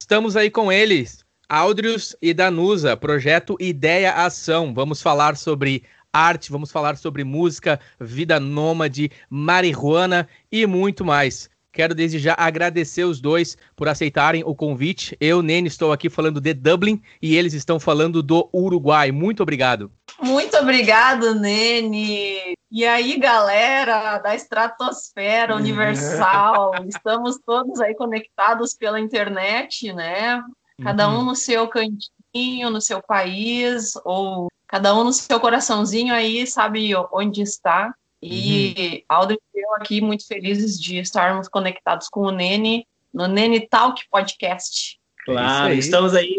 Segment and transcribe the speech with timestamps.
[0.00, 4.72] Estamos aí com eles, Áudrios e Danusa, projeto Ideia Ação.
[4.72, 11.49] Vamos falar sobre arte, vamos falar sobre música, vida nômade, marihuana e muito mais.
[11.72, 15.16] Quero desde já agradecer os dois por aceitarem o convite.
[15.20, 19.12] Eu, Nene, estou aqui falando de Dublin e eles estão falando do Uruguai.
[19.12, 19.90] Muito obrigado.
[20.20, 22.54] Muito obrigado, Nene.
[22.70, 30.42] E aí, galera da estratosfera universal, estamos todos aí conectados pela internet, né?
[30.82, 36.46] Cada um no seu cantinho, no seu país, ou cada um no seu coraçãozinho aí,
[36.46, 37.94] sabe onde está.
[38.22, 39.02] E uhum.
[39.08, 44.02] Aldo e eu aqui muito felizes de estarmos conectados com o Nene no Nene Talk
[44.10, 44.98] Podcast.
[45.24, 45.78] Claro, aí.
[45.78, 46.34] estamos aí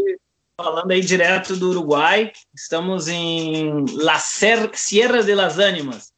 [0.56, 2.32] falando aí direto do Uruguai.
[2.54, 6.14] Estamos em La Sierra de las Ánimas,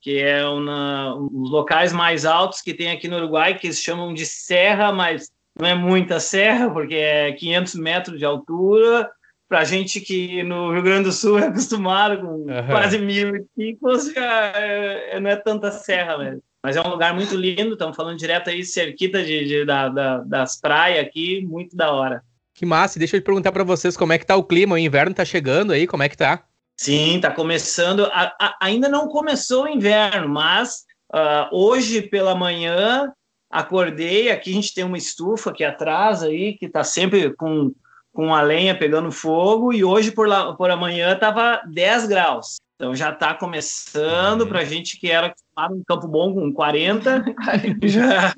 [0.00, 3.80] que é uma, um dos locais mais altos que tem aqui no Uruguai, que eles
[3.80, 9.10] chamam de serra, mas não é muita serra, porque é 500 metros de altura
[9.48, 12.66] para gente que no Rio Grande do Sul é acostumado com uhum.
[12.68, 16.42] quase mil picos, já é, não é tanta serra mesmo.
[16.62, 20.18] Mas é um lugar muito lindo, estamos falando direto aí, cerquita de, de da, da,
[20.18, 22.22] das praias aqui, muito da hora.
[22.54, 25.14] Que massa, deixa eu perguntar para vocês como é que tá o clima, o inverno
[25.14, 26.44] tá chegando aí, como é que tá?
[26.76, 33.12] Sim, tá começando, a, a, ainda não começou o inverno, mas uh, hoje pela manhã
[33.50, 37.72] acordei, aqui a gente tem uma estufa aqui atrás aí, que tá sempre com
[38.18, 42.56] com a lenha pegando fogo e hoje por, lá, por amanhã estava 10 graus.
[42.74, 44.48] Então já está começando uhum.
[44.48, 47.24] para a gente que era acostumado em Campo Bom com 40,
[47.86, 48.34] já,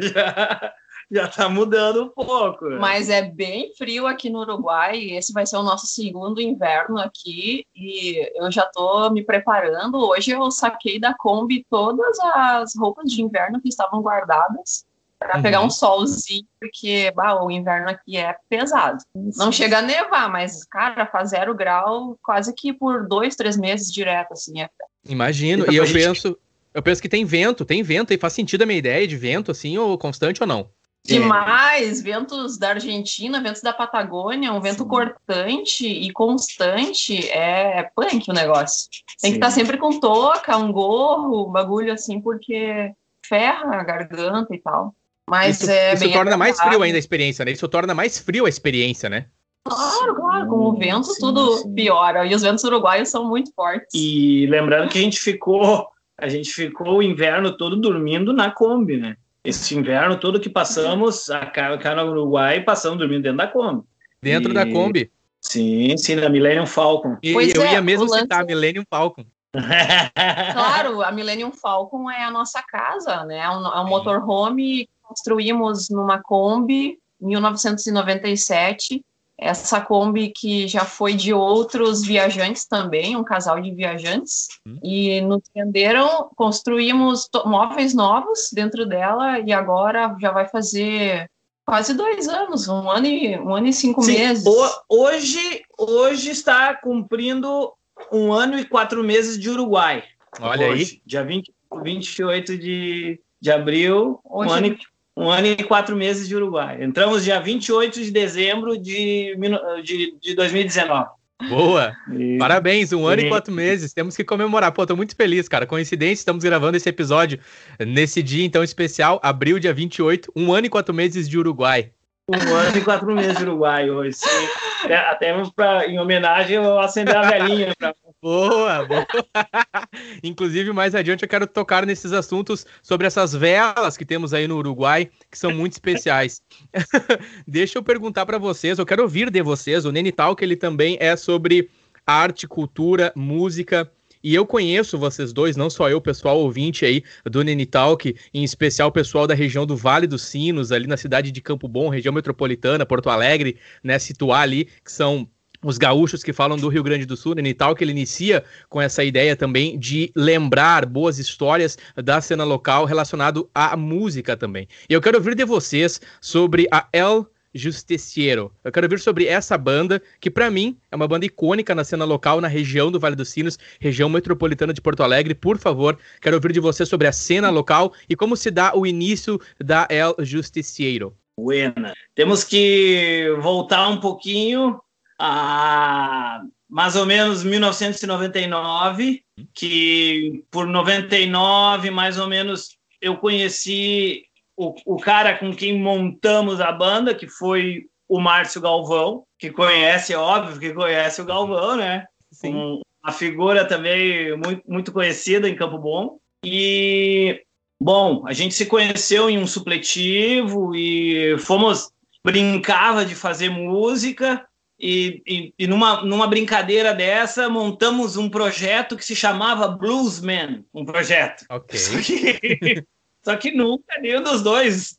[0.00, 0.72] já,
[1.10, 2.70] já está mudando um pouco.
[2.80, 7.66] Mas é bem frio aqui no Uruguai, esse vai ser o nosso segundo inverno aqui
[7.76, 9.98] e eu já estou me preparando.
[9.98, 14.86] Hoje eu saquei da Kombi todas as roupas de inverno que estavam guardadas
[15.22, 15.42] para uhum.
[15.42, 18.98] pegar um solzinho, porque bah, o inverno aqui é pesado.
[19.14, 23.92] Não chega a nevar, mas, cara, faz zero grau quase que por dois, três meses
[23.92, 24.60] direto, assim.
[24.60, 24.68] É.
[25.08, 26.04] Imagino, e eu gente...
[26.04, 26.38] penso,
[26.74, 29.50] eu penso que tem vento, tem vento, e faz sentido a minha ideia de vento,
[29.50, 30.68] assim, ou constante ou não?
[31.04, 32.02] Demais, é.
[32.02, 34.88] ventos da Argentina, ventos da Patagônia, um vento Sim.
[34.88, 38.88] cortante e constante, é punk o negócio.
[39.20, 39.38] Tem Sim.
[39.38, 42.92] que estar sempre com touca, um gorro, um bagulho assim, porque
[43.26, 44.94] ferra a garganta e tal.
[45.32, 47.52] Mas isso, é isso torna mais frio ainda a experiência, né?
[47.52, 49.24] Isso torna mais frio a experiência, né?
[49.64, 51.74] Claro, claro, com o vento sim, tudo sim.
[51.74, 52.26] piora.
[52.26, 53.88] E os ventos uruguaios são muito fortes.
[53.94, 55.86] E lembrando que a gente ficou,
[56.18, 59.16] a gente ficou o inverno todo dormindo na Kombi, né?
[59.42, 63.84] Esse inverno todo que passamos, a cá no Uruguai, passamos dormindo dentro da Kombi.
[64.20, 64.54] Dentro e...
[64.54, 65.10] da Kombi?
[65.40, 67.16] Sim, sim, na Millennium Falcon.
[67.22, 69.24] E pois eu é, ia mesmo citar a Millennium Falcon.
[70.52, 73.38] claro, a Millennium Falcon é a nossa casa, né?
[73.38, 79.04] É um, é um motorhome construímos numa Kombi em 1997.
[79.38, 84.78] Essa Kombi que já foi de outros viajantes também, um casal de viajantes, hum.
[84.82, 91.28] e nos venderam, construímos móveis novos dentro dela e agora já vai fazer
[91.66, 94.44] quase dois anos, um ano e, um ano e cinco Sim, meses.
[94.88, 97.72] hoje, hoje está cumprindo
[98.12, 100.04] um ano e quatro meses de Uruguai.
[100.40, 101.02] Olha hoje, aí.
[101.04, 101.52] Dia 20,
[101.82, 104.78] 28 de, de abril, hoje, um ano e
[105.16, 106.82] um ano e quatro meses de Uruguai.
[106.82, 109.36] Entramos dia 28 de dezembro de,
[109.82, 111.10] de, de 2019.
[111.48, 111.92] Boa!
[112.12, 112.38] E...
[112.38, 113.26] Parabéns, um ano e...
[113.26, 113.92] e quatro meses.
[113.92, 114.72] Temos que comemorar.
[114.72, 115.66] Pô, tô muito feliz, cara.
[115.66, 117.38] Coincidência, estamos gravando esse episódio
[117.80, 121.90] nesse dia então especial, abril, dia 28, um ano e quatro meses de Uruguai.
[122.28, 124.16] Um ano e quatro meses de Uruguai hoje.
[124.16, 124.92] Sim.
[125.10, 129.04] Até pra, em homenagem eu acender a velhinha para Boa, boa.
[130.22, 134.58] Inclusive, mais adiante eu quero tocar nesses assuntos sobre essas velas que temos aí no
[134.58, 136.40] Uruguai, que são muito especiais.
[137.48, 140.96] Deixa eu perguntar para vocês, eu quero ouvir de vocês, o Nene que ele também
[141.00, 141.68] é sobre
[142.06, 143.90] arte, cultura, música.
[144.22, 148.44] E eu conheço vocês dois, não só eu, pessoal ouvinte aí do Nene Talk, em
[148.44, 151.88] especial o pessoal da região do Vale dos Sinos, ali na cidade de Campo Bom,
[151.88, 155.28] região metropolitana, Porto Alegre, né, situar ali, que são
[155.64, 158.80] os gaúchos que falam do Rio Grande do Sul, né, tal, que ele inicia com
[158.80, 164.66] essa ideia também de lembrar boas histórias da cena local relacionado à música também.
[164.88, 168.50] E eu quero ouvir de vocês sobre a El Justiciero.
[168.64, 172.04] Eu quero ouvir sobre essa banda, que para mim é uma banda icônica na cena
[172.04, 175.34] local, na região do Vale dos Sinos, região metropolitana de Porto Alegre.
[175.34, 178.86] Por favor, quero ouvir de vocês sobre a cena local e como se dá o
[178.86, 181.14] início da El Justiciero.
[181.38, 181.92] Buena.
[182.14, 184.80] Temos que voltar um pouquinho
[185.24, 189.22] a mais ou menos 1999,
[189.54, 194.24] que por 99, mais ou menos, eu conheci
[194.56, 200.12] o, o cara com quem montamos a banda, que foi o Márcio Galvão, que conhece,
[200.12, 202.06] é óbvio que conhece o Galvão, né?
[202.32, 202.54] Sim.
[202.54, 206.18] Um, uma figura também muito, muito conhecida em Campo Bom.
[206.44, 207.42] E,
[207.80, 211.92] bom, a gente se conheceu em um supletivo e fomos,
[212.24, 214.44] brincava de fazer música.
[214.84, 220.84] E, e, e, numa, numa brincadeira dessa, montamos um projeto que se chamava Bluesman, um
[220.84, 221.46] projeto.
[221.72, 222.84] Só que,
[223.24, 224.98] só que nunca nenhum dos dois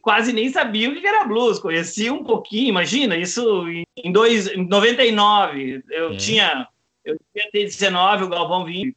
[0.00, 3.66] quase nem sabia o que era blues, conhecia um pouquinho, imagina, isso
[3.96, 6.16] em, dois, em 99, eu hum.
[6.16, 6.66] tinha
[7.04, 8.94] eu tinha ter 19, o Galvão 20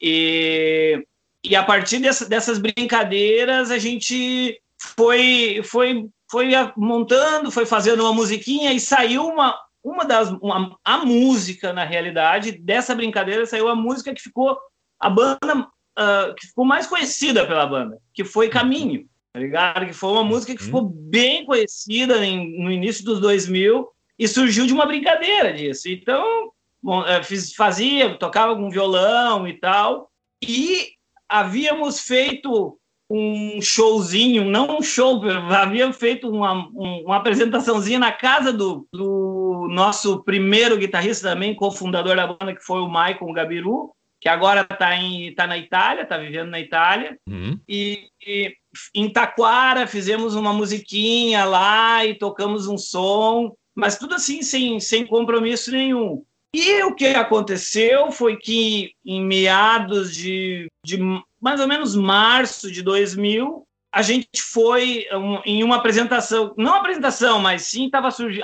[0.00, 1.06] e,
[1.44, 8.12] e a partir dessa, dessas brincadeiras a gente foi, foi, foi montando, foi fazendo uma
[8.12, 13.76] musiquinha e saiu uma, uma das uma, a música na realidade dessa brincadeira saiu a
[13.76, 14.58] música que ficou
[14.98, 19.86] a banda uh, que ficou mais conhecida pela banda, que foi Caminho tá ligado?
[19.86, 20.66] Que foi uma música que uhum.
[20.66, 23.88] ficou bem conhecida em, no início dos 2000
[24.18, 25.88] e surgiu de uma brincadeira disso.
[25.88, 26.52] Então,
[26.82, 30.10] bom, é, fiz, fazia, tocava com violão e tal,
[30.42, 30.92] e
[31.28, 32.78] havíamos feito
[33.14, 35.20] um showzinho, não um show,
[35.50, 42.26] havíamos feito uma, uma apresentaçãozinha na casa do, do nosso primeiro guitarrista também, cofundador da
[42.26, 44.90] banda, que foi o Maicon Gabiru, que agora está
[45.36, 47.18] tá na Itália, está vivendo na Itália.
[47.28, 47.60] Uhum.
[47.68, 48.54] E, e,
[48.94, 55.06] em Taquara fizemos uma musiquinha lá e tocamos um som, mas tudo assim sem, sem
[55.06, 56.24] compromisso nenhum.
[56.54, 60.98] E o que aconteceu foi que em meados de, de
[61.42, 67.40] mais ou menos março de 2000, a gente foi um, em uma apresentação, não apresentação,
[67.40, 68.40] mas sim estava surgi,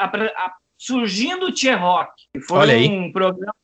[0.77, 2.11] surgindo o Tia Rock,
[2.47, 3.55] foi um programa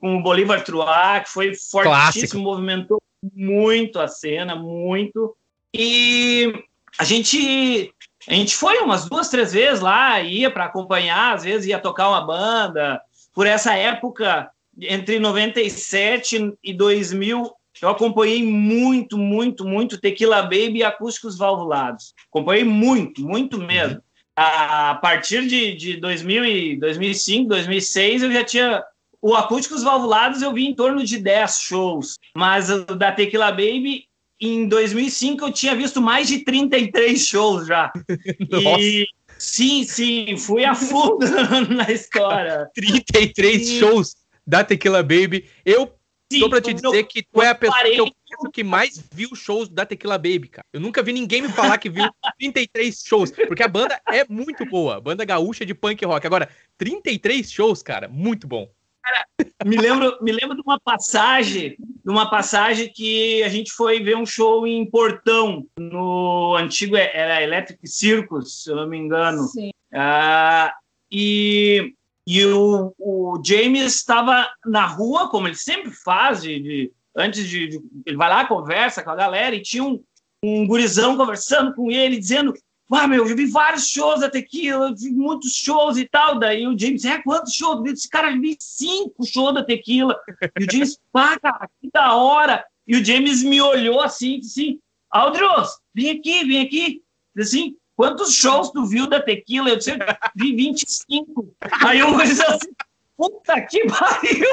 [0.00, 2.38] com o Bolívar Truá, que foi fortíssimo, Clássico.
[2.38, 3.02] movimentou
[3.34, 5.34] muito a cena, muito.
[5.74, 6.52] E
[6.98, 7.92] a gente
[8.26, 12.08] a gente foi umas duas, três vezes lá, ia para acompanhar, às vezes ia tocar
[12.10, 13.00] uma banda.
[13.34, 17.50] Por essa época, entre 97 e 2000,
[17.80, 22.14] eu acompanhei muito, muito, muito Tequila Baby e Acústicos Valvulados.
[22.30, 23.96] Acompanhei muito, muito mesmo.
[23.96, 24.02] Uhum.
[24.36, 28.84] A partir de, de 2000 e 2005, 2006, eu já tinha
[29.20, 34.04] o Acústicos Valvulados eu vi em torno de 10 shows, mas o da Tequila Baby
[34.40, 37.92] em 2005 eu tinha visto mais de 33 shows já.
[38.78, 41.26] e sim, sim, fui a fundo
[41.74, 42.68] na história.
[42.74, 43.78] 33 sim.
[43.80, 44.14] shows
[44.46, 45.46] da Tequila Baby.
[45.64, 45.92] Eu
[46.30, 49.34] Sim, Tô pra te dizer que tu é a pessoa que eu que mais viu
[49.34, 50.66] shows da Tequila Baby, cara.
[50.72, 52.04] Eu nunca vi ninguém me falar que viu
[52.38, 56.26] 33 shows, porque a banda é muito boa, banda gaúcha de punk rock.
[56.26, 58.68] Agora, 33 shows, cara, muito bom.
[59.02, 59.26] Cara,
[59.64, 64.16] me lembro, me lembro de uma passagem, de uma passagem que a gente foi ver
[64.16, 69.44] um show em Portão, no antigo era Electric Circus, se eu não me engano.
[69.44, 69.70] Sim.
[69.92, 70.74] Ah,
[71.10, 71.94] e
[72.30, 77.68] e o, o James estava na rua, como ele sempre faz, de, de antes de,
[77.68, 79.98] de, Ele vai lá, conversa com a galera, e tinha um,
[80.44, 82.52] um gurizão conversando com ele, dizendo:
[82.92, 86.38] ah, meu, eu vi vários shows da Tequila, eu vi muitos shows e tal.
[86.38, 87.82] Daí o James, é, quantos shows?
[87.90, 90.14] Esse cara, eu vi cinco shows da Tequila.
[90.60, 92.62] E o James, pá, cara, que da hora.
[92.86, 94.80] E o James me olhou assim, disse assim,
[95.10, 97.02] Aldros, vem aqui, vem aqui.
[97.34, 99.70] Disse assim, quantos shows tu viu da Tequila?
[99.70, 99.90] Eu disse,
[100.36, 101.52] vi 25.
[101.84, 102.70] Aí eu disse assim,
[103.16, 104.48] puta que pariu.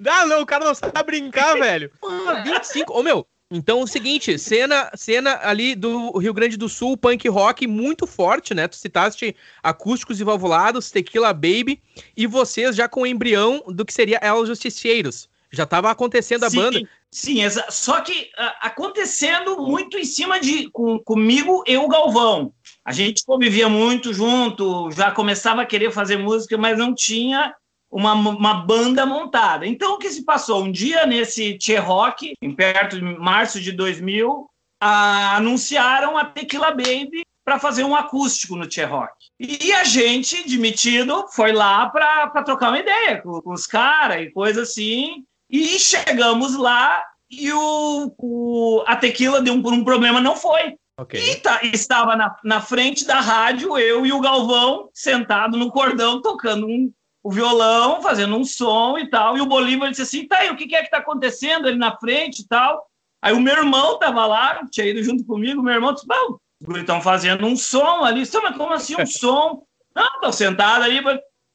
[0.00, 1.92] Não, não, o cara não sabe brincar, velho.
[2.00, 2.08] Pô,
[2.42, 2.92] 25.
[2.92, 7.28] Ô, meu, então, é o seguinte, cena, cena ali do Rio Grande do Sul, punk
[7.28, 8.66] rock muito forte, né?
[8.66, 11.80] Tu citaste acústicos e valvulados, Tequila Baby,
[12.16, 15.28] e vocês já com o embrião do que seria El Justiceiros.
[15.52, 16.80] Já estava acontecendo a sim, banda.
[17.16, 17.38] Sim,
[17.70, 22.52] só que uh, acontecendo muito em cima de com, comigo e o Galvão.
[22.84, 27.54] A gente convivia muito junto, já começava a querer fazer música, mas não tinha
[27.90, 29.66] uma, uma banda montada.
[29.66, 30.62] Então, o que se passou?
[30.62, 34.46] Um dia, nesse Tchê Rock, em perto de março de 2000,
[34.78, 39.14] a, anunciaram a Tequila Baby para fazer um acústico no Tchê Rock.
[39.40, 44.30] E a gente, demitido, foi lá para trocar uma ideia com, com os caras e
[44.30, 45.24] coisa assim.
[45.50, 50.76] E chegamos lá e o, o a tequila deu um, um problema, não foi.
[50.98, 51.32] Okay.
[51.32, 56.22] E tá, estava na, na frente da rádio, eu e o Galvão, sentado no cordão,
[56.22, 56.90] tocando um,
[57.22, 59.36] o violão, fazendo um som e tal.
[59.36, 61.96] E o Bolívar disse assim: tá aí, o que é que tá acontecendo ali na
[61.98, 62.86] frente e tal?
[63.20, 66.38] Aí o meu irmão tava lá, tinha ido junto comigo, meu irmão disse: Bom,
[66.76, 68.20] estão fazendo um som ali.
[68.20, 69.62] Mas como assim um som?
[69.94, 71.02] Não, estão sentados ali.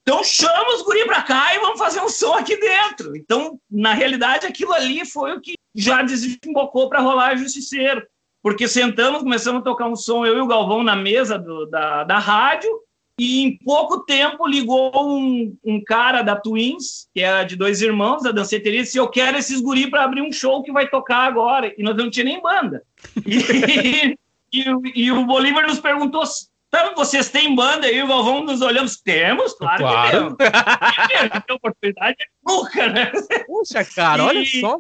[0.01, 3.15] Então chama os guri para cá e vamos fazer um som aqui dentro.
[3.15, 8.05] Então, na realidade, aquilo ali foi o que já desembocou para rolar Justiceiro.
[8.41, 12.03] Porque sentamos, começamos a tocar um som, eu e o Galvão na mesa do, da,
[12.03, 12.71] da rádio,
[13.19, 18.23] e em pouco tempo ligou um, um cara da Twins, que era de dois irmãos
[18.23, 21.27] da danceteria, e disse: Eu quero esses guri para abrir um show que vai tocar
[21.27, 21.71] agora.
[21.77, 22.83] E nós não tinha nem banda.
[24.53, 26.23] E, e, e o Bolívar nos perguntou
[26.73, 28.95] então, vocês têm banda aí, Galvão nos olhamos?
[29.01, 30.37] Temos, claro, claro.
[30.37, 30.47] que
[31.07, 31.43] temos.
[31.45, 33.11] Tem oportunidade nunca, né?
[33.45, 34.79] Puxa, cara, e, olha só.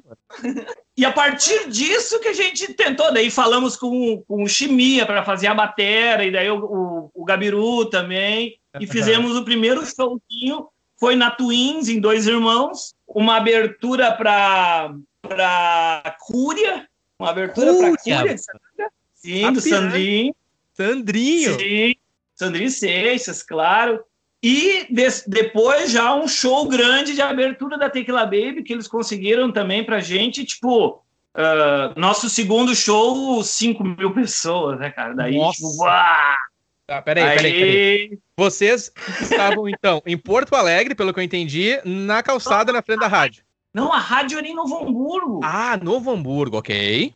[0.95, 5.25] E a partir disso que a gente tentou, daí falamos com, com o Chimia para
[5.25, 10.69] fazer a bateria, e daí o, o, o Gabiru também, e fizemos o primeiro showzinho,
[10.97, 16.87] foi na Twins, em Dois Irmãos, uma abertura para para Cúria,
[17.19, 18.35] uma abertura para Cúria,
[19.15, 20.33] sim, do Sandrinho.
[20.73, 21.59] Sandrinho.
[21.59, 21.95] Sim,
[22.35, 24.03] Sandrinho Seixas, claro.
[24.43, 29.51] E des, depois já um show grande de abertura da Tequila Baby, que eles conseguiram
[29.51, 31.03] também pra gente, tipo,
[31.35, 35.13] uh, nosso segundo show, 5 mil pessoas, né, cara?
[35.13, 35.57] Daí, Nossa.
[35.57, 36.35] tipo, uau!
[36.87, 37.35] Tá, peraí, Aí...
[37.37, 38.19] peraí, peraí.
[38.35, 43.07] Vocês estavam, então, em Porto Alegre, pelo que eu entendi, na calçada na frente da
[43.07, 43.43] rádio.
[43.73, 45.39] Não, a rádio era em Novo Hamburgo.
[45.43, 47.13] Ah, Novo Hamburgo, ok.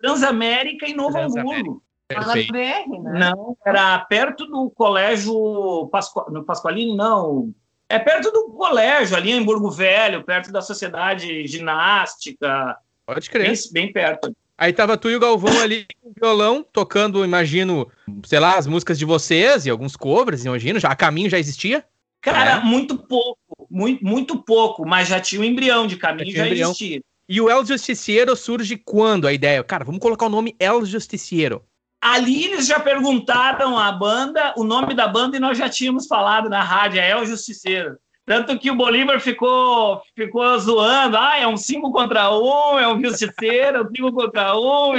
[0.00, 1.60] Transamérica em Novo Transamérica.
[1.60, 1.82] Hamburgo.
[2.14, 3.20] BR, né?
[3.20, 6.30] Não, era perto do colégio Pasqu...
[6.30, 7.52] no Pasqualini, não.
[7.88, 12.76] É perto do colégio, ali em Burgo Velho, perto da sociedade ginástica.
[13.04, 13.46] Pode crer.
[13.46, 14.34] Bem, bem perto.
[14.56, 17.90] Aí tava tu e o Galvão ali com violão, tocando, imagino,
[18.26, 20.78] sei lá, as músicas de vocês e alguns covers, imagino.
[20.78, 21.84] Já, a Caminho já existia?
[22.20, 22.60] Cara, é.
[22.60, 26.52] muito pouco, muito, muito pouco, mas já tinha o um embrião de Caminho, já, já
[26.52, 27.00] existia.
[27.26, 29.64] E o El Justiciero surge quando a ideia?
[29.64, 31.64] Cara, vamos colocar o nome El Justiciero.
[32.00, 36.48] Ali eles já perguntaram à banda o nome da banda e nós já tínhamos falado
[36.48, 37.98] na rádio, é o Justiceiro.
[38.24, 42.88] Tanto que o Bolívar ficou, ficou zoando, ah, é um 5 contra 1, um, é
[42.88, 44.96] um Justiceiro, é um 5 contra 1, um,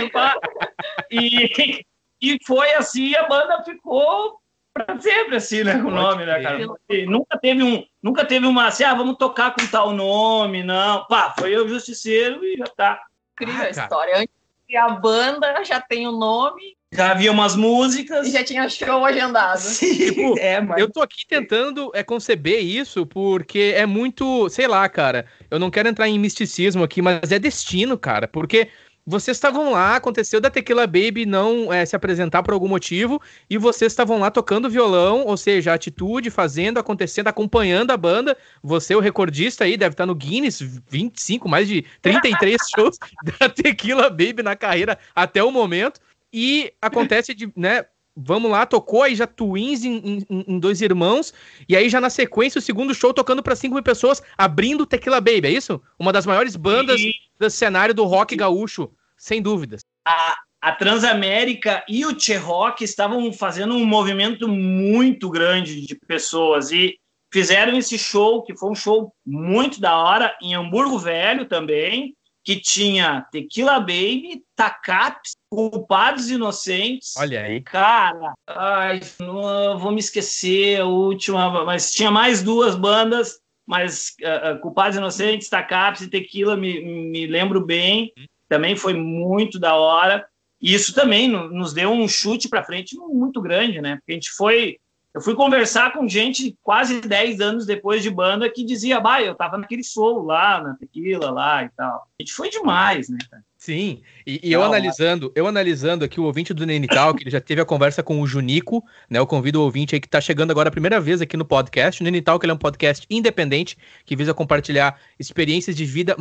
[1.09, 1.85] e, e,
[2.21, 4.39] e foi assim, a banda ficou
[4.73, 6.59] para sempre assim, né, com o nome, né, cara?
[6.89, 11.05] E nunca teve um, nunca teve uma assim, ah, vamos tocar com tal nome, não.
[11.05, 13.01] Pá, foi o Justiceiro e já tá.
[13.33, 14.17] Incrível ah, a história.
[14.17, 14.35] Antes
[14.75, 18.27] a banda já tem o nome já havia umas músicas.
[18.27, 19.59] E já tinha show agendado.
[19.61, 20.79] Sim, tipo, é, mas...
[20.79, 25.25] Eu tô aqui tentando é, conceber isso porque é muito, sei lá, cara.
[25.49, 28.27] Eu não quero entrar em misticismo aqui, mas é destino, cara.
[28.27, 28.67] Porque
[29.05, 33.19] vocês estavam lá, aconteceu da Tequila Baby não é, se apresentar por algum motivo,
[33.49, 38.37] e vocês estavam lá tocando violão, ou seja, atitude, fazendo, acontecendo, acompanhando a banda.
[38.61, 42.97] Você, o recordista aí, deve estar no Guinness, 25, mais de 33 shows
[43.39, 45.99] da Tequila Baby na carreira até o momento.
[46.33, 47.85] E acontece de, né?
[48.15, 51.33] Vamos lá, tocou aí já Twins em, em, em, Dois Irmãos,
[51.67, 55.21] e aí já na sequência o segundo show tocando para 5 mil pessoas, abrindo Tequila
[55.21, 55.81] Baby, é isso?
[55.97, 57.13] Uma das maiores bandas e...
[57.39, 59.79] do cenário do rock gaúcho, sem dúvidas.
[60.05, 66.69] A, a Transamérica e o Che Rock estavam fazendo um movimento muito grande de pessoas,
[66.69, 66.99] e
[67.31, 72.59] fizeram esse show, que foi um show muito da hora, em Hamburgo Velho também, que
[72.59, 77.13] tinha Tequila Baby, Tacaps, Culpados Inocentes.
[77.17, 77.61] Olha aí.
[77.61, 84.59] Cara, ai, não vou me esquecer a última, mas tinha mais duas bandas, mas uh,
[84.59, 88.11] Culpados Inocentes, Tacaps e Tequila, me, me lembro bem.
[88.49, 90.25] Também foi muito da hora.
[90.61, 93.95] E isso também nos deu um chute para frente muito grande, né?
[93.95, 94.77] Porque a gente foi
[95.13, 99.35] eu fui conversar com gente quase 10 anos depois de banda que dizia, bah, eu
[99.35, 102.07] tava naquele show lá, na tequila lá e tal.
[102.19, 103.43] A gente foi demais, né, cara?
[103.63, 107.39] Sim, e, e eu analisando, eu analisando aqui o ouvinte do Nenital, que ele já
[107.39, 109.19] teve a conversa com o Junico, né?
[109.19, 112.01] Eu convido o ouvinte aí que está chegando agora a primeira vez aqui no podcast.
[112.01, 116.17] O Nenital, que ele é um podcast independente, que visa compartilhar experiências de vida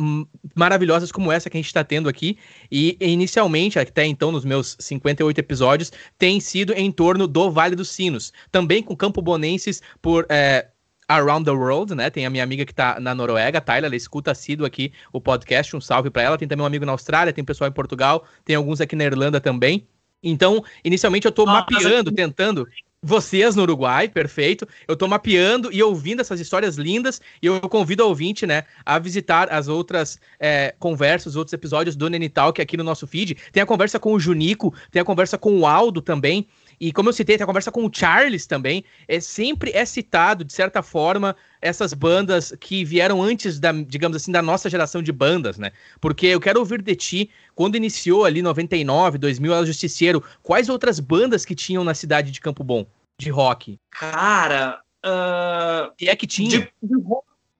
[0.53, 2.37] maravilhosas como essa que a gente está tendo aqui.
[2.71, 7.89] E inicialmente, até então, nos meus 58 episódios, tem sido em torno do Vale dos
[7.89, 8.31] Sinos.
[8.51, 10.27] Também com Campo Bonenses por.
[10.29, 10.67] É,
[11.17, 12.09] Around the World, né?
[12.09, 15.75] Tem a minha amiga que tá na Noruega, Tyler, ela escuta assíduo aqui o podcast,
[15.75, 16.37] um salve para ela.
[16.37, 19.39] Tem também um amigo na Austrália, tem pessoal em Portugal, tem alguns aqui na Irlanda
[19.39, 19.87] também.
[20.23, 22.67] Então, inicialmente eu tô ah, mapeando, tentando
[23.03, 24.67] vocês no Uruguai, perfeito.
[24.87, 28.99] Eu tô mapeando e ouvindo essas histórias lindas e eu convido o ouvinte, né, a
[28.99, 33.35] visitar as outras é, conversas, os outros episódios do Nenital que aqui no nosso feed.
[33.51, 36.47] Tem a conversa com o Junico, tem a conversa com o Aldo também.
[36.81, 40.43] E como eu citei, tem a conversa com o Charles também, é sempre é citado,
[40.43, 45.11] de certa forma, essas bandas que vieram antes da, digamos assim, da nossa geração de
[45.11, 45.73] bandas, né?
[45.99, 50.99] Porque eu quero ouvir de ti, quando iniciou ali 99, 2000, El Justiceiro, quais outras
[50.99, 52.87] bandas que tinham na cidade de Campo Bom,
[53.19, 53.77] de rock?
[53.91, 56.49] Cara, uh, e é que tinha?
[56.49, 56.95] De, de,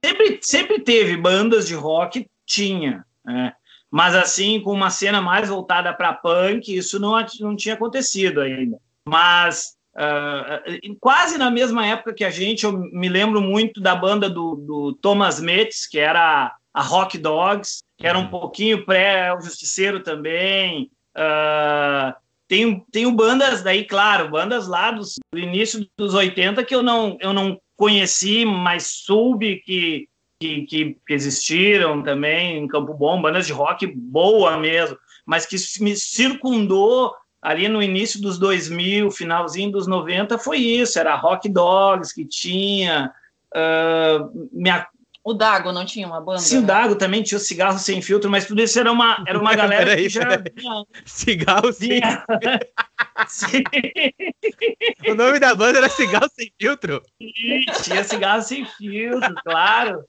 [0.04, 3.54] sempre, sempre teve bandas de rock, tinha, né?
[3.92, 8.80] Mas assim, com uma cena mais voltada para punk, isso não, não tinha acontecido ainda.
[9.08, 14.29] Mas uh, quase na mesma época que a gente, eu me lembro muito da banda
[14.29, 18.29] do, do Thomas Metz, que era a Rock Dogs, que era um uhum.
[18.29, 20.89] pouquinho pré-O Justiceiro também.
[21.15, 22.13] Uh,
[22.48, 27.17] tem, tem bandas daí, claro, bandas lá dos, do início dos 80 que eu não,
[27.22, 30.08] eu não conheci, mas soube que
[30.41, 35.96] que, que, existiram também em Campo Bom, bandas de rock boa mesmo, mas que me
[35.96, 42.26] circundou ali no início dos 2000, finalzinho dos 90, foi isso, era Rock Dogs que
[42.26, 43.12] tinha,
[43.56, 44.88] uh, minha...
[45.24, 46.40] O Dago não tinha uma banda?
[46.40, 46.64] Sim, né?
[46.64, 49.54] o Dago também tinha o Cigarro Sem Filtro, mas tudo isso era uma, era uma
[49.56, 50.42] galera que já...
[50.42, 50.84] Tinha...
[51.06, 52.02] Cigarro Sem
[55.08, 57.04] O nome da banda era Cigarro Sem Filtro?
[57.22, 60.04] Sim, tinha Cigarro Sem Filtro, claro.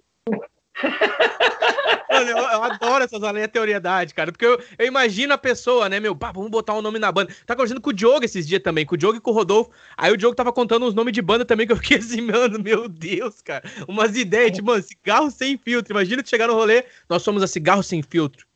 [2.12, 4.30] Mano, eu, eu, adoro essas aleatoriedades, cara.
[4.30, 7.34] Porque eu, eu, imagino a pessoa, né, meu, pá, vamos botar um nome na banda.
[7.46, 9.70] Tá conversando com o Diogo esses dias também, com o Diogo e com o Rodolfo.
[9.96, 12.58] Aí o Diogo tava contando uns nomes de banda também que eu fiquei assim, mano,
[12.62, 13.64] meu Deus, cara.
[13.88, 15.92] Umas ideias, tipo, mano, cigarro sem filtro.
[15.92, 18.46] Imagina tu chegar no rolê, nós somos a cigarro sem filtro.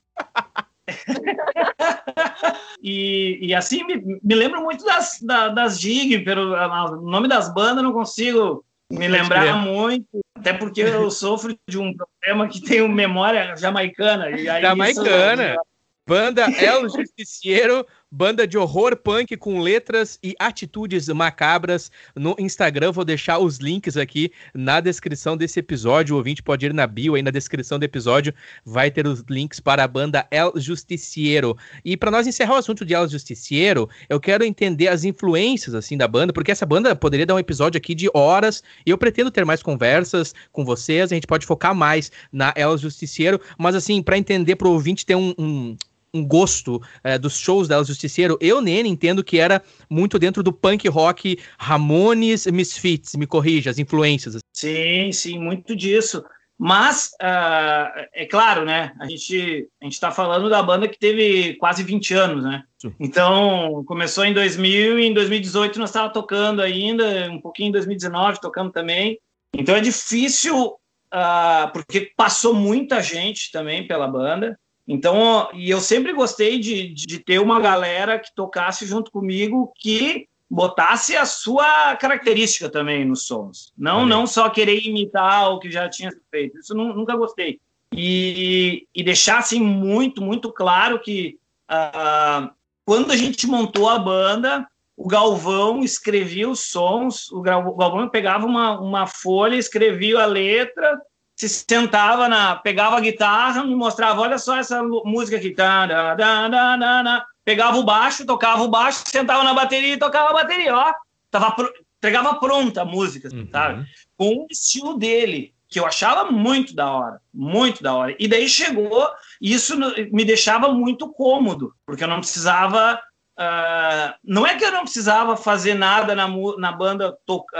[2.82, 7.52] e, e, assim, me, me lembro muito das, da, das gig, pelo o nome das
[7.52, 12.88] bandas não consigo me lembrar muito, até porque eu sofro de um problema que tenho
[12.88, 14.30] memória jamaicana.
[14.30, 15.52] E aí jamaicana.
[15.52, 15.60] Isso,
[16.06, 22.92] Banda El Justiciero Banda de horror punk com letras e atitudes macabras no Instagram.
[22.92, 26.14] Vou deixar os links aqui na descrição desse episódio.
[26.14, 28.32] O ouvinte pode ir na bio aí na descrição do episódio.
[28.64, 31.56] Vai ter os links para a banda El Justiciero.
[31.84, 35.96] E para nós encerrar o assunto de El Justiciero, eu quero entender as influências assim
[35.96, 39.32] da banda, porque essa banda poderia dar um episódio aqui de horas e eu pretendo
[39.32, 41.10] ter mais conversas com vocês.
[41.10, 45.04] A gente pode focar mais na El Justiciero, mas assim, para entender para o ouvinte
[45.04, 45.76] ter um, um
[46.16, 50.52] um gosto é, dos shows da Justiceiro, eu, Nene, entendo que era muito dentro do
[50.52, 54.38] punk rock Ramones, Misfits, me corrija, as influências.
[54.52, 56.24] Sim, sim, muito disso.
[56.58, 58.94] Mas, uh, é claro, né?
[58.98, 62.64] A gente a está falando da banda que teve quase 20 anos, né?
[62.78, 62.94] Sim.
[62.98, 68.40] Então, começou em 2000 e em 2018 nós estávamos tocando ainda, um pouquinho em 2019
[68.40, 69.18] tocando também.
[69.52, 74.58] Então é difícil, uh, porque passou muita gente também pela banda.
[74.86, 80.28] Então, e eu sempre gostei de, de ter uma galera que tocasse junto comigo que
[80.48, 83.72] botasse a sua característica também nos sons.
[83.76, 86.58] Não, não só querer imitar o que já tinha feito.
[86.58, 87.58] Isso não, nunca gostei.
[87.92, 91.38] E, e deixar assim muito, muito claro que
[91.70, 92.48] uh,
[92.84, 98.80] quando a gente montou a banda, o Galvão escrevia os sons, o Galvão pegava uma,
[98.80, 100.98] uma folha, escrevia a letra,
[101.36, 106.14] se sentava na, pegava a guitarra, me mostrava, olha só essa música aqui, tá, da,
[106.14, 110.32] da, da, da, pegava o baixo, tocava o baixo, sentava na bateria e tocava a
[110.32, 110.92] bateria, ó,
[111.30, 111.54] tava
[111.98, 113.48] entregava pronta a música, uhum.
[113.50, 113.86] sabe?
[114.16, 118.14] Com o estilo dele, que eu achava muito da hora, muito da hora.
[118.18, 119.08] E daí chegou,
[119.40, 119.76] e isso
[120.12, 123.00] me deixava muito cômodo, porque eu não precisava
[123.38, 127.14] Uh, não é que eu não precisava fazer nada na, na banda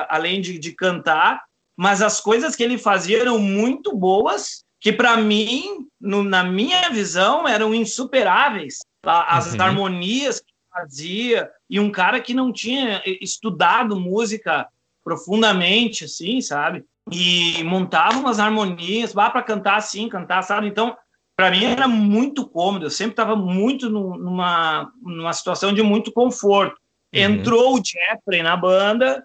[0.08, 1.44] além de, de, cantar,
[1.76, 6.88] mas as coisas que ele fazia eram muito boas, que para mim, no, na minha
[6.90, 8.78] visão, eram insuperáveis.
[9.04, 9.62] As uhum.
[9.62, 14.66] harmonias que fazia, e um cara que não tinha estudado música
[15.04, 16.84] profundamente, assim, sabe?
[17.10, 20.66] E montava umas harmonias, vá para cantar assim, cantar, sabe?
[20.66, 20.96] Então,
[21.36, 26.76] para mim era muito cômodo, eu sempre estava muito numa, numa situação de muito conforto.
[27.14, 27.20] Uhum.
[27.20, 29.22] Entrou o Jeffrey na banda,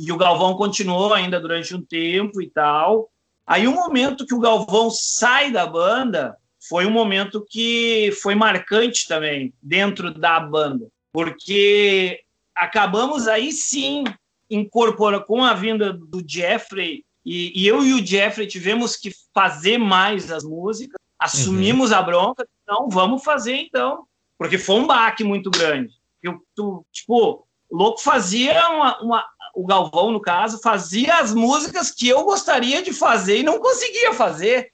[0.00, 3.10] e o Galvão continuou ainda durante um tempo e tal.
[3.46, 6.36] Aí, o momento que o Galvão sai da banda
[6.68, 12.22] foi um momento que foi marcante também dentro da banda, porque
[12.54, 14.04] acabamos aí sim
[14.50, 19.78] incorporando com a vinda do Jeffrey e, e, eu e o Jeffrey tivemos que fazer
[19.78, 21.96] mais as músicas, assumimos uhum.
[21.96, 24.06] a bronca, então vamos fazer então,
[24.38, 25.94] porque foi um baque muito grande.
[26.22, 29.24] Eu, tu, tipo, o louco fazia uma, uma,
[29.54, 34.12] o Galvão, no caso, fazia as músicas que eu gostaria de fazer e não conseguia
[34.12, 34.72] fazer,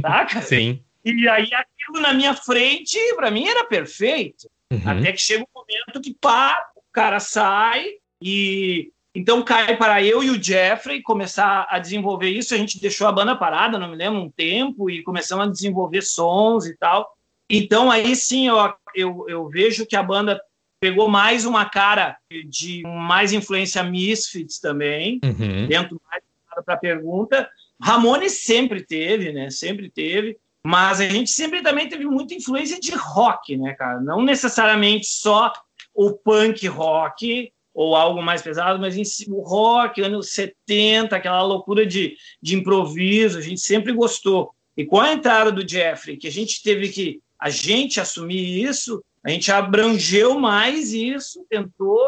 [0.00, 0.42] saca?
[0.42, 0.82] Sim.
[1.04, 4.50] E aí aquilo na minha frente, para mim, era perfeito.
[4.72, 4.80] Uhum.
[4.84, 6.60] Até que chega um momento que, pá,
[6.96, 7.90] cara sai
[8.22, 12.54] e então cai para eu e o Jeffrey começar a desenvolver isso.
[12.54, 16.02] A gente deixou a banda parada, não me lembro, um tempo, e começamos a desenvolver
[16.02, 17.14] sons e tal.
[17.48, 18.56] Então aí sim eu,
[18.94, 20.40] eu, eu vejo que a banda
[20.80, 22.16] pegou mais uma cara
[22.48, 25.66] de mais influência Misfits também, uhum.
[25.66, 26.22] dentro mais
[26.64, 27.48] para a pergunta.
[27.80, 29.50] Ramones sempre teve, né?
[29.50, 30.38] Sempre teve.
[30.64, 34.00] Mas a gente sempre também teve muita influência de rock, né, cara?
[34.00, 35.52] Não necessariamente só
[35.94, 38.96] o punk rock, ou algo mais pesado, mas
[39.28, 44.50] o rock, anos 70, aquela loucura de, de improviso, a gente sempre gostou.
[44.74, 49.04] E com a entrada do Jeffrey, que a gente teve que a gente assumir isso,
[49.26, 51.98] a gente abrangeu mais isso, tentou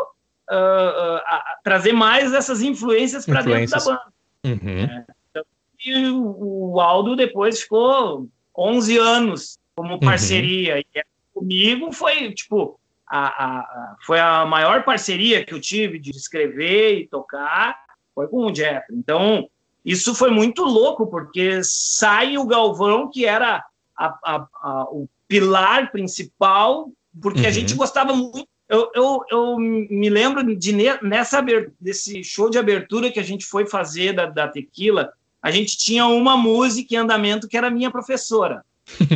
[0.49, 1.21] uh, uh,
[1.65, 4.03] trazer mais essas influências para dentro da banda.
[4.45, 4.85] Uhum.
[4.85, 5.45] É, então,
[5.85, 9.99] e o, o, Aldo depois ficou 11 anos como uhum.
[9.99, 10.77] parceria.
[10.77, 10.81] Uhum.
[10.81, 11.03] E
[11.35, 17.09] comigo foi, tipo, a, a, foi a maior parceria que eu tive de escrever e
[17.09, 17.77] tocar,
[18.15, 18.87] foi com o Jeff.
[18.93, 19.51] Então,
[19.85, 23.65] isso foi muito louco, porque sai o Galvão, que era
[23.97, 27.47] a, o pilar principal, porque uhum.
[27.47, 28.49] a gente gostava muito.
[28.69, 31.43] Eu, eu, eu me lembro de nessa
[31.81, 35.11] desse show de abertura que a gente foi fazer da, da Tequila,
[35.43, 38.65] a gente tinha uma música em andamento que era minha professora.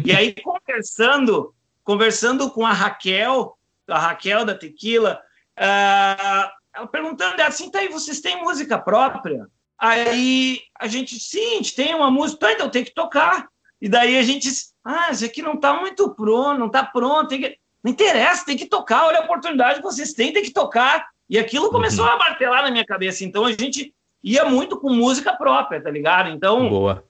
[0.05, 3.57] E aí, conversando, conversando com a Raquel,
[3.89, 5.21] a Raquel da Tequila,
[5.59, 9.47] uh, ela perguntando assim, tá aí, vocês têm música própria?
[9.79, 13.49] Aí a gente, sim, a gente tem uma música, tá, então tem que tocar.
[13.81, 14.49] E daí a gente,
[14.85, 17.59] ah, isso aqui não tá muito pronto, não tá pronto, tem que...
[17.83, 21.09] não interessa, tem que tocar, olha a oportunidade que vocês têm, tem que tocar.
[21.29, 22.13] E aquilo começou uhum.
[22.13, 23.25] a martelar na minha cabeça.
[23.25, 23.93] Então a gente
[24.23, 26.29] ia muito com música própria, tá ligado?
[26.29, 27.05] Então, Boa.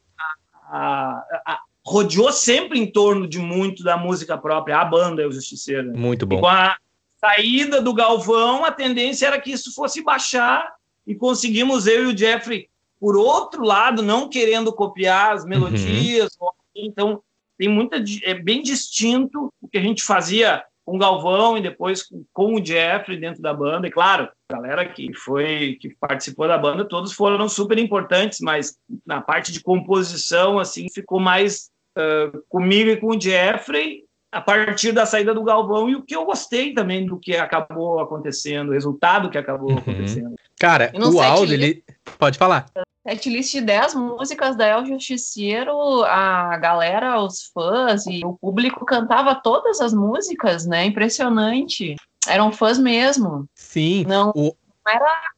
[0.71, 5.27] A, a, a, rodeou sempre em torno de muito da música própria, a banda é
[5.27, 5.97] o Justiceiro.
[5.97, 6.39] Muito bom.
[6.39, 6.77] E com a
[7.21, 10.73] saída do Galvão, a tendência era que isso fosse baixar
[11.07, 16.31] e conseguimos eu e o Jeffrey, por outro lado, não querendo copiar as melodias.
[16.41, 16.49] Uhum.
[16.75, 17.23] Então,
[17.59, 22.05] tem muita é bem distinto o que a gente fazia com o Galvão e depois
[22.33, 23.87] com o Jeffrey dentro da banda.
[23.87, 28.77] E claro, a galera que foi que participou da banda, todos foram super importantes, mas
[29.07, 34.93] na parte de composição assim ficou mais uh, comigo e com o Jeffrey a partir
[34.93, 38.73] da saída do Galvão e o que eu gostei também do que acabou acontecendo, o
[38.73, 39.79] resultado que acabou uhum.
[39.79, 40.35] acontecendo.
[40.59, 41.85] Cara, o Aldo, ele
[42.19, 42.65] pode falar.
[43.07, 49.35] Setlist de 10 músicas da El Justiceiro, a galera, os fãs e o público cantava
[49.35, 50.85] todas as músicas, né?
[50.85, 51.97] Impressionante.
[52.29, 53.47] Eram fãs mesmo.
[53.55, 54.05] Sim.
[54.07, 54.55] Não, o...
[54.87, 55.33] não era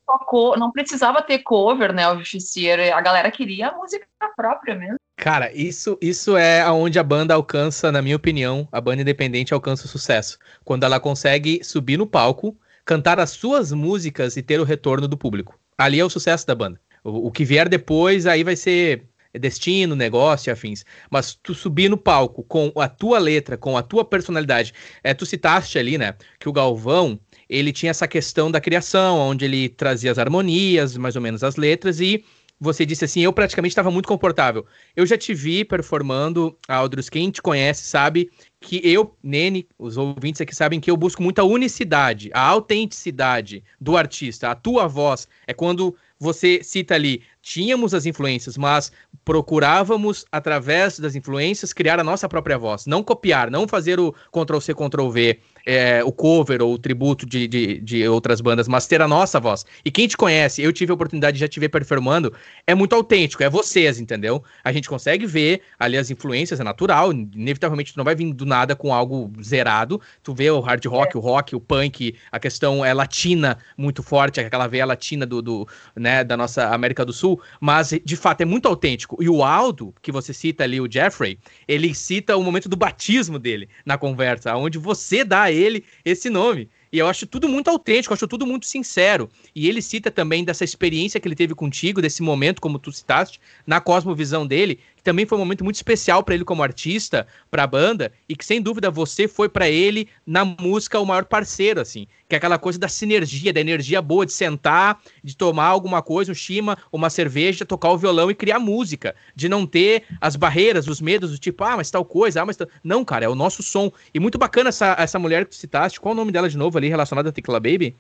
[0.59, 2.07] não precisava ter cover, né?
[2.11, 2.95] O Justiceiro.
[2.95, 4.97] A galera queria a música própria mesmo.
[5.17, 9.87] Cara, isso, isso é aonde a banda alcança, na minha opinião, a banda independente alcança
[9.87, 10.39] o sucesso.
[10.65, 15.17] Quando ela consegue subir no palco, cantar as suas músicas e ter o retorno do
[15.17, 15.59] público.
[15.79, 16.79] Ali é o sucesso da banda.
[17.05, 19.05] O, o que vier depois, aí vai ser
[19.39, 20.85] destino, negócio e afins.
[21.11, 24.73] Mas tu subir no palco com a tua letra, com a tua personalidade.
[25.03, 29.45] É, tu citaste ali, né, que o Galvão, ele tinha essa questão da criação, onde
[29.45, 32.25] ele trazia as harmonias, mais ou menos as letras, e
[32.61, 34.65] você disse assim, eu praticamente estava muito confortável.
[34.95, 40.41] Eu já te vi performando, Aldros, quem te conhece sabe que eu, Nene, os ouvintes
[40.41, 45.29] aqui sabem que eu busco muita unicidade, a autenticidade do artista, a tua voz.
[45.47, 48.93] É quando você cita ali, tínhamos as influências, mas
[49.25, 52.87] procurávamos, através das influências, criar a nossa própria voz.
[52.87, 57.81] Não copiar, não fazer o Ctrl-C, Ctrl-V, é, o cover ou o tributo de, de,
[57.81, 59.65] de, outras bandas, mas ter a nossa voz.
[59.85, 62.33] E quem te conhece, eu tive a oportunidade de já te ver performando,
[62.67, 64.43] é muito autêntico, é vocês, entendeu?
[64.63, 68.45] A gente consegue ver ali as influências, é natural, inevitavelmente tu não vai vir do
[68.45, 71.19] nada com algo zerado, tu vê o hard rock, é.
[71.19, 75.69] o rock, o punk, a questão é latina muito forte, aquela veia latina do, do
[75.97, 79.23] né, da nossa América do Sul, mas de fato é muito autêntico.
[79.23, 83.39] E o Aldo, que você cita ali, o Jeffrey, ele cita o momento do batismo
[83.39, 86.69] dele na conversa, onde você dá a ele esse nome.
[86.93, 89.29] E eu acho tudo muito autêntico, acho tudo muito sincero.
[89.53, 93.41] E ele cita também dessa experiência que ele teve contigo, desse momento, como tu citaste,
[93.67, 97.67] na cosmovisão dele, também foi um momento muito especial para ele como artista, para a
[97.67, 102.07] banda, e que sem dúvida você foi para ele na música o maior parceiro, assim,
[102.27, 106.33] que é aquela coisa da sinergia, da energia boa de sentar, de tomar alguma coisa,
[106.33, 110.89] um chima, uma cerveja, tocar o violão e criar música, de não ter as barreiras,
[110.89, 112.67] os medos do tipo, ah, mas tal coisa, ah, mas tal...
[112.83, 113.93] não, cara, é o nosso som.
[114.15, 116.79] E muito bacana essa, essa mulher que tu citaste, qual o nome dela de novo
[116.79, 117.95] ali relacionada a Tecla Baby?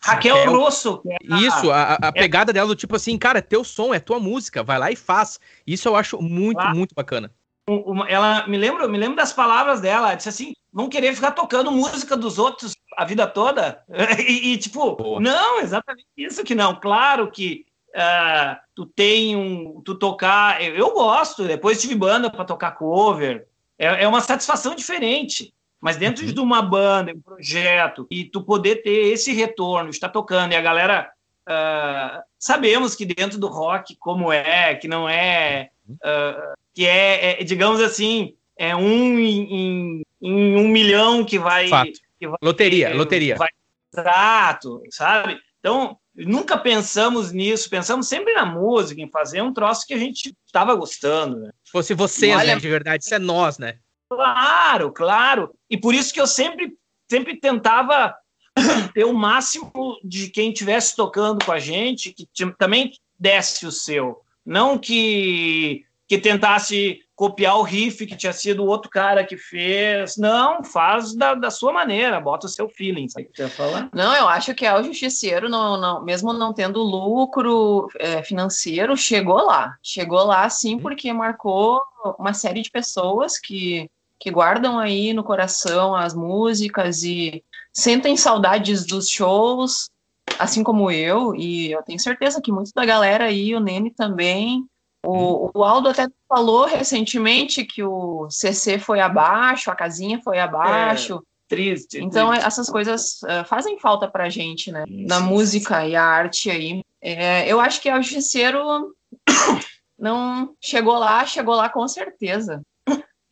[0.00, 1.02] Raquel, Raquel Rosso.
[1.06, 1.40] É a...
[1.40, 2.12] Isso, a, a é.
[2.12, 5.38] pegada dela do tipo assim, cara, teu som, é tua música, vai lá e faz.
[5.66, 7.30] Isso eu acho muito, muito bacana.
[8.08, 10.14] ela me lembro, me lembro das palavras dela.
[10.14, 13.84] Disse assim: vão querer ficar tocando música dos outros a vida toda.
[14.18, 16.74] E, e tipo, não, exatamente isso que não.
[16.74, 20.62] Claro que uh, tu tem um, tu tocar.
[20.62, 21.44] Eu, eu gosto.
[21.44, 23.46] Depois tive banda para tocar cover.
[23.78, 25.54] É, é uma satisfação diferente.
[25.80, 26.32] Mas dentro uhum.
[26.32, 30.60] de uma banda, um projeto, e tu poder ter esse retorno, estar tocando, e a
[30.60, 31.10] galera.
[31.48, 35.70] Uh, sabemos que dentro do rock, como é, que não é.
[35.88, 41.64] Uh, que é, é, digamos assim, é um em, em, em, um milhão que vai.
[42.18, 43.36] Que vai loteria, loteria.
[43.36, 43.48] Vai,
[43.92, 45.38] exato, sabe?
[45.60, 50.34] Então, nunca pensamos nisso, pensamos sempre na música, em fazer um troço que a gente
[50.44, 51.38] estava gostando.
[51.38, 51.50] Né?
[51.64, 53.78] Se fosse vocês, Olha, né, de verdade, isso é nós, né?
[54.08, 55.54] Claro, claro.
[55.68, 56.76] E por isso que eu sempre,
[57.10, 58.14] sempre tentava
[58.94, 62.26] ter o máximo de quem estivesse tocando com a gente, que
[62.58, 64.22] também desse o seu.
[64.44, 70.16] Não que, que tentasse copiar o riff que tinha sido o outro cara que fez.
[70.16, 73.08] Não, faz da, da sua maneira, bota o seu feeling.
[73.08, 73.90] Sabe o que você falar?
[73.92, 78.96] Não, eu acho que é o justiceiro, não, não, mesmo não tendo lucro é, financeiro,
[78.96, 79.76] chegou lá.
[79.82, 80.80] Chegou lá sim, uhum.
[80.80, 81.82] porque marcou
[82.18, 88.84] uma série de pessoas que que guardam aí no coração as músicas e sentem saudades
[88.84, 89.90] dos shows,
[90.38, 94.64] assim como eu, e eu tenho certeza que muita da galera aí, o Nene também.
[95.04, 101.14] O, o Aldo até falou recentemente que o CC foi abaixo, a casinha foi abaixo.
[101.14, 101.98] É, triste.
[101.98, 102.46] Então, triste.
[102.46, 104.84] essas coisas uh, fazem falta pra gente, né?
[104.88, 106.82] Na música e a arte aí.
[107.00, 108.92] É, eu acho que o Justiceiro
[109.98, 112.60] não chegou lá, chegou lá com certeza.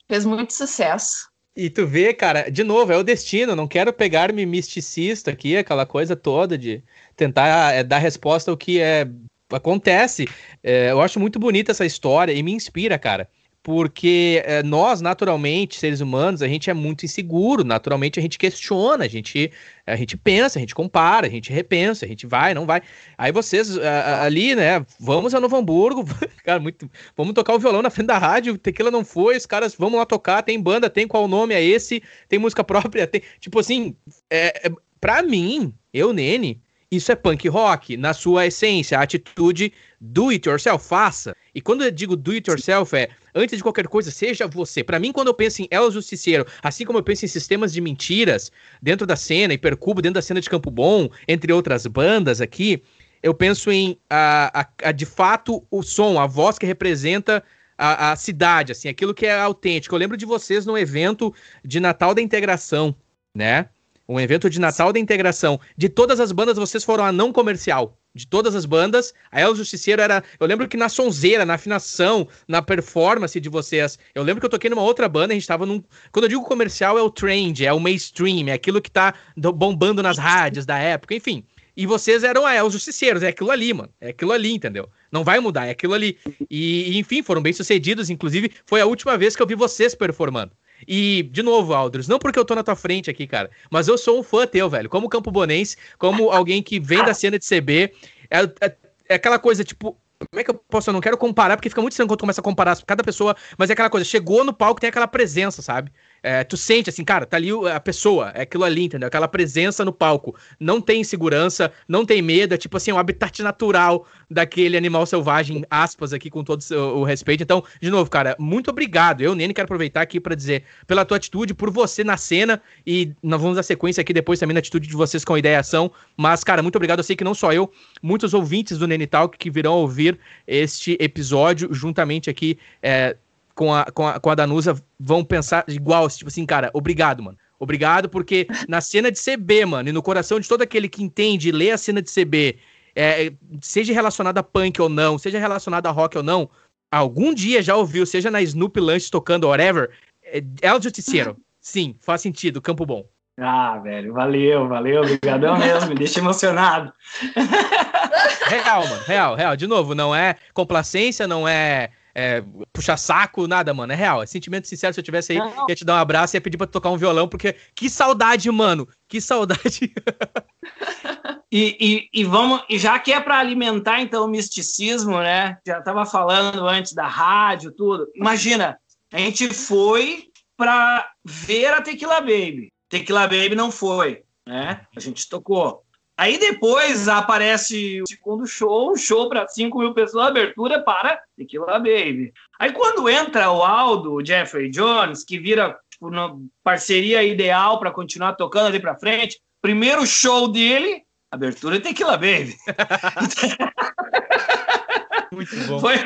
[0.09, 1.29] Fez muito sucesso.
[1.55, 3.57] E tu vê, cara, de novo, é o destino.
[3.57, 6.83] Não quero pegar-me misticista aqui, aquela coisa toda de
[7.16, 9.09] tentar é, dar resposta ao que é,
[9.51, 10.27] acontece.
[10.62, 13.29] É, eu acho muito bonita essa história e me inspira, cara
[13.66, 19.07] porque é, nós, naturalmente, seres humanos, a gente é muito inseguro, naturalmente a gente questiona,
[19.07, 19.50] a gente,
[19.85, 22.81] a gente pensa, a gente compara, a gente repensa, a gente vai, não vai.
[23.18, 26.05] Aí vocês a, ali, né, vamos a Novo Hamburgo,
[26.46, 29.74] cara, muito, vamos tocar o violão na frente da rádio, Tequila não foi, os caras,
[29.74, 33.59] vamos lá tocar, tem banda, tem qual nome é esse, tem música própria, tem, tipo
[33.59, 33.96] assim,
[34.31, 39.72] é, é, pra mim, eu, Nene, isso é punk rock, na sua essência, a atitude
[40.00, 41.35] do it yourself, faça.
[41.57, 44.85] E quando eu digo do it yourself, é antes de qualquer coisa, seja você.
[44.85, 47.81] Para mim, quando eu penso em El Justiceiro, assim como eu penso em sistemas de
[47.81, 52.83] mentiras dentro da cena, Hipercubo dentro da cena de Campo Bom, entre outras bandas aqui,
[53.23, 57.42] eu penso em a, a, a de fato o som, a voz que representa
[57.79, 59.95] a, a, cidade, assim, aquilo que é autêntico.
[59.95, 61.33] Eu lembro de vocês no evento
[61.64, 62.95] de Natal da Integração,
[63.35, 63.71] né?
[64.07, 65.59] Um evento de Natal da Integração.
[65.75, 67.97] De todas as bandas, vocês foram a não comercial.
[68.16, 70.24] De todas as bandas, a El Justiceiro era.
[70.40, 73.98] Eu lembro que na sonzeira, na afinação, na performance de vocês.
[74.14, 75.83] Eu lembro que eu toquei numa outra banda, a gente tava num.
[76.11, 80.02] Quando eu digo comercial, é o trend, é o mainstream, é aquilo que tá bombando
[80.02, 81.44] nas rádios da época, enfim.
[81.76, 83.90] E vocês eram a El Justiceiros, é aquilo ali, mano.
[84.00, 84.88] É aquilo ali, entendeu?
[85.12, 86.18] Não vai mudar, é aquilo ali.
[86.50, 90.52] E, enfim, foram bem sucedidos, inclusive, foi a última vez que eu vi vocês performando.
[90.87, 93.99] E, de novo, Aldros, não porque eu tô na tua frente aqui, cara, mas eu
[93.99, 94.88] sou um fã teu, velho.
[94.88, 97.92] Como campo bonense, como alguém que vem da cena de CB.
[98.31, 98.77] É, é,
[99.09, 100.88] é aquela coisa, tipo, como é que eu posso?
[100.88, 103.68] Eu não quero comparar, porque fica muito estranho quando começa a comparar cada pessoa, mas
[103.68, 105.92] é aquela coisa, chegou no palco, tem aquela presença, sabe?
[106.22, 109.07] É, tu sente assim, cara, tá ali a pessoa, é aquilo ali, entendeu?
[109.07, 110.35] Aquela presença no palco.
[110.59, 115.64] Não tem segurança, não tem medo, é tipo assim, o habitat natural daquele animal selvagem,
[115.70, 117.42] aspas aqui, com todo o respeito.
[117.42, 119.20] Então, de novo, cara, muito obrigado.
[119.20, 123.12] Eu, Nene, quero aproveitar aqui para dizer pela tua atitude, por você na cena, e
[123.22, 125.90] nós vamos dar sequência aqui depois também na atitude de vocês com a ideia ação.
[126.16, 127.00] Mas, cara, muito obrigado.
[127.00, 127.70] Eu sei que não só eu,
[128.02, 132.59] muitos ouvintes do Nene Talk que virão ouvir este episódio juntamente aqui.
[132.83, 133.16] É,
[133.57, 137.38] com a, com a, com a Danusa vão pensar igual, tipo assim, cara, obrigado, mano.
[137.59, 141.49] Obrigado, porque na cena de CB, mano, e no coração de todo aquele que entende
[141.49, 142.59] e lê a cena de CB,
[142.95, 146.51] é, seja relacionada a punk ou não, seja relacionada a rock ou não,
[146.92, 149.90] algum dia já ouviu, seja na Snoop Lunch tocando whatever,
[150.23, 151.35] é, é o Justiceiro.
[151.59, 153.07] Sim, faz sentido, Campo Bom.
[153.40, 156.92] Ah, velho, valeu, valeu, obrigadão mesmo, me deixa emocionado.
[158.47, 159.57] Real, mano, real, real.
[159.57, 163.92] De novo, não é complacência, não é é, puxar saco, nada, mano.
[163.92, 164.22] É real.
[164.22, 164.94] É sentimento sincero.
[164.94, 165.66] Se eu tivesse aí, não.
[165.68, 168.50] ia te dar um abraço e ia pedir pra tocar um violão, porque que saudade,
[168.50, 168.88] mano.
[169.07, 169.92] Que saudade.
[171.52, 175.59] e, e, e, vamos, e já que é para alimentar então o misticismo, né?
[175.66, 178.11] Já tava falando antes da rádio, tudo.
[178.14, 178.79] Imagina,
[179.12, 180.24] a gente foi
[180.57, 182.72] para ver a Tequila Baby.
[182.88, 184.87] Tequila Baby não foi, né?
[184.96, 185.85] A gente tocou.
[186.18, 191.79] Aí depois aparece o segundo show, um show para 5 mil pessoas, abertura para Tequila
[191.79, 192.33] Baby.
[192.59, 198.33] Aí quando entra o Aldo, o Jeffrey Jones, que vira uma parceria ideal para continuar
[198.33, 202.57] tocando ali para frente, primeiro show dele, abertura Tequila Baby.
[205.33, 205.81] Muito bom.
[205.81, 205.96] Foi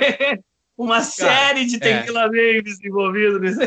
[0.80, 1.78] uma Cara, série de.
[1.78, 2.26] Tequila é.
[2.26, 3.60] Babies envolvidos nisso.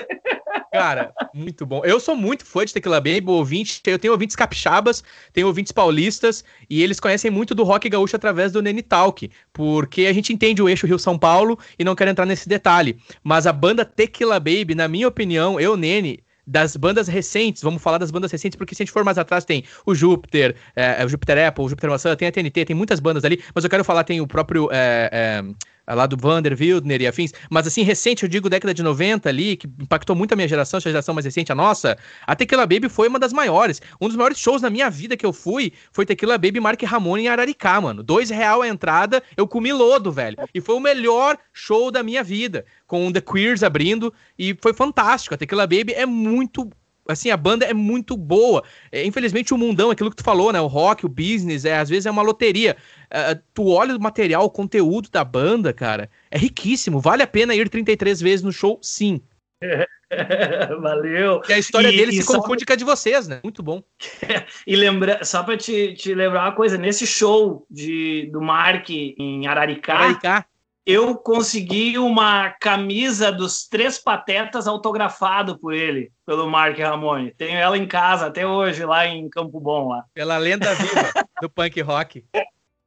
[0.72, 1.86] Cara, muito bom.
[1.86, 3.80] Eu sou muito fã de Tequila Baby, ouvinte.
[3.86, 8.52] Eu tenho ouvintes capixabas, tenho ouvintes paulistas, e eles conhecem muito do rock gaúcho através
[8.52, 12.26] do Nene Talk, porque a gente entende o eixo Rio-São Paulo e não quero entrar
[12.26, 12.98] nesse detalhe.
[13.24, 18.00] Mas a banda Tequila Baby, na minha opinião, eu, Nene, das bandas recentes, vamos falar
[18.00, 21.08] das bandas recentes, porque se a gente for mais atrás, tem o Júpiter, é, o
[21.08, 23.84] Júpiter Apple, o Júpiter Maçã, tem a TNT, tem muitas bandas ali, mas eu quero
[23.84, 24.70] falar, tem o próprio.
[24.72, 25.44] É, é,
[25.88, 29.58] lá do Vander Wildner e afins, mas assim, recente, eu digo década de 90 ali,
[29.58, 32.90] que impactou muito a minha geração, a geração mais recente, a nossa, a Tequila Baby
[32.90, 33.82] foi uma das maiores.
[34.00, 37.18] Um dos maiores shows na minha vida que eu fui foi Tequila Baby Mark Ramon
[37.18, 38.04] em Araricá, mano.
[38.04, 40.38] Dois real a entrada, eu comi lodo, velho.
[40.54, 45.36] E foi o melhor show da minha vida, com The Queers abrindo, e foi fantástico.
[45.36, 46.70] A Tequila Baby é muito
[47.08, 48.64] assim, a banda é muito boa.
[48.92, 50.60] É, infelizmente, o mundão, aquilo que tu falou, né?
[50.62, 52.78] O rock, o business, é, às vezes é uma loteria.
[53.06, 57.00] Uh, tu olha o material, o conteúdo da banda, cara, é riquíssimo.
[57.00, 58.80] Vale a pena ir 33 vezes no show?
[58.82, 59.22] Sim.
[60.82, 61.42] Valeu.
[61.48, 63.40] E a história e, dele e se confunde com a de vocês, né?
[63.44, 63.82] Muito bom.
[64.68, 69.48] e lembra, só para te, te lembrar uma coisa, nesse show de, do Mark em
[69.48, 70.46] Araricá, Araricá
[70.86, 77.34] eu consegui uma camisa dos Três Patetas autografado por ele, pelo Mark Ramone.
[77.38, 79.90] Tenho ela em casa até hoje, lá em Campo Bom.
[79.90, 80.06] Lá.
[80.14, 82.26] Pela lenda viva do punk rock.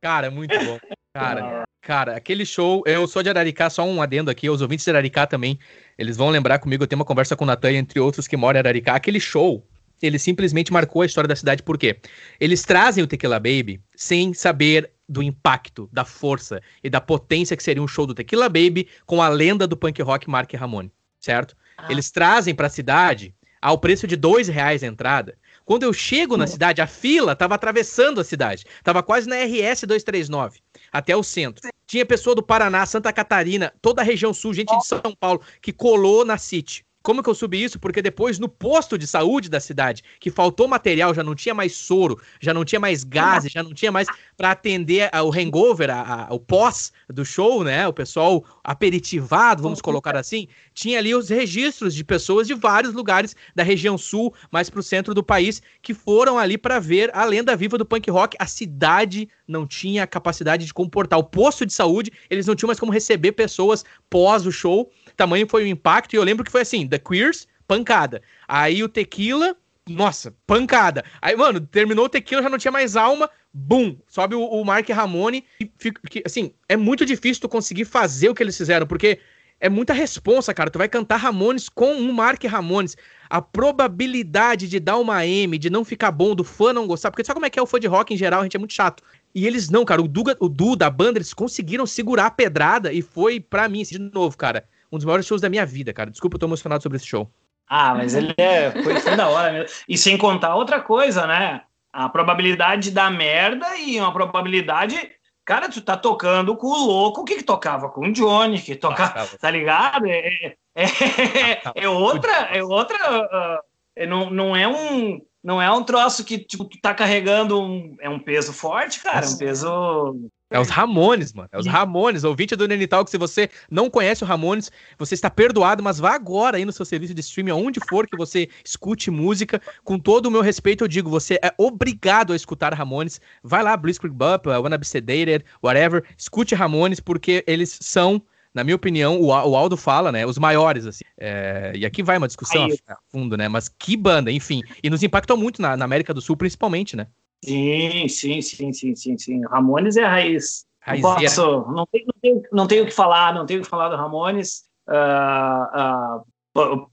[0.02, 0.78] Cara, muito bom.
[1.14, 2.82] Cara, cara, aquele show.
[2.86, 4.50] Eu sou de Araricá, só um adendo aqui.
[4.50, 5.58] Os ouvintes de Araricá também,
[5.96, 6.82] eles vão lembrar comigo.
[6.82, 8.94] Eu tenho uma conversa com o Natan, entre outros que moram em Araricá.
[8.94, 9.66] Aquele show
[10.02, 11.98] ele simplesmente marcou a história da cidade, por quê?
[12.38, 17.62] Eles trazem o Tequila Baby sem saber do impacto, da força e da potência que
[17.62, 21.56] seria um show do Tequila Baby com a lenda do punk rock Mark Ramone, certo?
[21.76, 21.86] Ah.
[21.90, 25.36] Eles trazem para a cidade ao preço de dois reais a entrada.
[25.64, 28.64] Quando eu chego na cidade, a fila estava atravessando a cidade.
[28.84, 30.60] Tava quase na RS 239,
[30.92, 31.68] até o centro.
[31.84, 35.72] Tinha pessoa do Paraná, Santa Catarina, toda a região sul, gente de São Paulo, que
[35.72, 36.85] colou na City.
[37.06, 37.78] Como que eu subi isso?
[37.78, 41.76] Porque depois, no posto de saúde da cidade, que faltou material, já não tinha mais
[41.76, 46.26] soro, já não tinha mais gases, já não tinha mais para atender o hangover, a,
[46.26, 47.86] a, o pós do show, né?
[47.86, 53.36] O pessoal aperitivado, vamos colocar assim, tinha ali os registros de pessoas de vários lugares
[53.54, 57.24] da região sul, mais para o centro do país, que foram ali para ver a
[57.24, 58.36] lenda viva do punk rock.
[58.40, 61.20] A cidade não tinha capacidade de comportar.
[61.20, 65.48] O posto de saúde, eles não tinham mais como receber pessoas pós o show tamanho
[65.48, 66.14] foi o impacto.
[66.14, 68.22] E eu lembro que foi assim: The Queers, pancada.
[68.46, 69.56] Aí o Tequila,
[69.88, 71.04] nossa, pancada.
[71.22, 73.30] Aí, mano, terminou o Tequila, já não tinha mais alma.
[73.52, 73.96] Bum!
[74.08, 75.44] Sobe o, o Mark Ramone.
[75.60, 79.20] E fica, que, assim, é muito difícil tu conseguir fazer o que eles fizeram, porque
[79.60, 80.70] é muita responsa, cara.
[80.70, 82.96] Tu vai cantar Ramones com um Mark Ramones.
[83.30, 87.24] A probabilidade de dar uma M, de não ficar bom, do fã não gostar, porque
[87.24, 88.40] sabe como é que é o fã de rock em geral?
[88.40, 89.02] A gente é muito chato.
[89.34, 90.02] E eles não, cara.
[90.02, 93.98] O Du, o da banda, eles conseguiram segurar a pedrada e foi para mim, assim,
[93.98, 94.64] de novo, cara
[94.96, 96.10] um dos maiores shows da minha vida, cara.
[96.10, 97.30] Desculpa, eu tô emocionado sobre esse show.
[97.68, 99.68] Ah, mas ele é, foi, da hora mesmo.
[99.88, 101.62] E sem contar outra coisa, né?
[101.92, 105.10] A probabilidade da merda e uma probabilidade.
[105.44, 109.50] Cara, tu tá tocando com o louco que, tocava com o Johnny, que tocava, tá
[109.50, 110.06] ligado?
[110.06, 112.96] É, é, é, é outra, é outra.
[113.22, 115.20] Uh, não, não é um.
[115.42, 117.96] Não é um troço que tipo, tu tá carregando um.
[118.00, 119.24] É um peso forte, cara.
[119.24, 121.48] É um peso é os Ramones, mano.
[121.50, 122.22] É os Ramones.
[122.22, 126.14] Ouvinte do Nenital, que se você não conhece o Ramones, você está perdoado, mas vá
[126.14, 129.60] agora aí no seu serviço de streaming, aonde for que você escute música.
[129.82, 133.20] Com todo o meu respeito, eu digo, você é obrigado a escutar Ramones.
[133.42, 136.04] Vai lá, Blitzkrieg Bump, uh, Wanna Be Sedated, whatever.
[136.16, 138.22] Escute Ramones, porque eles são,
[138.54, 140.24] na minha opinião, o, Aldo fala, né?
[140.24, 141.04] Os maiores, assim.
[141.18, 143.48] É, e aqui vai uma discussão a fundo, né?
[143.48, 144.62] Mas que banda, enfim.
[144.80, 147.08] E nos impactou muito na, na América do Sul, principalmente, né?
[147.44, 149.44] Sim, sim, sim, sim, sim, sim.
[149.46, 150.66] Ramones é a raiz.
[150.86, 153.68] Não, posso, não, tenho, não, tenho, não tenho o que falar, não tenho o que
[153.68, 154.64] falar do Ramones.
[154.88, 156.22] Uh,
[156.56, 156.90] uh,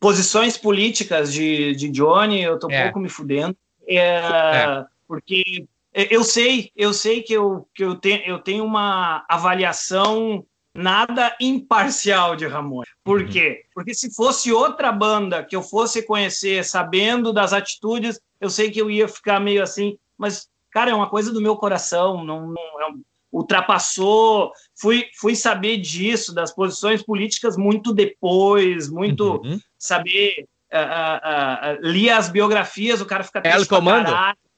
[0.00, 2.84] posições políticas de, de Johnny, eu tô um é.
[2.84, 3.56] pouco me fudendo.
[3.86, 4.84] É, é.
[5.06, 11.36] Porque eu sei, eu sei que eu, que eu, tenho, eu tenho uma avaliação nada
[11.40, 12.88] imparcial de Ramones.
[13.02, 13.64] Por quê?
[13.74, 18.80] Porque se fosse outra banda que eu fosse conhecer, sabendo das atitudes, eu sei que
[18.80, 22.62] eu ia ficar meio assim, mas, cara, é uma coisa do meu coração, não, não
[22.80, 22.92] é,
[23.32, 29.60] ultrapassou, fui, fui saber disso, das posições políticas muito depois, muito uhum.
[29.78, 34.10] saber, uh, uh, uh, li as biografias, o cara fica El Comando?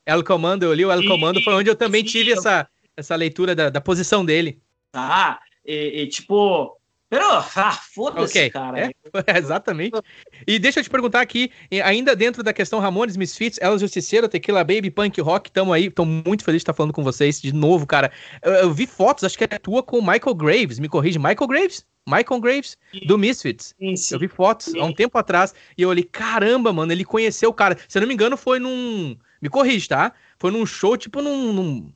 [0.05, 2.67] El Comando, eu li o El Comando, foi onde eu também tive essa,
[2.97, 4.61] essa leitura da, da posição dele.
[4.95, 6.77] Ah, e, e tipo,
[7.13, 8.49] Pero, ah, foda-se, okay.
[8.49, 8.87] cara.
[8.87, 8.93] É,
[9.37, 10.01] exatamente.
[10.47, 11.51] E deixa eu te perguntar aqui,
[11.85, 16.07] ainda dentro da questão Ramones, Misfits, Elas Justiceiro, Tequila Baby, Punk Rock, tamo aí, tô
[16.07, 18.11] muito feliz de estar falando com vocês de novo, cara.
[18.43, 21.47] Eu, eu vi fotos, acho que é tua com o Michael Graves, me corrige, Michael
[21.47, 21.85] Graves?
[22.07, 23.07] Michael Graves, sim.
[23.07, 23.75] do Misfits.
[23.79, 24.15] Sim, sim.
[24.15, 27.55] Eu vi fotos há um tempo atrás e eu olhei, caramba, mano, ele conheceu o
[27.55, 27.77] cara.
[27.89, 29.15] Se eu não me engano, foi num.
[29.41, 30.15] Me corrige, tá?
[30.39, 31.93] Foi num show, tipo num, num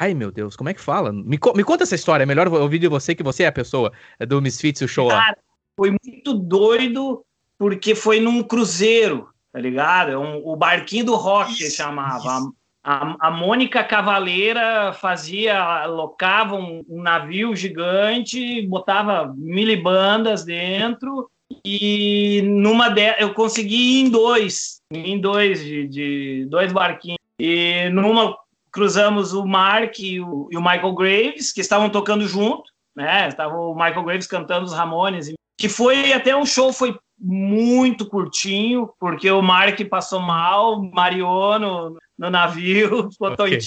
[0.00, 1.12] Ai, meu Deus, como é que fala?
[1.12, 3.52] Me, co me conta essa história, é melhor ouvir de você que você é a
[3.52, 3.92] pessoa
[4.26, 5.20] do Misfits, o show lá.
[5.20, 5.38] Cara,
[5.76, 7.22] foi muito doido,
[7.58, 10.10] porque foi num cruzeiro, tá ligado?
[10.10, 12.50] É um, o barquinho do rock isso, chamava.
[12.82, 21.30] A, a, Mônica Cavaleira fazia, alocava um, um navio gigante, botava milibandas dentro,
[21.62, 27.18] e numa de, eu consegui ir em dois, em dois de, de dois barquinhos.
[27.38, 28.34] E numa
[28.72, 32.64] cruzamos o Mark e o, e o, Michael Graves, que estavam tocando junto,
[32.94, 33.28] né?
[33.28, 38.90] Estava o Michael Graves cantando os Ramones, que foi até um show, foi muito curtinho,
[38.98, 43.58] porque o Mark passou mal, mareou no, no navio, ficou okay.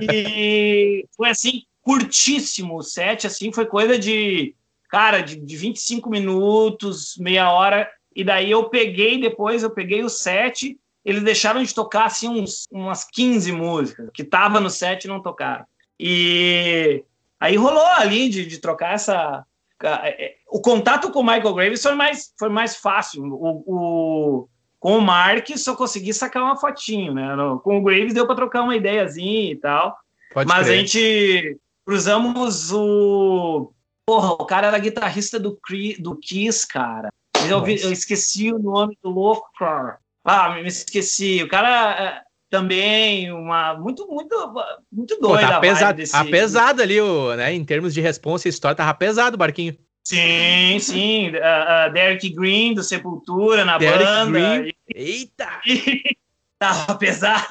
[0.00, 4.54] e foi assim, curtíssimo o set, assim, foi coisa de,
[4.90, 10.08] cara, de, de 25 minutos, meia hora, e daí eu peguei depois, eu peguei o
[10.08, 15.08] set eles deixaram de tocar assim uns, umas 15 músicas que tava no set e
[15.08, 15.64] não tocaram.
[15.98, 17.04] E
[17.38, 19.44] aí rolou ali de, de trocar essa
[19.82, 23.24] é, o contato com o Michael Graves foi mais foi mais fácil.
[23.24, 24.48] O, o
[24.78, 27.28] com o Mark só consegui sacar uma fotinho, né?
[27.62, 29.96] Com o Graves deu para trocar uma ideiazinha e tal.
[30.32, 30.74] Pode Mas crer.
[30.74, 33.72] a gente cruzamos o
[34.10, 35.56] Porra, o cara era guitarrista do,
[36.00, 37.12] do Kiss, cara.
[37.48, 39.99] Eu, vi, eu esqueci o nome do louco, cara.
[40.24, 41.42] Ah, me esqueci.
[41.42, 43.74] O cara é, também, uma.
[43.74, 44.54] Muito, muito,
[44.92, 45.48] muito doido.
[45.48, 46.12] Tá pesado, desse...
[46.12, 47.54] tá pesado ali, o, né?
[47.54, 49.76] Em termos de responsa e história, tava pesado o barquinho.
[50.04, 51.28] Sim, sim.
[51.28, 54.60] Uh, uh, Derek Green, do Sepultura, na Derek banda.
[54.60, 54.72] Green.
[54.94, 55.60] Eita!
[56.58, 57.46] tava pesado.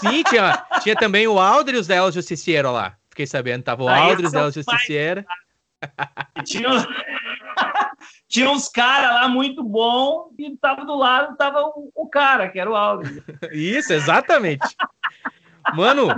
[0.00, 2.96] Sim, tinha, tinha também o Aldrius da El Justiciero lá.
[3.10, 5.24] Fiquei sabendo, tava o Aldrius da El Justiciero.
[6.44, 6.68] Tinha,
[8.28, 12.58] tinha uns caras lá muito bom e tava do lado, tava o, o cara, que
[12.58, 13.22] era o Aldo.
[13.52, 14.76] Isso, exatamente.
[15.74, 16.08] Mano,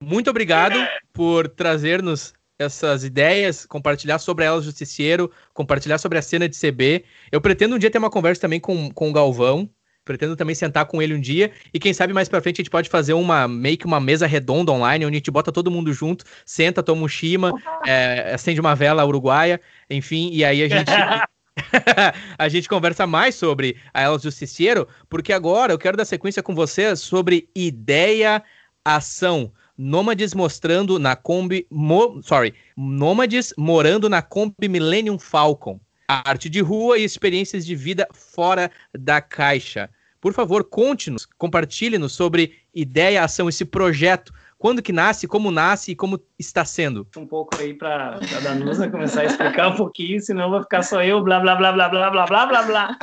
[0.00, 0.78] muito obrigado
[1.12, 7.04] por trazer-nos essas ideias, compartilhar sobre elas, Justiciero, compartilhar sobre a cena de CB.
[7.30, 9.70] Eu pretendo um dia ter uma conversa também com, com o Galvão,
[10.08, 12.70] Pretendo também sentar com ele um dia e quem sabe mais para frente a gente
[12.70, 15.92] pode fazer uma meio que uma mesa redonda online onde a gente bota todo mundo
[15.92, 17.52] junto, senta, toma um chima,
[17.86, 20.90] é, acende uma vela uruguaia, enfim, e aí a gente
[22.38, 26.54] a gente conversa mais sobre a Elas Justiciero, porque agora eu quero dar sequência com
[26.54, 28.42] você sobre ideia
[28.82, 29.52] ação.
[29.76, 35.78] Nômades mostrando na Kombi, mo, sorry, Nômades morando na Kombi Millennium Falcon.
[36.08, 39.90] Arte de rua e experiências de vida fora da caixa.
[40.20, 44.32] Por favor, conte-nos, compartilhe-nos sobre ideia, ação, esse projeto.
[44.58, 47.06] Quando que nasce, como nasce e como está sendo?
[47.16, 51.02] Um pouco aí para a Danusa começar a explicar um pouquinho, senão vai ficar só
[51.02, 52.98] eu, blá, blá, blá, blá, blá, blá, blá, blá, blá.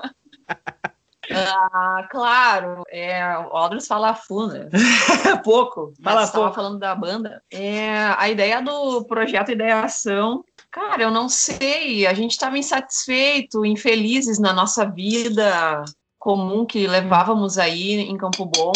[1.31, 4.53] Ah, claro, é, o Aldous fala fundo.
[4.53, 4.69] Né?
[5.43, 6.53] pouco, fala pouco.
[6.53, 7.41] falando da banda.
[7.51, 13.65] É, a ideia do projeto Ideia Ação, cara, eu não sei, a gente estava insatisfeito,
[13.65, 15.83] infelizes na nossa vida,
[16.25, 18.71] comum que levávamos aí em Campo Bom.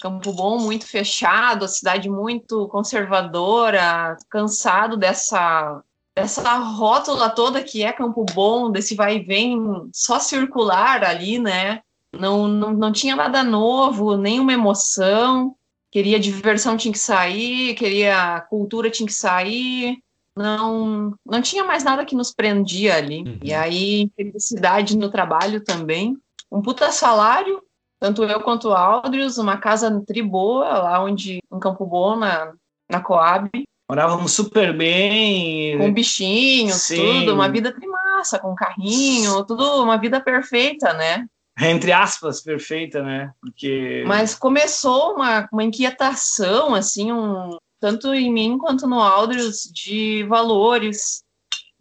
[0.00, 5.82] Campo Bom muito fechado, a cidade muito conservadora, cansado dessa
[6.14, 9.58] dessa rótula toda que é Campo Bom, desse vai e vem
[9.92, 11.80] só circular ali, né?
[12.16, 15.56] Não, não, não tinha nada novo, nenhuma emoção.
[15.90, 19.98] Queria diversão, tinha que sair, queria cultura, tinha que sair.
[20.36, 23.22] Não, não tinha mais nada que nos prendia ali.
[23.22, 23.38] Uhum.
[23.42, 26.16] E aí, felicidade no trabalho também
[26.52, 27.62] um puta salário,
[27.98, 32.52] tanto eu quanto o Aldrius, uma casa tri boa, lá onde, em Campo Bom, na,
[32.90, 33.48] na Coab.
[33.88, 35.78] Morávamos super bem.
[35.78, 37.20] Com bichinhos, Sim.
[37.20, 41.26] tudo, uma vida trimassa, com carrinho, tudo, uma vida perfeita, né?
[41.58, 43.32] Entre aspas, perfeita, né?
[43.40, 44.04] Porque...
[44.06, 51.21] Mas começou uma, uma inquietação, assim, um, tanto em mim quanto no Aldrius, de valores,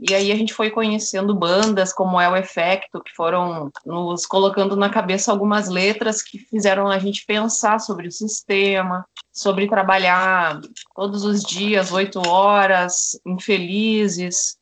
[0.02, 4.90] e aí a gente foi conhecendo bandas como El Efecto, que foram nos colocando na
[4.90, 10.60] cabeça algumas letras que fizeram a gente pensar sobre o sistema, sobre trabalhar
[10.96, 14.58] todos os dias, oito horas, infelizes,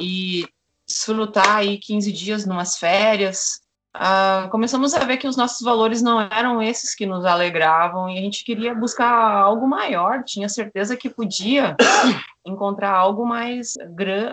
[0.00, 0.44] e
[0.84, 3.60] desfrutar aí 15 dias numas férias.
[3.96, 8.18] Uh, começamos a ver que os nossos valores não eram esses que nos alegravam e
[8.18, 11.76] a gente queria buscar algo maior, tinha certeza que podia
[12.44, 13.74] encontrar algo mais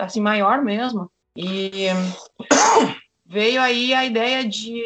[0.00, 1.10] assim maior mesmo.
[1.36, 1.86] E
[3.24, 4.82] veio aí a ideia de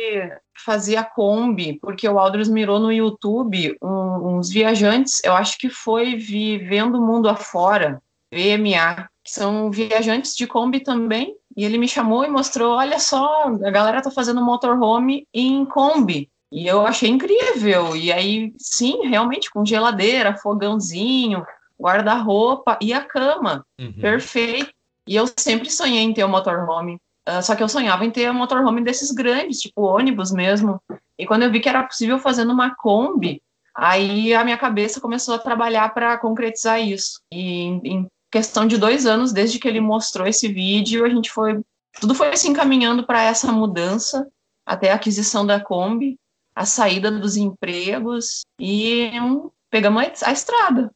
[0.64, 5.68] fazer a Kombi, porque o Aldros mirou no YouTube um, uns viajantes, eu acho que
[5.68, 8.02] foi Vivendo o Mundo Afora,
[8.32, 13.44] VMA, que são viajantes de Kombi também, e ele me chamou e mostrou, olha só,
[13.64, 19.50] a galera tá fazendo motorhome em Kombi, e eu achei incrível, e aí, sim, realmente,
[19.50, 21.44] com geladeira, fogãozinho,
[21.80, 23.92] guarda-roupa e a cama, uhum.
[23.94, 24.72] perfeito,
[25.06, 26.98] e eu sempre sonhei em ter um motorhome,
[27.28, 30.80] Uh, só que eu sonhava em ter um motorhome desses grandes, tipo ônibus mesmo.
[31.16, 33.40] E quando eu vi que era possível fazer numa Kombi,
[33.74, 37.20] aí a minha cabeça começou a trabalhar para concretizar isso.
[37.30, 41.30] E em, em, questão de dois anos, desde que ele mostrou esse vídeo, a gente
[41.30, 41.60] foi.
[42.00, 44.26] Tudo foi se encaminhando para essa mudança,
[44.64, 46.18] até a aquisição da Kombi,
[46.56, 50.90] a saída dos empregos e um, pegamos a estrada.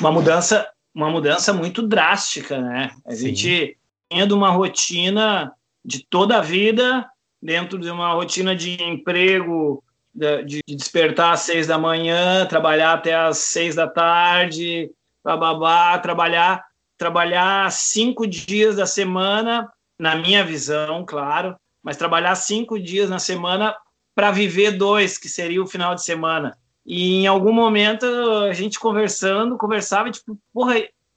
[0.00, 2.90] Uma mudança, uma mudança muito drástica, né?
[3.06, 3.28] A Sim.
[3.28, 3.78] gente
[4.10, 5.52] tinha de uma rotina
[5.84, 7.08] de toda a vida,
[7.40, 9.82] dentro de uma rotina de emprego,
[10.12, 14.90] de, despertar às seis da manhã, trabalhar até às seis da tarde,
[15.22, 16.64] bababá, trabalhar,
[17.00, 23.74] trabalhar cinco dias da semana, na minha visão, claro, mas trabalhar cinco dias na semana
[24.14, 26.58] para viver dois, que seria o final de semana.
[26.84, 30.74] E em algum momento a gente conversando, conversava, tipo, porra,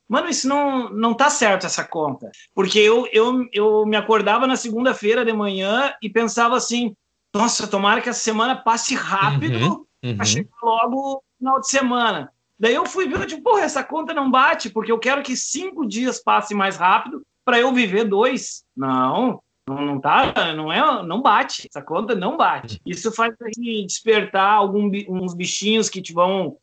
[0.08, 2.30] Mano, isso não, não tá certo essa conta.
[2.54, 6.94] Porque eu, eu, eu me acordava na segunda-feira de manhã e pensava assim:
[7.34, 10.18] nossa, tomara que essa semana passe rápido uhum, uhum.
[10.18, 12.33] para chegar logo no final de semana.
[12.64, 15.86] Daí eu fui vendo, tipo, porra, essa conta não bate, porque eu quero que cinco
[15.86, 18.64] dias passem mais rápido para eu viver dois.
[18.74, 21.68] Não, não, não tá, não é, não bate.
[21.70, 22.80] Essa conta não bate.
[22.86, 26.56] Isso faz a gente despertar alguns bichinhos que te vão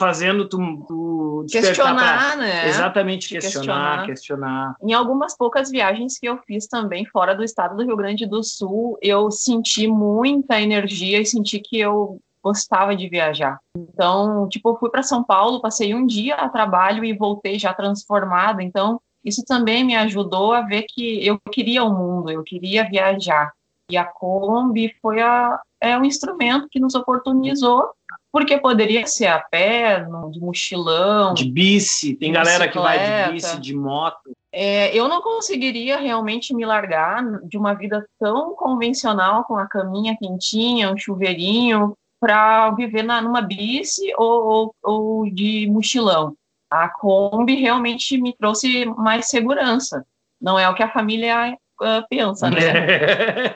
[0.00, 0.56] fazendo tu,
[0.88, 2.36] tu questionar, pra...
[2.36, 2.68] né?
[2.70, 4.76] Exatamente, questionar, questionar, questionar.
[4.82, 8.42] Em algumas poucas viagens que eu fiz também fora do estado do Rio Grande do
[8.42, 13.58] Sul, eu senti muita energia e senti que eu gostava de viajar.
[13.76, 17.72] Então, tipo, eu fui para São Paulo, passei um dia a trabalho e voltei já
[17.72, 18.62] transformada.
[18.62, 23.52] Então, isso também me ajudou a ver que eu queria o mundo, eu queria viajar.
[23.90, 27.90] E a Kombi foi a, é um instrumento que nos oportunizou
[28.32, 31.34] porque poderia ser a pé, de mochilão.
[31.34, 34.32] De bici, tem galera que vai de bici, de moto.
[34.50, 40.16] É, eu não conseguiria realmente me largar de uma vida tão convencional, com a caminha
[40.18, 46.36] quentinha, um chuveirinho, para viver na, numa bici ou, ou, ou de mochilão.
[46.70, 50.06] A Kombi realmente me trouxe mais segurança.
[50.40, 52.62] Não é o que a família uh, pensa, né?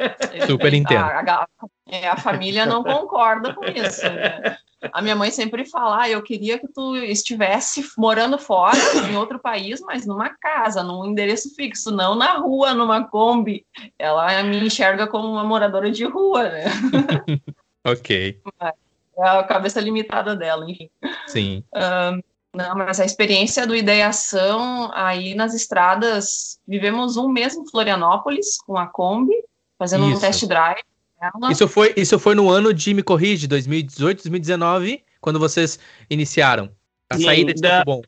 [0.50, 0.98] Super entendo.
[0.98, 1.46] A, a,
[1.88, 4.02] é, a família não concorda com isso.
[4.02, 4.56] Né?
[4.92, 8.76] A minha mãe sempre fala: ah, eu queria que tu estivesse morando fora,
[9.08, 13.64] em outro país, mas numa casa, num endereço fixo, não na rua, numa Kombi.
[13.96, 16.64] Ela me enxerga como uma moradora de rua, né?
[17.92, 18.40] ok.
[19.18, 20.90] É a cabeça limitada dela, enfim.
[21.26, 21.64] Sim.
[21.74, 22.22] Um,
[22.54, 28.76] não, mas a experiência do Ideação aí nas estradas, vivemos um mês em Florianópolis com
[28.76, 29.34] a Kombi,
[29.78, 30.18] fazendo Isso.
[30.18, 30.82] um test drive
[31.50, 35.78] isso foi, isso foi no ano de, me corrige, 2018, 2019, quando vocês
[36.10, 36.70] iniciaram
[37.08, 38.02] a Sim, saída de da, Bom.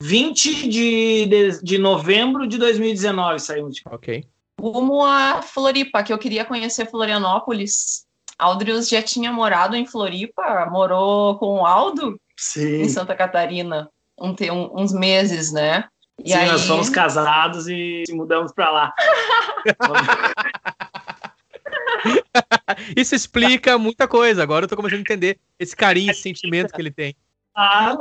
[0.00, 4.24] 20 de, de, de novembro de 2019 saímos de Ok.
[4.58, 8.05] Rumo a Floripa, que eu queria conhecer Florianópolis.
[8.38, 12.82] Aldrius já tinha morado em Floripa, morou com o Aldo Sim.
[12.82, 15.84] em Santa Catarina um, um, uns meses, né?
[16.22, 16.46] E Sim, aí...
[16.46, 18.94] nós fomos casados e mudamos para lá.
[22.96, 24.42] Isso explica muita coisa.
[24.42, 27.14] Agora eu tô começando a entender esse carinho, esse sentimento que ele tem.
[27.54, 27.96] Ah,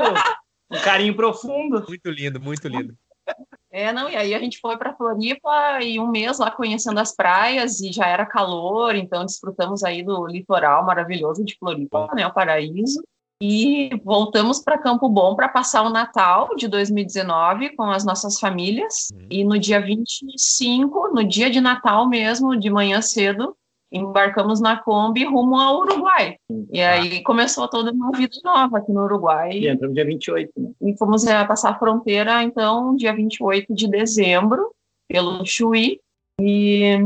[0.69, 1.86] um carinho profundo.
[1.88, 2.95] Muito lindo, muito lindo.
[3.71, 7.13] É, não, e aí a gente foi para Floripa e um mês lá conhecendo as
[7.13, 12.34] praias e já era calor, então desfrutamos aí do litoral maravilhoso de Floripa, né, o
[12.34, 13.03] paraíso.
[13.41, 19.09] E voltamos para Campo Bom para passar o Natal de 2019 com as nossas famílias.
[19.11, 19.28] Uhum.
[19.30, 23.55] E no dia 25, no dia de Natal mesmo, de manhã cedo,
[23.91, 26.38] embarcamos na Kombi rumo ao Uruguai.
[26.71, 26.91] E ah.
[26.91, 29.51] aí começou toda uma vida nova aqui no Uruguai.
[29.51, 30.51] E entramos dia 28.
[30.57, 30.71] Né?
[30.81, 34.71] E fomos é, passar a fronteira, então, dia 28 de dezembro,
[35.07, 35.99] pelo Chuí.
[36.39, 36.99] E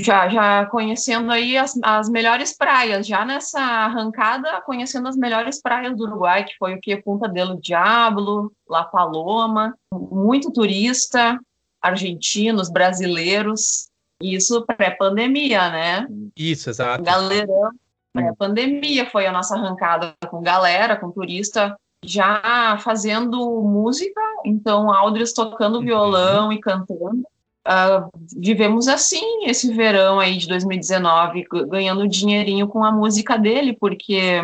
[0.00, 5.96] já, já conhecendo aí as, as melhores praias, já nessa arrancada, conhecendo as melhores praias
[5.96, 6.96] do Uruguai, que foi o que?
[6.96, 11.38] Punta del Diablo, La Paloma, muito turista,
[11.82, 13.88] argentinos, brasileiros,
[14.20, 16.06] Isso pré-pandemia, né?
[16.36, 17.02] Isso, exato.
[17.02, 17.70] Galerão,
[18.12, 25.78] pré-pandemia, foi a nossa arrancada com galera, com turista, já fazendo música, então Aldris tocando
[25.78, 25.84] uhum.
[25.84, 27.24] violão e cantando.
[27.66, 28.08] Uh,
[28.38, 34.40] vivemos assim esse verão aí de 2019, ganhando dinheirinho com a música dele, porque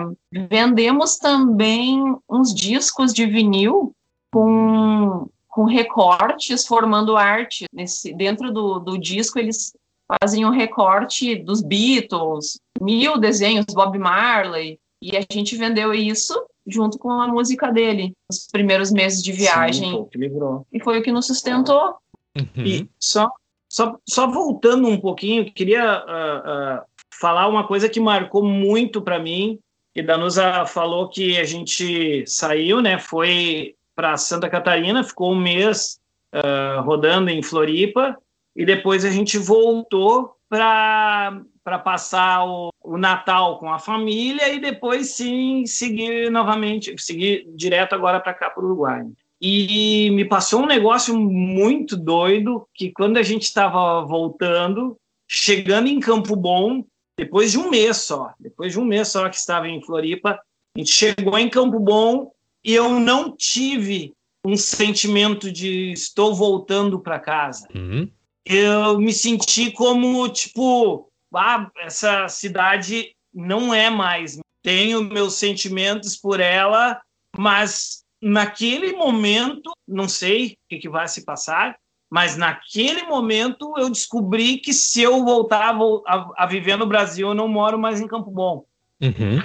[0.51, 3.95] vendemos também uns discos de vinil
[4.33, 7.67] com, com recortes formando arte.
[7.71, 9.77] Nesse, dentro do, do disco, eles
[10.21, 16.99] fazem um recorte dos Beatles, mil desenhos, Bob Marley, e a gente vendeu isso junto
[16.99, 19.91] com a música dele, nos primeiros meses de viagem.
[19.91, 21.97] Sim, foi e foi o que nos sustentou.
[22.35, 22.65] Uhum.
[22.65, 23.31] E só,
[23.69, 26.85] só, só voltando um pouquinho, queria uh, uh,
[27.21, 29.59] falar uma coisa que marcou muito para mim.
[29.95, 32.99] E Danusa falou que a gente saiu, né?
[32.99, 36.01] Foi para Santa Catarina, ficou um mês
[36.35, 38.17] uh, rodando em Floripa
[38.55, 45.11] e depois a gente voltou para passar o, o, Natal com a família e depois
[45.11, 49.07] sim seguir novamente, seguir direto agora para cá para o Uruguai.
[49.41, 55.99] E me passou um negócio muito doido que quando a gente estava voltando, chegando em
[55.99, 56.85] Campo Bom,
[57.19, 60.41] depois de um mês só, depois de um mês só que estava em Floripa,
[60.77, 62.31] a gente chegou em Campo Bom
[62.65, 64.13] eu não tive
[64.45, 67.69] um sentimento de estou voltando para casa.
[67.75, 68.09] Uhum.
[68.45, 74.39] Eu me senti como tipo, ah, essa cidade não é mais.
[74.63, 77.01] Tenho meus sentimentos por ela,
[77.37, 81.77] mas naquele momento, não sei o que, que, vai se passar,
[82.11, 85.75] mas naquele momento eu descobri que se eu voltar
[86.07, 88.65] a, a viver no Brasil, eu não moro mais em Campo Bom.
[89.01, 89.41] Uhum.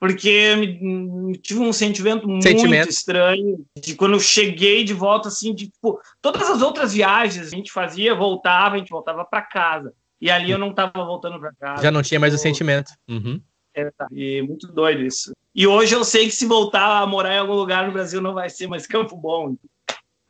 [0.00, 5.54] Porque me, tive um sentimento, sentimento, muito estranho de quando eu cheguei de volta, assim,
[5.54, 9.92] de, tipo, todas as outras viagens a gente fazia, voltava, a gente voltava para casa.
[10.20, 11.82] E ali eu não estava voltando para casa.
[11.82, 12.92] Já não tinha mais o sentimento.
[13.08, 13.40] Uhum.
[13.74, 15.32] É, e muito doido isso.
[15.54, 18.34] E hoje eu sei que se voltar a morar em algum lugar no Brasil não
[18.34, 19.56] vai ser mais Campo Bom.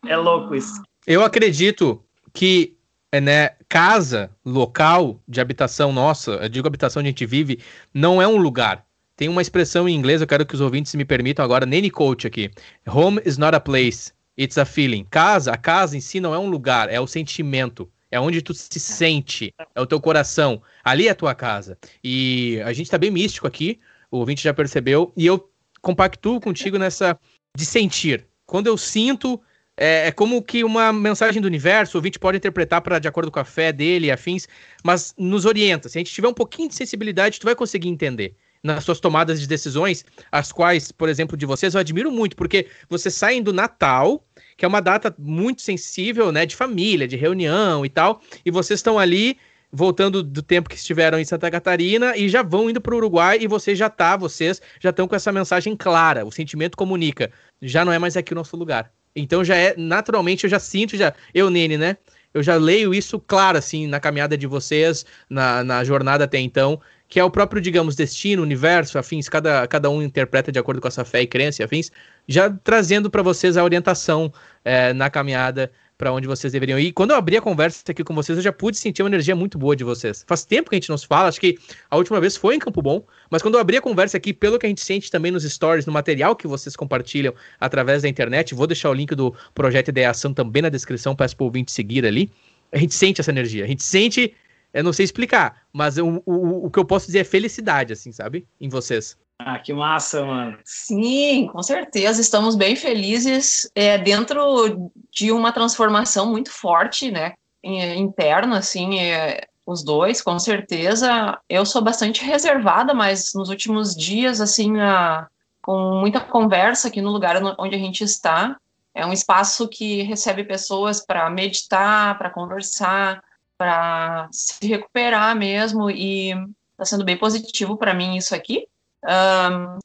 [0.06, 0.82] É louco isso.
[1.06, 2.76] Eu acredito que
[3.22, 7.61] né, casa, local de habitação nossa, eu digo habitação onde a gente vive,
[7.92, 8.84] não é um lugar.
[9.18, 12.24] Tem uma expressão em inglês, eu quero que os ouvintes me permitam agora, Nene Coach
[12.24, 12.52] aqui.
[12.86, 15.04] Home is not a place, it's a feeling.
[15.10, 17.90] Casa, a casa em si não é um lugar, é o sentimento.
[18.12, 20.62] É onde tu se sente, é o teu coração.
[20.84, 21.76] Ali é a tua casa.
[22.02, 25.50] E a gente tá bem místico aqui, o ouvinte já percebeu, e eu
[25.82, 27.18] compactuo contigo nessa
[27.56, 28.24] de sentir.
[28.46, 29.40] Quando eu sinto,
[29.76, 33.32] é, é, como que uma mensagem do universo, o ouvinte pode interpretar para de acordo
[33.32, 34.46] com a fé dele e afins,
[34.84, 35.88] mas nos orienta.
[35.88, 39.40] Se a gente tiver um pouquinho de sensibilidade, tu vai conseguir entender nas suas tomadas
[39.40, 43.52] de decisões, as quais, por exemplo, de vocês, eu admiro muito, porque vocês saem do
[43.52, 44.24] Natal
[44.59, 48.80] que é uma data muito sensível, né, de família, de reunião e tal, e vocês
[48.80, 49.38] estão ali
[49.70, 53.38] voltando do tempo que estiveram em Santa Catarina e já vão indo para o Uruguai
[53.40, 57.30] e você já tá, vocês já estão com essa mensagem clara, o sentimento comunica,
[57.62, 58.90] já não é mais aqui o nosso lugar.
[59.14, 61.96] Então já é, naturalmente, eu já sinto, já, eu, Nene, né,
[62.34, 66.80] eu já leio isso claro, assim, na caminhada de vocês, na, na jornada até então,
[67.09, 70.88] que é o próprio, digamos, destino, universo, afins, cada, cada um interpreta de acordo com
[70.88, 71.90] a sua fé e crença, afins,
[72.26, 74.32] já trazendo para vocês a orientação
[74.64, 76.92] é, na caminhada para onde vocês deveriam ir.
[76.92, 79.59] Quando eu abri a conversa aqui com vocês, eu já pude sentir uma energia muito
[79.59, 80.24] boa de vocês.
[80.28, 81.59] Faz tempo que a gente não se fala, acho que
[81.90, 84.59] a última vez foi em Campo Bom, mas quando eu abri a conversa aqui, pelo
[84.59, 88.54] que a gente sente também nos stories, no material que vocês compartilham através da internet,
[88.54, 92.06] vou deixar o link do projeto Ideação também na descrição, peço para o ouvinte seguir
[92.06, 92.30] ali.
[92.70, 94.34] A gente sente essa energia, a gente sente
[94.72, 98.12] eu não sei explicar, mas o, o, o que eu posso dizer é felicidade, assim,
[98.12, 98.46] sabe?
[98.60, 99.16] Em vocês.
[99.38, 100.58] Ah, que massa, mano.
[100.64, 102.20] Sim, com certeza.
[102.20, 107.34] Estamos bem felizes é, dentro de uma transformação muito forte, né?
[107.62, 111.38] Interna, assim, é, os dois, com certeza.
[111.48, 115.28] Eu sou bastante reservada, mas nos últimos dias, assim, a,
[115.62, 118.56] com muita conversa aqui no lugar onde a gente está,
[118.94, 123.22] é um espaço que recebe pessoas para meditar, para conversar,
[123.59, 126.30] para se recuperar mesmo e
[126.70, 128.66] está sendo bem positivo para mim isso aqui.
[129.04, 129.78] Um,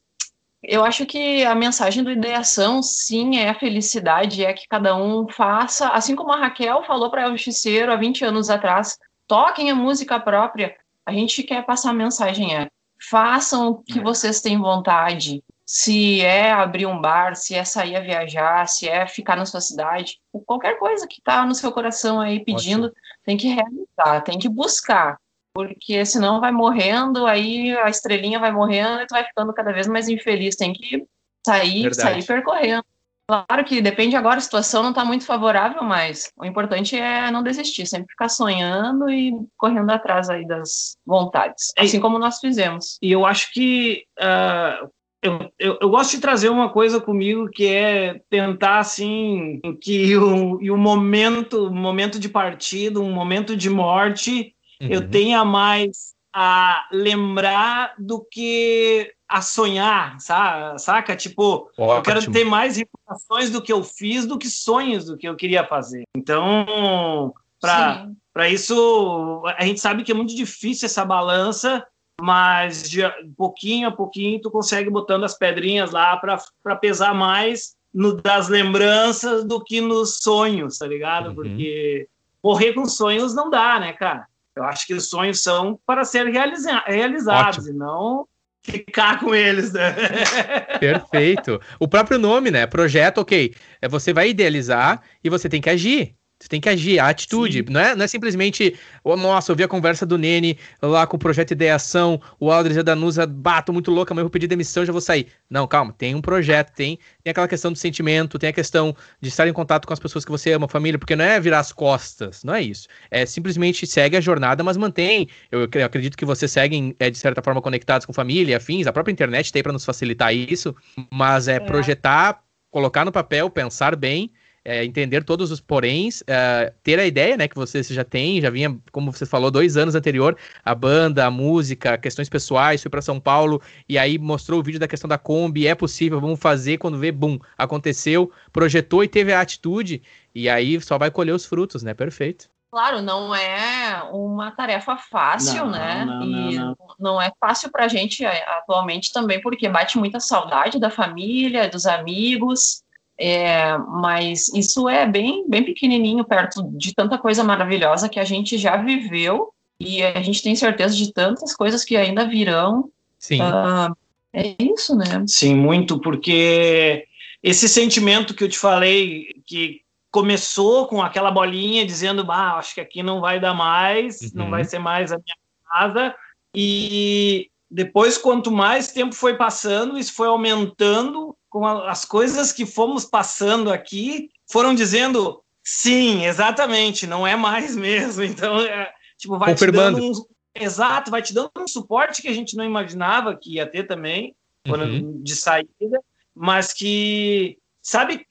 [0.63, 5.27] eu acho que a mensagem do ideação, sim, é a felicidade, é que cada um
[5.27, 8.97] faça, assim como a Raquel falou para o Justiceiro há 20 anos atrás,
[9.27, 10.73] toquem a música própria.
[11.05, 12.69] A gente quer passar a mensagem é,
[13.09, 14.01] façam o que é.
[14.01, 19.05] vocês têm vontade, se é abrir um bar, se é sair a viajar, se é
[19.07, 23.01] ficar na sua cidade, qualquer coisa que está no seu coração aí pedindo, Ótimo.
[23.23, 25.17] Tem que realizar, tem que buscar,
[25.53, 29.87] porque senão vai morrendo, aí a estrelinha vai morrendo e tu vai ficando cada vez
[29.87, 31.05] mais infeliz, tem que
[31.45, 32.01] sair, Verdade.
[32.01, 32.85] sair percorrendo.
[33.25, 37.41] Claro que depende agora, a situação não está muito favorável, mas o importante é não
[37.41, 42.97] desistir, sempre ficar sonhando e correndo atrás aí das vontades, assim como nós fizemos.
[43.01, 44.91] E eu acho que uh,
[45.23, 50.61] eu, eu, eu, gosto de trazer uma coisa comigo que é tentar assim que o,
[50.61, 54.89] e o momento, momento de partida, um momento de morte, uhum.
[54.89, 61.15] eu tenha mais a lembrar do que a sonhar, saca?
[61.15, 61.93] Tipo, Ótimo.
[61.93, 65.35] eu quero ter mais informações do que eu fiz do que sonhos do que eu
[65.35, 66.03] queria fazer.
[66.15, 71.85] Então, para isso, a gente sabe que é muito difícil essa balança,
[72.23, 73.01] mas de
[73.35, 79.43] pouquinho a pouquinho tu consegue botando as pedrinhas lá para pesar mais no, das lembranças
[79.43, 81.27] do que nos sonhos, tá ligado?
[81.27, 81.35] Uhum.
[81.35, 82.07] Porque
[82.41, 84.25] morrer com sonhos não dá, né, cara?
[84.55, 87.75] Eu acho que os sonhos são para ser realiza realizados Ótimo.
[87.75, 88.27] e não
[88.61, 89.93] ficar com eles, né?
[90.79, 91.59] Perfeito.
[91.77, 92.65] O próprio nome, né?
[92.65, 93.53] Projeto, ok.
[93.81, 96.15] É você vai idealizar e você tem que agir.
[96.43, 97.63] Você tem que agir, a atitude.
[97.69, 101.15] Não é, não é simplesmente, oh, nossa, eu vi a conversa do Nene lá com
[101.15, 104.47] o projeto Ideação, o Aldris e a Danusa, bato muito louca, mas eu vou pedir
[104.47, 105.27] demissão, já vou sair.
[105.49, 109.29] Não, calma, tem um projeto, tem, tem aquela questão do sentimento, tem a questão de
[109.29, 111.71] estar em contato com as pessoas que você ama, família, porque não é virar as
[111.71, 112.89] costas, não é isso.
[113.09, 115.29] É simplesmente segue a jornada, mas mantém.
[115.49, 118.91] Eu, eu acredito que vocês seguem, é, de certa forma, conectados com família, afins, a
[118.91, 120.75] própria internet tem para nos facilitar isso,
[121.09, 124.29] mas é, é projetar, colocar no papel, pensar bem
[124.65, 128.49] é, entender todos os poréns, é, ter a ideia, né, que você já tem, já
[128.49, 133.01] vinha, como você falou, dois anos anterior, a banda, a música, questões pessoais, foi para
[133.01, 136.77] São Paulo e aí mostrou o vídeo da questão da Kombi, é possível, vamos fazer,
[136.77, 140.01] quando vê, bum, aconteceu, projetou e teve a atitude,
[140.33, 142.53] e aí só vai colher os frutos, né, perfeito.
[142.71, 146.05] Claro, não é uma tarefa fácil, não, né?
[146.05, 150.19] Não, e não, não, é fácil para a gente é, atualmente também, porque bate muita
[150.19, 152.83] saudade da família, dos amigos,
[153.19, 158.57] é, mas isso é bem, bem pequenininho perto de tanta coisa maravilhosa que a gente
[158.57, 162.89] já viveu e a gente tem certeza de tantas coisas que ainda virão.
[163.19, 163.39] Sim.
[163.41, 163.95] Uh,
[164.33, 165.23] é isso, né?
[165.27, 167.05] Sim, muito, porque
[167.41, 172.81] esse sentimento que eu te falei, que começou com aquela bolinha dizendo, bah, acho que
[172.81, 174.29] aqui não vai dar mais, uhum.
[174.35, 175.35] não vai ser mais a minha
[175.69, 176.15] casa,
[176.55, 182.65] e depois, quanto mais tempo foi passando, isso foi aumentando com a, as coisas que
[182.65, 188.23] fomos passando aqui, foram dizendo sim, exatamente, não é mais mesmo.
[188.23, 190.11] Então, é, tipo, vai te dando um,
[190.55, 194.35] exato, vai te dando um suporte que a gente não imaginava que ia ter também,
[194.67, 195.21] quando, uhum.
[195.21, 196.01] de saída,
[196.33, 198.25] mas que, sabe,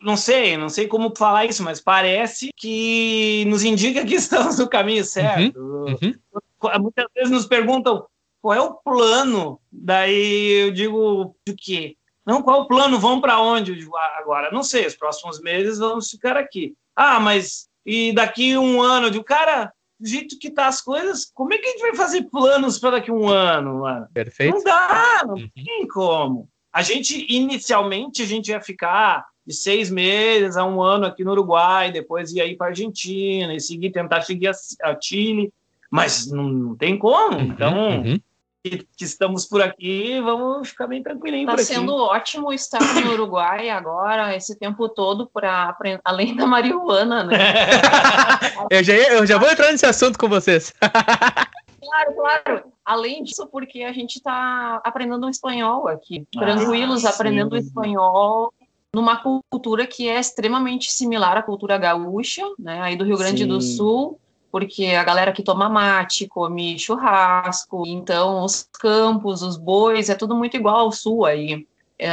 [0.00, 4.66] não sei, não sei como falar isso, mas parece que nos indica que estamos no
[4.66, 5.60] caminho certo.
[5.60, 5.98] Uhum.
[6.02, 6.80] Uhum.
[6.80, 8.06] Muitas vezes nos perguntam
[8.40, 11.96] qual é o plano, daí eu digo do quê?
[12.30, 12.96] Não, qual o plano?
[12.96, 13.76] Vão para onde?
[14.16, 16.74] Agora, não sei, os próximos meses vamos ficar aqui.
[16.94, 19.10] Ah, mas e daqui um ano?
[19.10, 22.22] Digo, cara, do jeito que tá as coisas, como é que a gente vai fazer
[22.30, 24.06] planos para daqui um ano, mano?
[24.14, 24.54] Perfeito.
[24.54, 25.50] Não dá, não uhum.
[25.56, 26.48] tem como.
[26.72, 31.32] A gente, inicialmente, a gente ia ficar de seis meses a um ano aqui no
[31.32, 34.52] Uruguai, depois ia ir para Argentina e seguir, tentar seguir a,
[34.84, 35.52] a Chile,
[35.90, 37.38] mas não, não tem como.
[37.38, 38.20] Uhum, então, uhum
[38.62, 41.62] que, que, estamos por aqui, vamos ficar bem tranquilinho tá por aqui.
[41.62, 47.36] Está sendo ótimo estar no Uruguai agora, esse tempo todo, para além da marihuana, né?
[48.70, 50.74] eu, já, eu já vou entrar nesse assunto com vocês.
[51.80, 52.64] claro, claro.
[52.84, 58.52] Além disso, porque a gente está aprendendo espanhol aqui, tranquilos, ah, aprendendo espanhol
[58.92, 63.48] numa cultura que é extremamente similar à cultura gaúcha, né, aí do Rio Grande sim.
[63.48, 64.18] do Sul,
[64.50, 70.34] porque a galera que toma mate, come churrasco, então os campos, os bois, é tudo
[70.34, 71.66] muito igual ao sul aí.
[71.98, 72.10] É,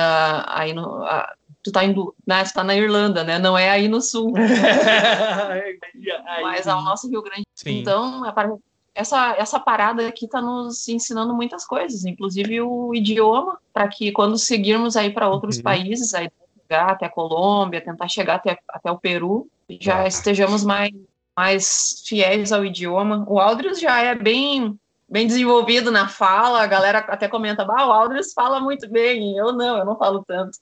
[0.47, 1.33] aí no, a,
[1.63, 3.39] tu tá indo, né, tu tá na Irlanda, né?
[3.39, 4.33] Não é aí no sul.
[6.41, 7.45] Mas ao nosso Rio Grande.
[7.55, 7.79] Sim.
[7.79, 8.23] Então,
[8.93, 14.37] essa, essa parada aqui está nos ensinando muitas coisas, inclusive o idioma, para que quando
[14.37, 15.63] seguirmos aí para outros uhum.
[15.63, 16.29] países, aí
[16.67, 19.47] chegar até a Colômbia, tentar chegar até, até o Peru,
[19.79, 20.91] já estejamos mais
[21.37, 23.23] mais fiéis ao idioma.
[23.27, 24.75] O Aldrius já é bem
[25.09, 29.53] bem desenvolvido na fala, a galera até comenta, bah, o Aldrius fala muito bem, eu
[29.53, 30.57] não, eu não falo tanto.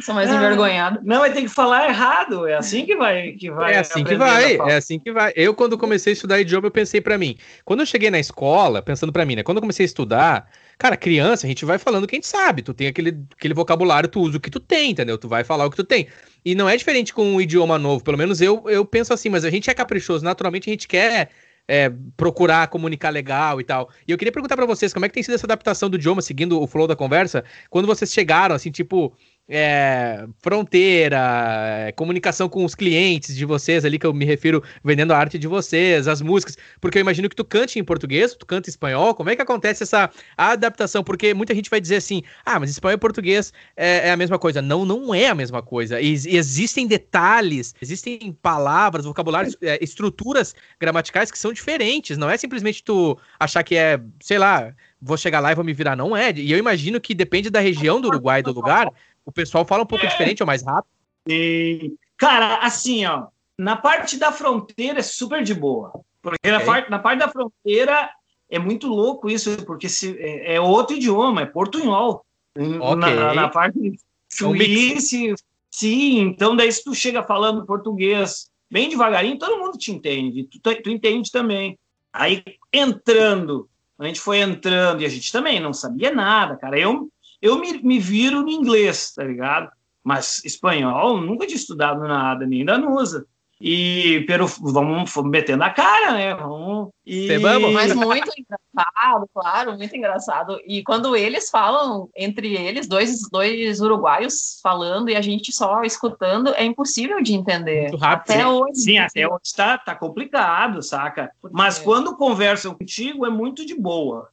[0.00, 1.00] Sou mais envergonhado.
[1.02, 3.32] Não, mas tem que falar errado, é assim que vai.
[3.32, 5.32] Que vai é assim que vai, é assim que vai.
[5.34, 8.80] Eu, quando comecei a estudar idioma, eu pensei para mim, quando eu cheguei na escola,
[8.80, 10.48] pensando para mim, né, quando eu comecei a estudar,
[10.78, 13.52] cara, criança, a gente vai falando o que a gente sabe, tu tem aquele, aquele
[13.52, 15.18] vocabulário, tu usa o que tu tem, entendeu?
[15.18, 16.06] Tu vai falar o que tu tem.
[16.44, 19.44] E não é diferente com um idioma novo, pelo menos eu, eu penso assim, mas
[19.44, 21.30] a gente é caprichoso, naturalmente a gente quer
[21.68, 23.90] é, procurar comunicar legal e tal.
[24.06, 26.22] E eu queria perguntar para vocês como é que tem sido essa adaptação do idioma,
[26.22, 29.14] seguindo o flow da conversa, quando vocês chegaram, assim, tipo,
[29.48, 35.12] é, fronteira, é, comunicação com os clientes de vocês ali, que eu me refiro vendendo
[35.12, 38.44] a arte de vocês, as músicas, porque eu imagino que tu cante em português, tu
[38.44, 41.02] canta em espanhol, como é que acontece essa adaptação?
[41.02, 44.38] Porque muita gente vai dizer assim, ah, mas espanhol e português é, é a mesma
[44.38, 44.60] coisa.
[44.60, 46.00] Não, não é a mesma coisa.
[46.00, 52.82] E, existem detalhes, existem palavras, vocabulários, é, estruturas gramaticais que são diferentes, não é simplesmente
[52.82, 56.32] tu achar que é, sei lá, vou chegar lá e vou me virar, não é.
[56.32, 58.90] E eu imagino que depende da região do Uruguai, do lugar,
[59.28, 60.08] o pessoal fala um pouco é.
[60.08, 60.90] diferente ou mais rápido?
[61.28, 63.26] E, cara, assim, ó,
[63.58, 65.92] na parte da fronteira é super de boa.
[66.22, 66.50] Porque okay.
[66.50, 68.10] na, parte, na parte da fronteira
[68.48, 72.24] é muito louco isso, porque se, é, é outro idioma, é portunhol.
[72.56, 72.96] Okay.
[72.96, 74.00] Na, na, parte
[74.30, 75.34] suíça,
[75.70, 76.20] sim.
[76.20, 80.44] Então, daí se tu chega falando português bem devagarinho, todo mundo te entende.
[80.44, 81.78] Tu, tu entende também.
[82.10, 83.68] Aí, entrando,
[83.98, 86.78] a gente foi entrando e a gente também não sabia nada, cara.
[86.78, 87.10] Eu,
[87.40, 89.70] eu me, me viro no inglês, tá ligado?
[90.02, 93.26] Mas espanhol, nunca tinha estudado nada, nem da NUSA.
[93.60, 96.34] E pero, vamos, vamos metendo a cara, né?
[96.34, 97.26] Vamos, e...
[97.72, 100.60] Mas muito engraçado, claro, muito engraçado.
[100.64, 106.54] E quando eles falam, entre eles, dois, dois uruguaios falando e a gente só escutando,
[106.54, 107.82] é impossível de entender.
[107.82, 108.30] Muito rápido.
[108.30, 108.46] Até sim.
[108.46, 108.80] hoje.
[108.80, 111.32] Sim, até hoje tá, tá complicado, saca?
[111.50, 114.28] Mas quando conversam contigo, é muito de boa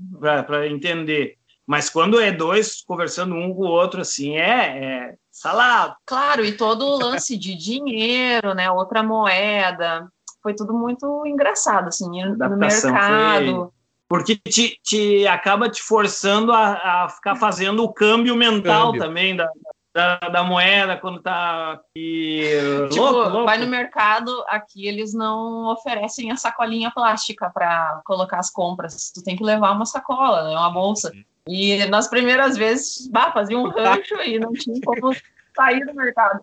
[0.45, 1.37] para entender.
[1.67, 5.95] Mas quando é dois conversando um com o outro, assim, é, é salado.
[6.05, 8.69] Claro, e todo o lance de dinheiro, né?
[8.69, 10.07] Outra moeda.
[10.43, 13.55] Foi tudo muito engraçado, assim, no mercado.
[13.55, 13.69] Foi...
[14.07, 19.01] Porque te, te acaba te forçando a, a ficar fazendo o câmbio mental câmbio.
[19.01, 19.49] também da,
[19.91, 21.79] da, da, moeda quando tá.
[21.95, 22.47] E...
[22.91, 23.45] Tipo, louco, louco.
[23.45, 29.11] vai no mercado, aqui eles não oferecem a sacolinha plástica para colocar as compras.
[29.11, 30.51] Tu tem que levar uma sacola, né?
[30.51, 31.11] Uma bolsa.
[31.11, 31.23] Uhum.
[31.47, 35.15] E nas primeiras vezes, bah, fazia um rancho e não tinha como
[35.55, 36.41] sair do mercado.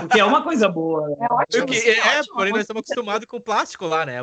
[0.00, 1.08] Porque é uma coisa boa.
[1.08, 1.16] Né?
[1.20, 1.66] É ótimo.
[1.66, 4.18] Porque, é, ótimo, porém nós estamos acostumados com o plástico lá, né?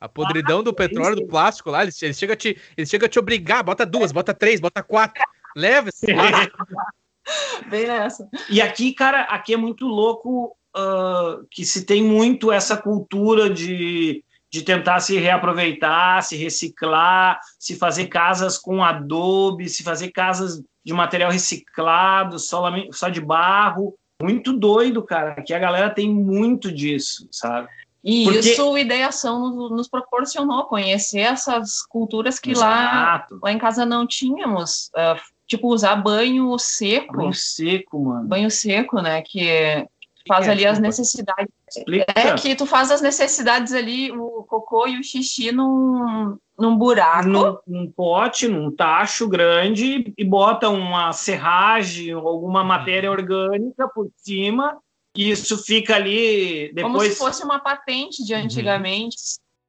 [0.00, 3.08] A podridão do petróleo, do plástico lá, eles, eles chegam a te, eles chegam a
[3.08, 5.22] te obrigar, bota duas, bota três, bota quatro.
[5.56, 6.06] Leva esse
[7.68, 8.28] Bem nessa.
[8.48, 14.24] E aqui, cara, aqui é muito louco uh, que se tem muito essa cultura de
[14.50, 20.92] de tentar se reaproveitar, se reciclar, se fazer casas com adobe, se fazer casas de
[20.92, 23.94] material reciclado, só, só de barro.
[24.22, 27.68] Muito doido, cara, que a galera tem muito disso, sabe?
[28.02, 28.38] E Porque...
[28.38, 34.90] isso o Ideação nos, proporcionou, conhecer essas culturas que lá, lá em casa não tínhamos.
[34.94, 37.16] Uh, tipo, usar banho seco.
[37.16, 38.28] Banho seco, mano.
[38.28, 39.20] Banho seco, né?
[39.22, 39.86] Que
[40.26, 41.52] faz é, ali as necessidades.
[41.68, 42.06] Explica.
[42.14, 47.28] É que tu faz as necessidades ali, o cocô e o xixi num, num buraco.
[47.28, 54.10] Num, num pote, num tacho grande e bota uma serragem ou alguma matéria orgânica por
[54.16, 54.78] cima
[55.16, 56.92] e isso fica ali depois...
[56.92, 59.16] Como se fosse uma patente de antigamente.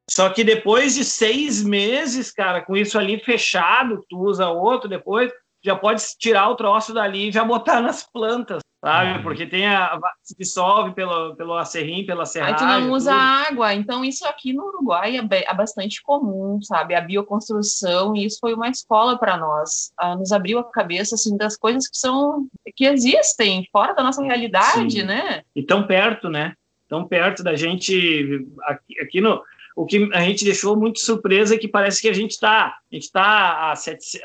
[0.09, 5.31] Só que depois de seis meses, cara, com isso ali fechado, tu usa outro depois,
[5.63, 9.17] já pode tirar o troço dali e já botar nas plantas sabe?
[9.17, 9.23] Uhum.
[9.23, 12.55] Porque tem a, se dissolve pelo, pelo acerrim, pela serragem.
[12.55, 13.21] Aí tu não usa tudo.
[13.21, 16.95] água, então isso aqui no Uruguai é, é, bastante comum, sabe?
[16.95, 19.91] A bioconstrução, e isso foi uma escola para nós.
[19.97, 24.23] Ah, nos abriu a cabeça, assim, das coisas que são, que existem fora da nossa
[24.23, 25.03] realidade, Sim.
[25.03, 25.43] né?
[25.55, 26.53] E tão perto, né?
[26.87, 29.41] Tão perto da gente, aqui, aqui no...
[29.75, 32.95] O que a gente deixou muito surpresa é que parece que a gente está a
[32.95, 34.19] gente tá a, sete,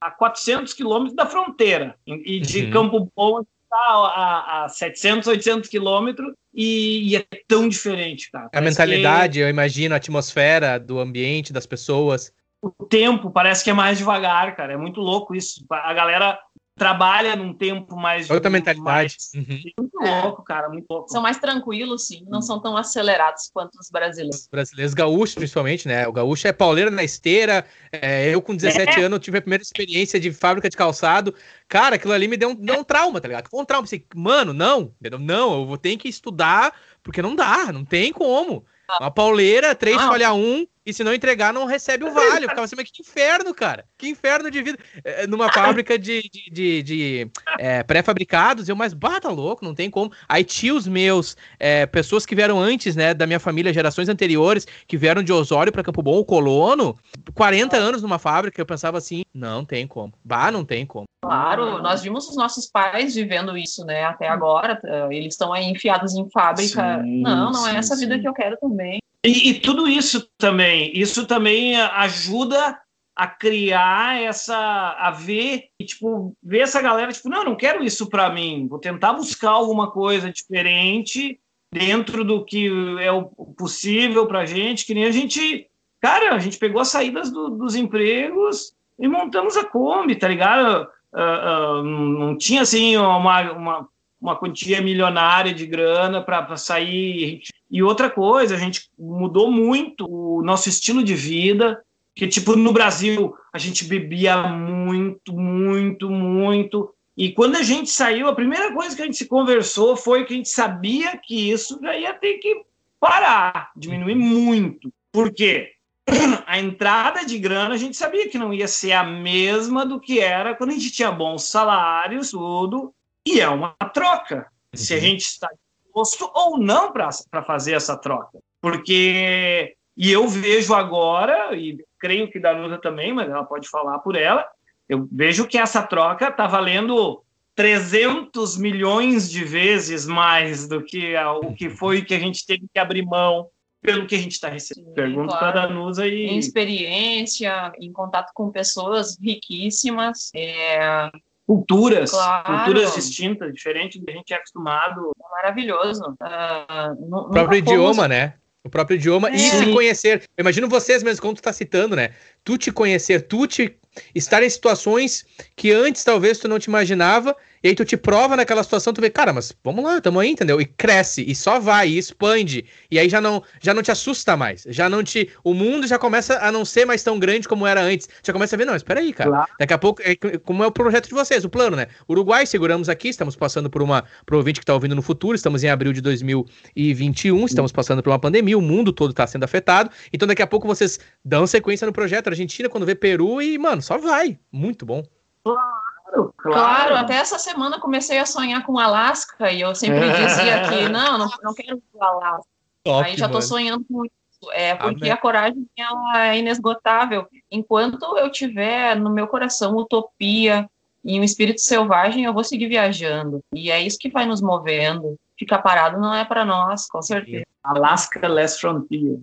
[0.00, 2.70] a 400 quilômetros da fronteira, e de uhum.
[2.70, 3.42] Campo Bom
[3.76, 8.50] a, a 700, 800 quilômetros e, e, é tão diferente, cara.
[8.52, 9.44] a mentalidade, que...
[9.44, 12.32] eu imagino, a atmosfera do ambiente, das pessoas.
[12.60, 14.74] O tempo parece que é mais devagar, cara.
[14.74, 15.64] É muito louco isso.
[15.70, 16.38] A galera
[16.74, 18.30] trabalha num tempo mais.
[18.30, 18.84] Outra mentalidade.
[18.84, 19.60] Mais, uhum.
[19.78, 20.22] Muito é.
[20.22, 21.08] louco, cara, muito louco.
[21.10, 24.40] São mais tranquilos, sim, não são tão acelerados quanto os brasileiros.
[24.40, 26.06] Os brasileiros, gaúchos, principalmente, né?
[26.08, 27.64] O gaúcho é pauleira na esteira.
[27.92, 29.04] É, eu, com 17 é.
[29.04, 31.34] anos, tive a primeira experiência de fábrica de calçado.
[31.68, 33.48] Cara, aquilo ali me deu um, deu um trauma, tá ligado?
[33.50, 33.84] Foi um trauma.
[33.84, 38.64] Assim, mano, não, não, eu vou ter que estudar, porque não dá, não tem como.
[39.00, 40.08] Uma pauleira, três ah.
[40.08, 42.44] falha um, e se não entregar, não recebe o vale.
[42.44, 43.84] Eu ficava assim, mas que inferno, cara.
[43.96, 44.78] Que inferno de vida.
[45.04, 49.90] É, numa fábrica de, de, de, de é, pré-fabricados, eu, mas bata louco, não tem
[49.90, 50.12] como.
[50.28, 54.96] Aí tios meus, é, pessoas que vieram antes, né, da minha família, gerações anteriores, que
[54.96, 56.96] vieram de Osório para Campo Bom, o colono,
[57.34, 60.12] 40 anos numa fábrica, eu pensava assim, não tem como.
[60.24, 61.04] Bah, não tem como.
[61.24, 64.80] Claro, nós vimos os nossos pais vivendo isso, né, até agora.
[65.10, 67.00] Eles estão aí enfiados em fábrica.
[67.00, 68.00] Sim, não, não é essa sim.
[68.00, 69.01] vida que eu quero também.
[69.24, 72.78] E, e, tudo isso também, isso também ajuda
[73.14, 74.56] a criar essa,
[74.98, 79.12] a ver, tipo, ver essa galera, tipo, não, não quero isso para mim, vou tentar
[79.12, 81.38] buscar alguma coisa diferente
[81.72, 82.68] dentro do que
[83.00, 83.24] é o
[83.56, 85.68] possível para gente, que nem a gente,
[86.00, 90.88] cara, a gente pegou as saídas do, dos empregos e montamos a Kombi, tá ligado?
[91.12, 93.88] Uh, uh, não tinha assim uma, uma,
[94.22, 97.42] uma quantia milionária de grana para sair.
[97.68, 101.82] E outra coisa, a gente mudou muito o nosso estilo de vida,
[102.14, 106.94] que tipo no Brasil a gente bebia muito, muito, muito.
[107.16, 110.32] E quando a gente saiu, a primeira coisa que a gente se conversou foi que
[110.32, 112.62] a gente sabia que isso já ia ter que
[113.00, 114.92] parar, diminuir muito.
[115.10, 115.72] Por quê?
[116.46, 120.20] A entrada de grana a gente sabia que não ia ser a mesma do que
[120.20, 122.92] era quando a gente tinha bons salários, tudo,
[123.26, 124.36] e é uma troca.
[124.72, 124.78] Uhum.
[124.78, 125.02] Se a uhum.
[125.02, 125.48] gente está
[125.84, 128.38] disposto ou não para fazer essa troca.
[128.60, 134.16] Porque, e eu vejo agora, e creio que Danuta também, mas ela pode falar por
[134.16, 134.48] ela,
[134.88, 137.22] eu vejo que essa troca está valendo
[137.54, 142.78] 300 milhões de vezes mais do que o que foi que a gente teve que
[142.78, 143.48] abrir mão
[143.82, 144.94] pelo que a gente está recebendo.
[144.94, 145.52] Pergunto claro.
[145.52, 146.26] para a Danusa e...
[146.26, 151.10] Em experiência, em contato com pessoas riquíssimas, é,
[151.52, 152.64] culturas, claro.
[152.64, 155.12] culturas distintas, diferente do que a gente é acostumado.
[155.30, 156.02] Maravilhoso.
[156.20, 158.34] Uh, o próprio idioma, né?
[158.64, 159.34] O próprio idioma é.
[159.34, 160.22] e se conhecer.
[160.36, 162.10] Eu imagino vocês mesmo, como tu tá citando, né?
[162.44, 163.76] Tu te conhecer, tu te
[164.14, 165.24] estar em situações
[165.56, 169.00] que antes talvez tu não te imaginava e aí tu te prova naquela situação, tu
[169.00, 170.60] vê, cara, mas vamos lá, tamo aí, entendeu?
[170.60, 172.64] E cresce, e só vai, e expande.
[172.90, 174.66] E aí já não, já não te assusta mais.
[174.68, 175.30] Já não te.
[175.44, 178.08] O mundo já começa a não ser mais tão grande como era antes.
[178.24, 179.30] Já começa a ver, não, espera aí, cara.
[179.30, 179.52] Claro.
[179.60, 181.86] Daqui a pouco, é, como é o projeto de vocês, o plano, né?
[182.08, 184.04] Uruguai, seguramos aqui, estamos passando por uma.
[184.26, 188.10] Pro ouvinte que tá ouvindo no futuro, estamos em abril de 2021, estamos passando por
[188.10, 189.88] uma pandemia, o mundo todo tá sendo afetado.
[190.12, 192.26] Então daqui a pouco vocês dão sequência no projeto.
[192.26, 194.38] Argentina, quando vê Peru, e, mano, só vai.
[194.50, 195.04] Muito bom.
[195.44, 195.82] Claro.
[196.12, 196.96] Claro, claro.
[196.96, 201.30] até essa semana comecei a sonhar com Alasca e eu sempre dizia que não, não,
[201.42, 202.52] não quero ir para Alasca.
[202.84, 204.14] Top, Aí já estou sonhando com isso.
[204.52, 205.10] É porque Amém.
[205.10, 207.26] a coragem ela é inesgotável.
[207.50, 210.68] Enquanto eu tiver no meu coração utopia
[211.04, 213.40] e um espírito selvagem, eu vou seguir viajando.
[213.54, 217.44] E é isso que vai nos movendo ficar parado não é para nós, com certeza.
[217.64, 219.20] Alaska Last Frontier.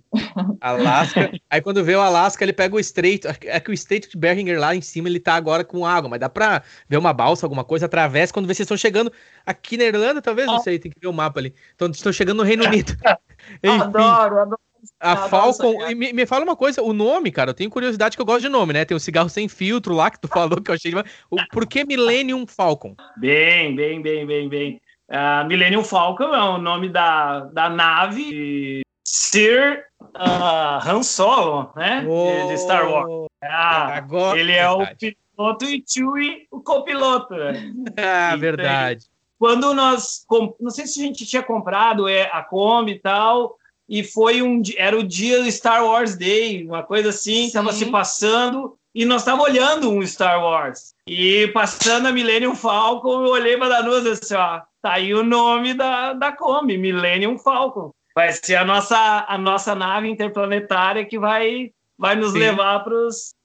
[0.62, 1.32] Alaska.
[1.50, 3.28] Aí quando vê o Alaska, ele pega o estreito.
[3.28, 6.20] É que o estreito de Beringer lá em cima ele tá agora com água, mas
[6.20, 9.12] dá pra ver uma balsa, alguma coisa, atravessa quando vê se estão chegando
[9.46, 11.54] aqui na Irlanda, talvez, não sei, tem que ver o mapa ali.
[11.76, 12.96] Então estão chegando no Reino Unido.
[13.64, 14.60] adoro, adoro.
[14.98, 18.26] A Falcon, me, me, fala uma coisa, o nome, cara, eu tenho curiosidade que eu
[18.26, 18.86] gosto de nome, né?
[18.86, 20.94] Tem o cigarro sem filtro lá que tu falou que eu achei.
[21.30, 22.96] O, por que Millennium Falcon?
[23.18, 24.82] Bem, bem, bem, bem, bem.
[25.10, 32.06] Uh, Millennium Falcon é o nome da, da nave de Sir uh, Han Solo, né?
[32.08, 33.28] Oh, de, de, Star Wars.
[33.44, 35.18] Ah, agora, ele é verdade.
[35.34, 37.34] o piloto e Chewie o copiloto.
[37.34, 37.74] Né?
[37.98, 39.08] ah, verdade.
[39.40, 40.26] Quando nós,
[40.60, 43.56] não sei se a gente tinha comprado é, a Kombi e tal,
[43.88, 47.88] e foi um, era o dia do Star Wars Day, uma coisa assim, estava se
[47.88, 50.94] passando e nós estávamos olhando um Star Wars.
[51.08, 55.14] E passando a Millennium Falcon, eu olhei para a Danusa e disse, ó, tá aí
[55.14, 57.92] o nome da, da Kombi, Millennium Falcon.
[58.16, 62.40] Vai ser a nossa, a nossa nave interplanetária que vai, vai nos Sim.
[62.40, 62.96] levar para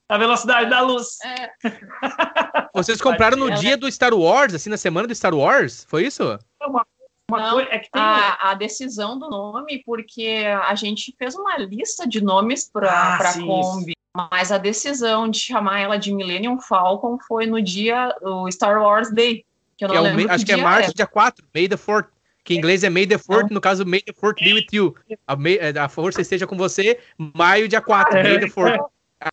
[0.09, 1.19] a velocidade da luz.
[1.23, 1.51] É.
[2.75, 5.85] Vocês compraram no dia do Star Wars, assim, na semana do Star Wars?
[5.89, 6.23] Foi isso?
[6.61, 6.85] É uma,
[7.31, 8.03] uma Não, coisa, é que tem...
[8.03, 13.17] a, a, decisão do nome, porque a gente fez uma lista de nomes para ah,
[13.17, 13.95] a Kombi.
[14.17, 19.11] Mas a decisão de chamar ela de Millennium Falcon foi no dia do Star Wars
[19.11, 19.45] Day.
[19.77, 20.95] Que eu não que lembro é o, acho que é março, é.
[20.95, 24.03] dia 4, May the 4 que em inglês é May the 4 no caso May
[24.03, 24.95] the 4 be with you.
[25.27, 27.01] A, May, é, a força esteja com você,
[27.35, 28.85] maio, dia 4, May the 4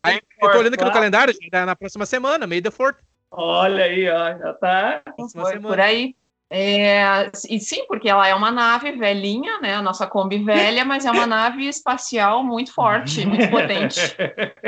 [0.01, 2.97] Aí, eu tô olhando aqui no calendário, já na próxima semana, May the 4
[3.31, 5.01] Olha aí, ó, já tá.
[5.61, 6.15] Por aí.
[6.53, 9.75] É, e sim, porque ela é uma nave velhinha, né?
[9.75, 13.97] A nossa Kombi velha, mas é uma nave espacial muito forte, muito potente.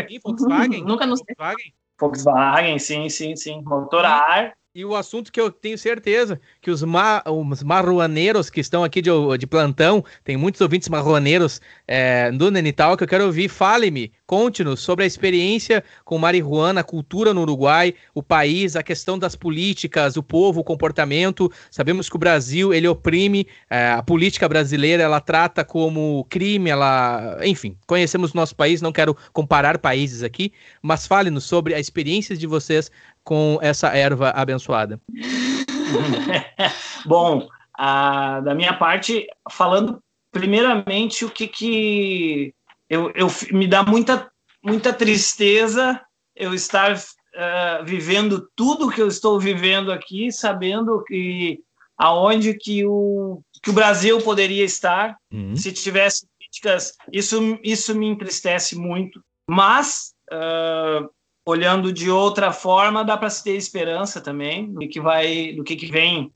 [0.09, 0.81] E Volkswagen?
[0.87, 1.19] Nunca nos...
[1.19, 1.73] Volkswagen?
[1.99, 3.61] Volkswagen, sim, sim, sim.
[3.65, 4.53] Motor a ar.
[4.75, 9.01] E o assunto que eu tenho certeza que os, ma os marruaneiros que estão aqui
[9.03, 13.49] de, de plantão, tem muitos ouvintes marruaneiros é, do Nenital que eu quero ouvir.
[13.49, 19.19] Fale-me, conte-nos sobre a experiência com marihuana, a cultura no Uruguai, o país, a questão
[19.19, 21.51] das políticas, o povo, o comportamento.
[21.69, 27.37] Sabemos que o Brasil, ele oprime, é, a política brasileira, ela trata como crime, ela...
[27.43, 32.35] Enfim, conhecemos o nosso país, não quero comparar países aqui, mas fale-nos sobre a experiência
[32.35, 32.89] de vocês
[33.23, 34.99] com essa erva abençoada?
[37.05, 42.55] Bom, a, da minha parte, falando primeiramente o que que
[42.93, 44.31] eu, eu me dá muita
[44.63, 45.99] muita tristeza
[46.35, 51.59] eu estar uh, vivendo tudo que eu estou vivendo aqui, sabendo que
[51.97, 55.55] aonde que o, que o Brasil poderia estar uhum.
[55.55, 56.95] se tivesse críticas.
[57.11, 61.07] Isso, isso me entristece muito, mas uh,
[61.45, 65.75] olhando de outra forma, dá para se ter esperança também do que vai, do que,
[65.75, 66.31] que vem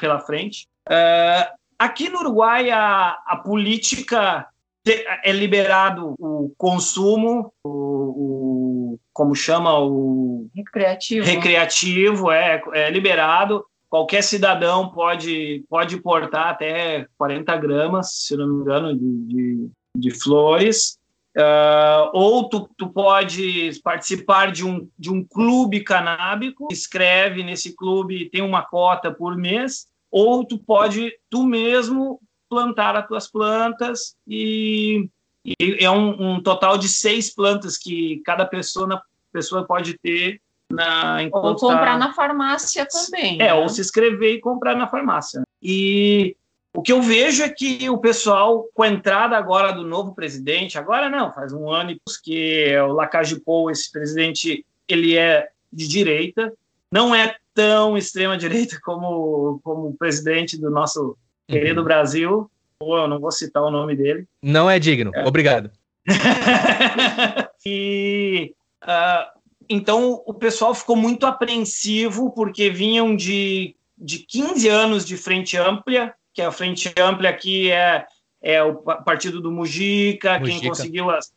[0.00, 0.66] pela frente.
[0.88, 4.46] Uh, aqui no Uruguai a, a política
[5.24, 13.64] é liberado o consumo, o, o como chama o recreativo, recreativo é, é liberado.
[13.88, 20.10] Qualquer cidadão pode pode portar até 40 gramas, se não me engano, de, de, de
[20.10, 20.98] flores.
[21.36, 28.30] Uh, ou tu, tu pode participar de um, de um clube canábico, escreve nesse clube,
[28.30, 32.18] tem uma cota por mês, ou tu pode tu mesmo
[32.48, 35.08] plantar as tuas plantas e,
[35.44, 40.40] e é um, um, total de seis plantas que cada pessoa, pessoa pode ter
[40.70, 43.34] na, ou comprar na farmácia também.
[43.40, 43.54] É, né?
[43.54, 45.42] ou se inscrever e comprar na farmácia.
[45.62, 46.36] E
[46.76, 50.78] o que eu vejo é que o pessoal, com a entrada agora do novo presidente,
[50.78, 56.52] agora não, faz um ano que é o Lacajipou, esse presidente, ele é de direita,
[56.92, 61.16] não é tão extrema direita como, como o presidente do nosso.
[61.48, 62.50] Querido Brasil.
[62.78, 64.26] Pô, eu não vou citar o nome dele.
[64.42, 65.10] Não é digno.
[65.14, 65.26] É.
[65.26, 65.70] Obrigado.
[67.64, 75.16] e uh, então o pessoal ficou muito apreensivo porque vinham de, de 15 anos de
[75.16, 78.06] frente ampla que a Frente Ampla aqui é,
[78.42, 80.60] é o partido do Mujica, Mujica.
[80.60, 81.32] quem conseguiu as,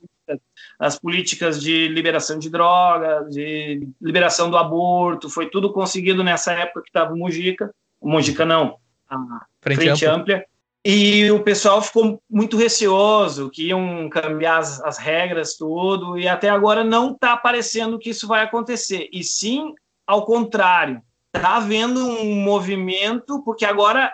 [0.77, 6.81] as políticas de liberação de drogas, de liberação do aborto, foi tudo conseguido nessa época
[6.81, 7.73] que estava o Mujica.
[8.01, 8.75] O Mujica não,
[9.09, 10.35] a Frente, Frente Ampla.
[10.35, 10.45] Ampla.
[10.85, 16.49] E o pessoal ficou muito receoso, que iam cambiar as, as regras, tudo, e até
[16.49, 19.09] agora não está parecendo que isso vai acontecer.
[19.11, 19.73] E sim,
[20.07, 21.01] ao contrário,
[21.35, 24.11] está havendo um movimento, porque agora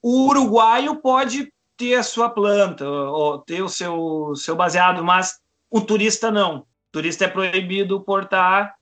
[0.00, 5.38] o uruguaio pode ter a sua planta, ou ter o seu, seu baseado, mas
[5.70, 6.58] o turista não.
[6.60, 8.74] O turista é proibido portar.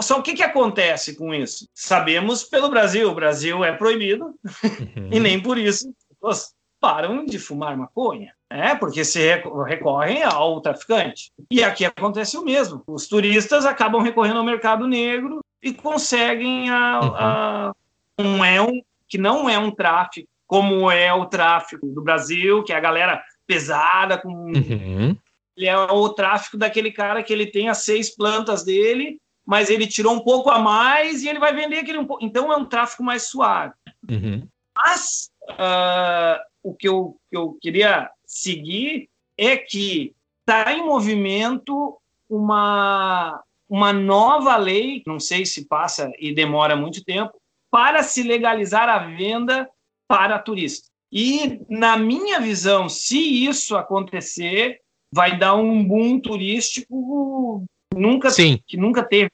[0.00, 1.68] Só o que, que acontece com isso?
[1.74, 5.10] Sabemos pelo Brasil, o Brasil é proibido, uhum.
[5.12, 9.20] e nem por isso pessoas param de fumar maconha, é porque se
[9.66, 11.30] recorrem ao traficante.
[11.50, 12.82] E aqui acontece o mesmo.
[12.86, 17.14] Os turistas acabam recorrendo ao mercado negro e conseguem a, uhum.
[17.14, 17.72] a
[18.18, 22.72] não é um que não é um tráfico como é o tráfico do Brasil, que
[22.72, 25.16] é a galera pesada com uhum.
[25.56, 29.86] ele é o tráfico daquele cara que ele tem as seis plantas dele, mas ele
[29.86, 32.24] tirou um pouco a mais e ele vai vender aquele um pouco.
[32.24, 33.74] Então é um tráfico mais suave.
[34.08, 34.46] Uhum.
[34.74, 43.42] Mas uh, o que eu, que eu queria seguir é que está em movimento uma,
[43.68, 47.32] uma nova lei, não sei se passa e demora muito tempo,
[47.70, 49.68] para se legalizar a venda
[50.06, 50.88] para turista.
[51.12, 54.80] E, na minha visão, se isso acontecer,
[55.12, 57.64] vai dar um boom turístico
[58.00, 58.60] nunca, Sim.
[58.66, 59.30] que nunca teve.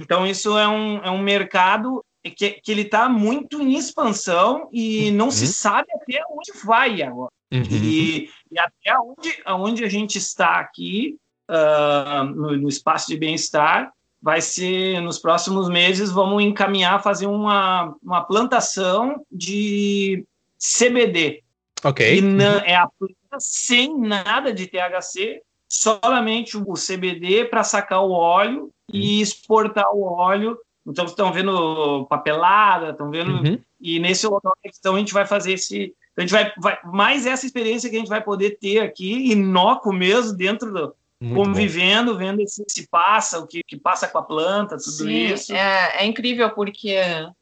[0.00, 5.10] Então, isso é um, é um mercado que, que ele está muito em expansão e
[5.12, 5.30] não uhum.
[5.30, 7.32] se sabe até onde vai agora.
[7.52, 7.62] Uhum.
[7.70, 11.16] E, e, até onde, onde a gente está aqui,
[11.48, 17.94] uh, no, no espaço de bem-estar, vai ser nos próximos meses vamos encaminhar fazer uma,
[18.02, 20.24] uma plantação de
[20.58, 21.42] CBD.
[21.84, 22.20] Ok.
[22.20, 28.70] Não, é a planta sem nada de THC, somente o CBD para sacar o óleo
[28.92, 29.22] e uhum.
[29.22, 30.58] exportar o óleo.
[30.86, 33.58] Então estão vendo papelada, estão vendo uhum.
[33.80, 37.26] e nesse local de questão a gente vai fazer esse a gente vai, vai mais
[37.26, 42.12] essa experiência que a gente vai poder ter aqui inócuo mesmo dentro do, muito convivendo,
[42.12, 42.18] bom.
[42.18, 45.52] vendo se, se passa, o que, que passa com a planta, tudo Sim, isso.
[45.52, 46.96] É, é incrível, porque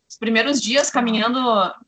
[0.08, 1.38] os primeiros dias caminhando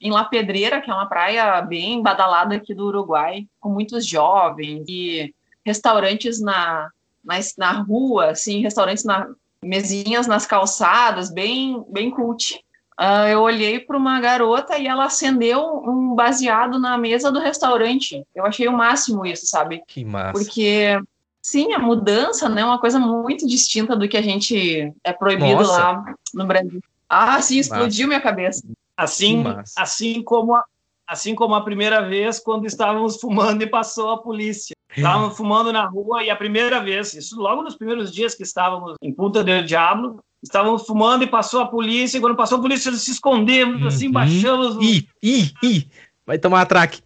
[0.00, 4.84] em La Pedreira, que é uma praia bem badalada aqui do Uruguai, com muitos jovens
[4.88, 5.34] e
[5.68, 6.90] restaurantes na,
[7.22, 9.28] na, na rua, assim, restaurantes na
[9.62, 12.54] mesinhas nas calçadas, bem, bem cult.
[12.98, 18.24] Uh, eu olhei para uma garota e ela acendeu um baseado na mesa do restaurante.
[18.34, 19.82] Eu achei o máximo isso, sabe?
[19.86, 20.32] Que massa.
[20.32, 20.98] Porque
[21.40, 25.62] Sim, a mudança né, é uma coisa muito distinta do que a gente é proibido
[25.62, 25.78] Nossa.
[25.78, 26.80] lá no Brasil.
[27.08, 28.08] Ah, sim, explodiu Massa.
[28.08, 28.62] minha cabeça.
[28.94, 30.64] Assim, assim como a,
[31.08, 34.76] assim como a primeira vez quando estávamos fumando e passou a polícia.
[34.94, 38.96] Estávamos fumando na rua e a primeira vez, isso logo nos primeiros dias que estávamos
[39.02, 42.92] em Punta del Diablo, estávamos fumando e passou a polícia, e quando passou a polícia,
[42.92, 44.12] se escondemos, assim, uhum.
[44.12, 44.76] baixamos.
[44.82, 45.88] Ih, ih, ih,
[46.26, 47.02] vai tomar atraque.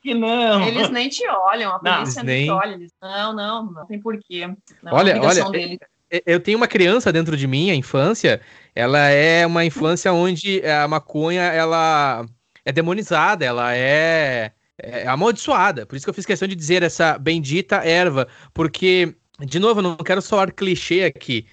[0.00, 0.62] que não.
[0.62, 2.74] Eles nem te olham, a polícia não, nem te olha.
[2.74, 4.46] Eles, não, não, não tem porquê.
[4.82, 5.78] Não olha, é olha, deles.
[6.24, 8.40] eu tenho uma criança dentro de mim, a infância,
[8.74, 12.24] ela é uma infância onde a maconha, ela
[12.68, 15.86] é demonizada, ela é, é amaldiçoada.
[15.86, 19.84] Por isso que eu fiz questão de dizer essa bendita erva, porque, de novo, eu
[19.84, 21.46] não quero soar clichê aqui.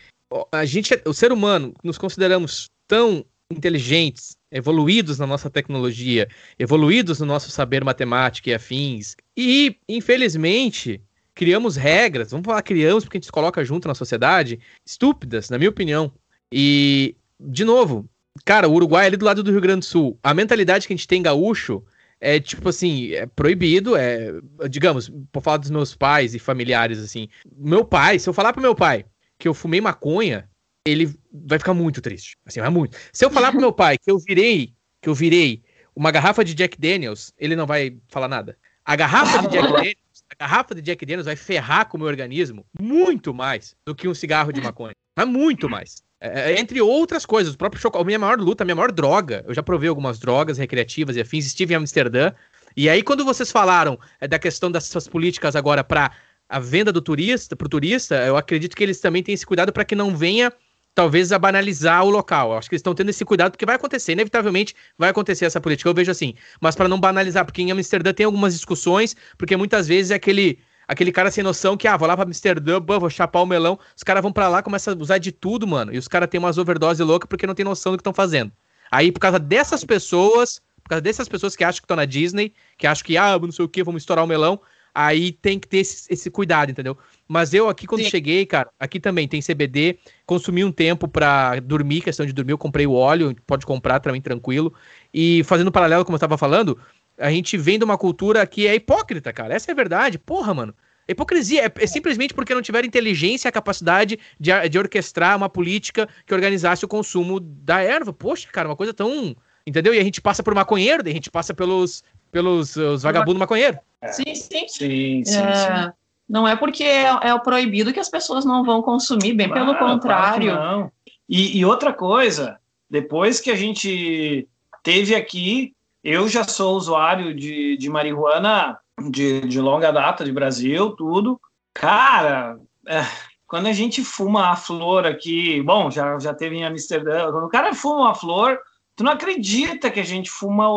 [0.51, 6.27] A gente, o ser humano, nos consideramos tão inteligentes, evoluídos na nossa tecnologia,
[6.59, 9.15] evoluídos no nosso saber matemático e afins.
[9.37, 11.01] E, infelizmente,
[11.33, 15.69] criamos regras, vamos falar criamos porque a gente coloca junto na sociedade, estúpidas, na minha
[15.69, 16.11] opinião.
[16.51, 18.05] E, de novo,
[18.43, 20.19] cara, o Uruguai é ali do lado do Rio Grande do Sul.
[20.23, 21.83] A mentalidade que a gente tem gaúcho
[22.19, 24.31] é tipo assim, é proibido, é,
[24.69, 27.27] digamos, por falar dos meus pais e familiares, assim.
[27.55, 29.05] Meu pai, se eu falar pro meu pai
[29.37, 30.49] que eu fumei maconha,
[30.85, 32.37] ele vai ficar muito triste.
[32.45, 32.97] Assim, vai muito.
[33.11, 35.63] Se eu falar pro meu pai que eu virei, que eu virei
[35.95, 38.57] uma garrafa de Jack Daniels, ele não vai falar nada.
[38.83, 42.07] A garrafa de Jack Daniels, a garrafa de Jack Daniels vai ferrar com o meu
[42.07, 44.93] organismo muito mais do que um cigarro de maconha.
[45.17, 46.03] Mas muito mais.
[46.25, 48.03] É, é entre outras coisas, o próprio chocolate.
[48.03, 49.43] A minha maior luta, a minha maior droga.
[49.47, 52.31] Eu já provei algumas drogas recreativas e afins, estive em Amsterdã.
[52.75, 56.11] E aí, quando vocês falaram é, da questão dessas políticas agora para
[56.49, 59.71] a venda do turista, para o turista, eu acredito que eles também têm esse cuidado
[59.71, 60.51] para que não venha
[60.93, 62.51] talvez a banalizar o local.
[62.51, 65.59] Eu acho que eles estão tendo esse cuidado porque vai acontecer, inevitavelmente vai acontecer essa
[65.59, 65.89] política.
[65.89, 69.87] Eu vejo assim, mas para não banalizar, porque em Amsterdã tem algumas discussões, porque muitas
[69.87, 73.41] vezes é aquele aquele cara sem noção que, ah, vou lá pra Amsterdã, vou chapar
[73.41, 73.79] o melão.
[73.95, 75.93] Os caras vão para lá, começam a usar de tudo, mano.
[75.93, 78.51] E os caras têm umas overdose loucas porque não tem noção do que estão fazendo.
[78.91, 82.53] Aí, por causa dessas pessoas, por causa dessas pessoas que acham que estão na Disney,
[82.77, 84.59] que acham que, ah, não sei o que, vamos estourar o melão,
[84.93, 86.97] aí tem que ter esse, esse cuidado, entendeu?
[87.27, 88.09] Mas eu aqui, quando Sim.
[88.09, 92.57] cheguei, cara, aqui também tem CBD, consumi um tempo para dormir, questão de dormir, eu
[92.57, 94.73] comprei o óleo, pode comprar também tranquilo.
[95.13, 96.77] E fazendo um paralelo, como eu estava falando,
[97.17, 99.53] a gente vem de uma cultura que é hipócrita, cara.
[99.53, 100.17] Essa é a verdade.
[100.19, 100.75] Porra, mano.
[101.07, 105.37] A hipocrisia é, é, simplesmente porque não tiveram inteligência e a capacidade de, de orquestrar
[105.37, 108.11] uma política que organizasse o consumo da erva.
[108.11, 109.35] Poxa, cara, uma coisa tão.
[109.67, 109.93] Entendeu?
[109.93, 113.79] E a gente passa por maconheiro, daí a gente passa pelos, pelos os vagabundos maconheiros.
[114.01, 114.11] É.
[114.11, 114.67] Sim, sim.
[114.67, 115.91] Sim, sim, é, sim.
[116.27, 119.71] Não é porque é, é, o proibido que as pessoas não vão consumir, bem pelo
[119.71, 120.51] ah, contrário.
[120.51, 120.91] Claro não.
[121.29, 122.57] E, e, outra coisa,
[122.89, 124.47] depois que a gente
[124.83, 125.74] teve aqui,
[126.05, 128.77] eu já sou usuário de, de marihuana
[129.09, 131.41] de, de longa data, de Brasil, tudo.
[131.73, 133.01] Cara, é,
[133.47, 137.49] quando a gente fuma a flor aqui, bom, já, já teve em Amsterdã, quando o
[137.49, 138.59] cara fuma a flor,
[138.95, 140.67] tu não acredita que a gente fuma,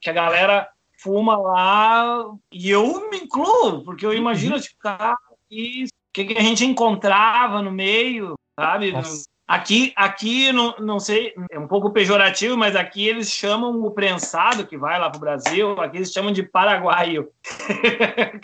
[0.00, 0.68] que a galera
[1.02, 4.60] fuma lá, e eu me incluo, porque eu imagino, uhum.
[4.60, 8.92] tipo, cara, o que, que a gente encontrava no meio, sabe?
[8.92, 9.24] Nossa.
[9.50, 14.64] Aqui, aqui não, não sei, é um pouco pejorativo, mas aqui eles chamam o prensado
[14.64, 17.28] que vai lá para o Brasil, aqui eles chamam de paraguaio.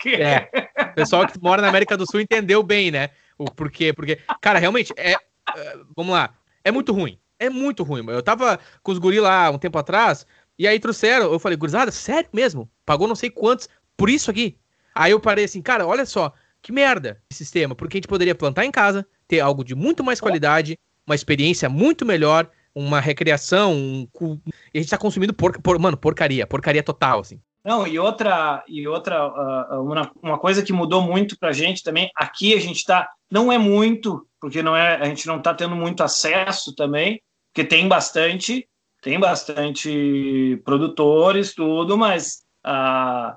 [0.04, 0.48] É,
[0.82, 3.10] o pessoal que mora na América do Sul entendeu bem, né?
[3.38, 6.34] O porquê, porque, cara, realmente, é, é vamos lá,
[6.64, 8.04] é muito ruim, é muito ruim.
[8.08, 10.26] Eu tava com os guri lá um tempo atrás,
[10.58, 12.68] e aí trouxeram, eu falei, gurizada, sério mesmo?
[12.84, 14.58] Pagou não sei quantos por isso aqui?
[14.92, 18.34] Aí eu parei assim, cara, olha só, que merda esse sistema, porque a gente poderia
[18.34, 20.76] plantar em casa, ter algo de muito mais qualidade,
[21.06, 24.08] uma experiência muito melhor, uma recreação, um...
[24.74, 25.60] e a gente tá consumindo por...
[25.62, 25.78] por...
[25.78, 27.40] mano, porcaria, porcaria total, assim.
[27.64, 32.10] Não, e outra, e outra uh, uma, uma coisa que mudou muito pra gente também,
[32.14, 35.74] aqui a gente tá, não é muito, porque não é, a gente não tá tendo
[35.74, 37.20] muito acesso também,
[37.52, 38.68] porque tem bastante,
[39.02, 43.36] tem bastante produtores, tudo, mas uh,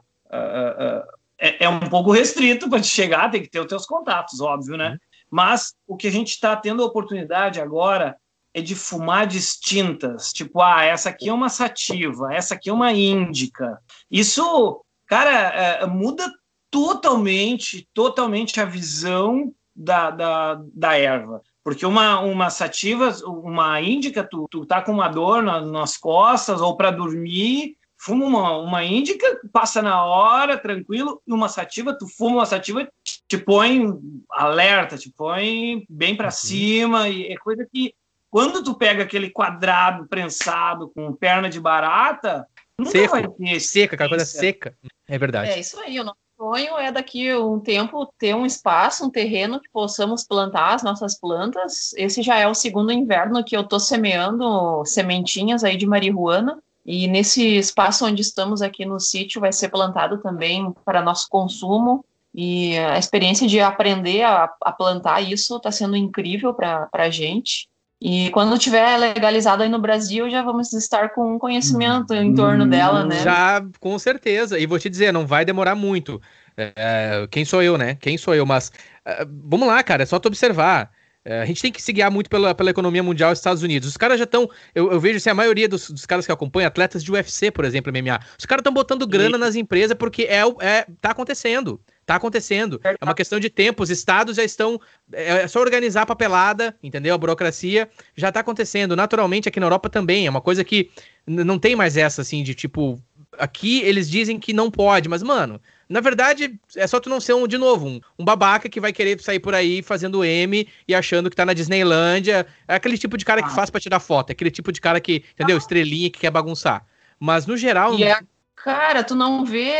[1.39, 4.77] é, é, um pouco restrito para te chegar, tem que ter os teus contatos, óbvio,
[4.77, 4.97] né?
[5.29, 8.17] Mas o que a gente está tendo a oportunidade agora
[8.53, 12.91] é de fumar distintas, tipo, ah, essa aqui é uma sativa, essa aqui é uma
[12.91, 13.79] índica.
[14.09, 16.31] Isso, cara, é, muda
[16.71, 21.41] totalmente, totalmente a visão da, da, da erva.
[21.63, 26.61] Porque uma, uma sativa, uma índica, tu, tu tá com uma dor nas, nas costas
[26.61, 32.07] ou para dormir, fuma uma, uma índica, passa na hora, tranquilo, e uma sativa, tu
[32.07, 32.87] fuma uma sativa,
[33.29, 33.93] te põe
[34.31, 36.31] alerta, te põe bem para uhum.
[36.31, 37.93] cima, e é coisa que
[38.31, 42.47] quando tu pega aquele quadrado prensado com perna de barata,
[42.77, 44.75] nunca Seco, vai ter seca, aquela coisa seca.
[45.07, 45.51] É verdade.
[45.51, 49.69] É isso aí, o sonho é daqui um tempo ter um espaço, um terreno que
[49.69, 51.93] possamos plantar as nossas plantas.
[51.97, 56.57] Esse já é o segundo inverno que eu estou semeando sementinhas aí de marihuana.
[56.85, 62.03] E nesse espaço onde estamos aqui no sítio vai ser plantado também para nosso consumo.
[62.41, 67.67] E a experiência de aprender a, a plantar isso está sendo incrível para a gente.
[68.01, 72.69] E quando tiver legalizado aí no Brasil, já vamos estar com conhecimento em torno hum,
[72.69, 73.21] dela, né?
[73.21, 74.57] Já, com certeza.
[74.57, 76.21] E vou te dizer, não vai demorar muito.
[76.55, 77.95] É, quem sou eu, né?
[77.95, 78.45] Quem sou eu?
[78.45, 78.71] Mas
[79.03, 80.91] é, vamos lá, cara, é só tu observar.
[81.25, 83.89] É, a gente tem que se guiar muito pela, pela economia mundial dos Estados Unidos.
[83.89, 84.49] Os caras já estão.
[84.73, 87.65] Eu, eu, vejo assim, a maioria dos, dos, caras que acompanham, atletas de UFC, por
[87.65, 91.81] exemplo, MMA, os caras estão botando grana nas empresas porque é, é, tá acontecendo.
[92.09, 92.81] Tá acontecendo.
[92.83, 93.83] É uma questão de tempo.
[93.83, 94.81] Os estados já estão.
[95.13, 97.13] É, é só organizar a papelada, entendeu?
[97.13, 98.95] A burocracia já tá acontecendo.
[98.95, 100.25] Naturalmente, aqui na Europa também.
[100.25, 100.89] É uma coisa que
[101.27, 102.99] não tem mais essa, assim, de tipo.
[103.37, 107.35] Aqui eles dizem que não pode, mas, mano, na verdade, é só tu não ser
[107.35, 110.95] um, de novo, um, um, babaca que vai querer sair por aí fazendo M e
[110.95, 112.47] achando que tá na Disneylândia.
[112.67, 113.51] É aquele tipo de cara que ah.
[113.51, 115.57] faz pra tirar foto, é aquele tipo de cara que, entendeu?
[115.57, 115.59] Ah.
[115.59, 116.83] Estrelinha que quer bagunçar.
[117.19, 117.93] Mas no geral.
[117.93, 118.19] E é
[118.63, 119.75] Cara, tu não vê.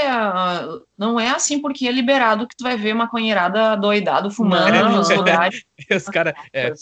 [0.97, 5.09] Não é assim porque é liberado que tu vai ver maconheirada doidado fumando não, nos
[5.09, 5.63] lugares.
[5.91, 6.67] Os cara, é.
[6.67, 6.73] é.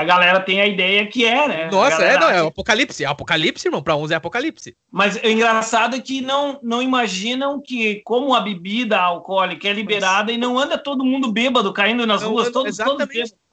[0.00, 1.70] A galera tem a ideia que é, né?
[1.70, 3.04] Nossa, é, não, é o apocalipse.
[3.04, 3.82] É apocalipse, irmão.
[3.82, 4.74] Pra uns é apocalipse.
[4.90, 10.32] Mas o engraçado é que não, não imaginam que, como a bebida alcoólica é liberada
[10.32, 10.34] Mas...
[10.34, 12.98] e não anda todo mundo bêbado caindo nas não, ruas, todos, exatamente.
[12.98, 13.43] todos bêbados.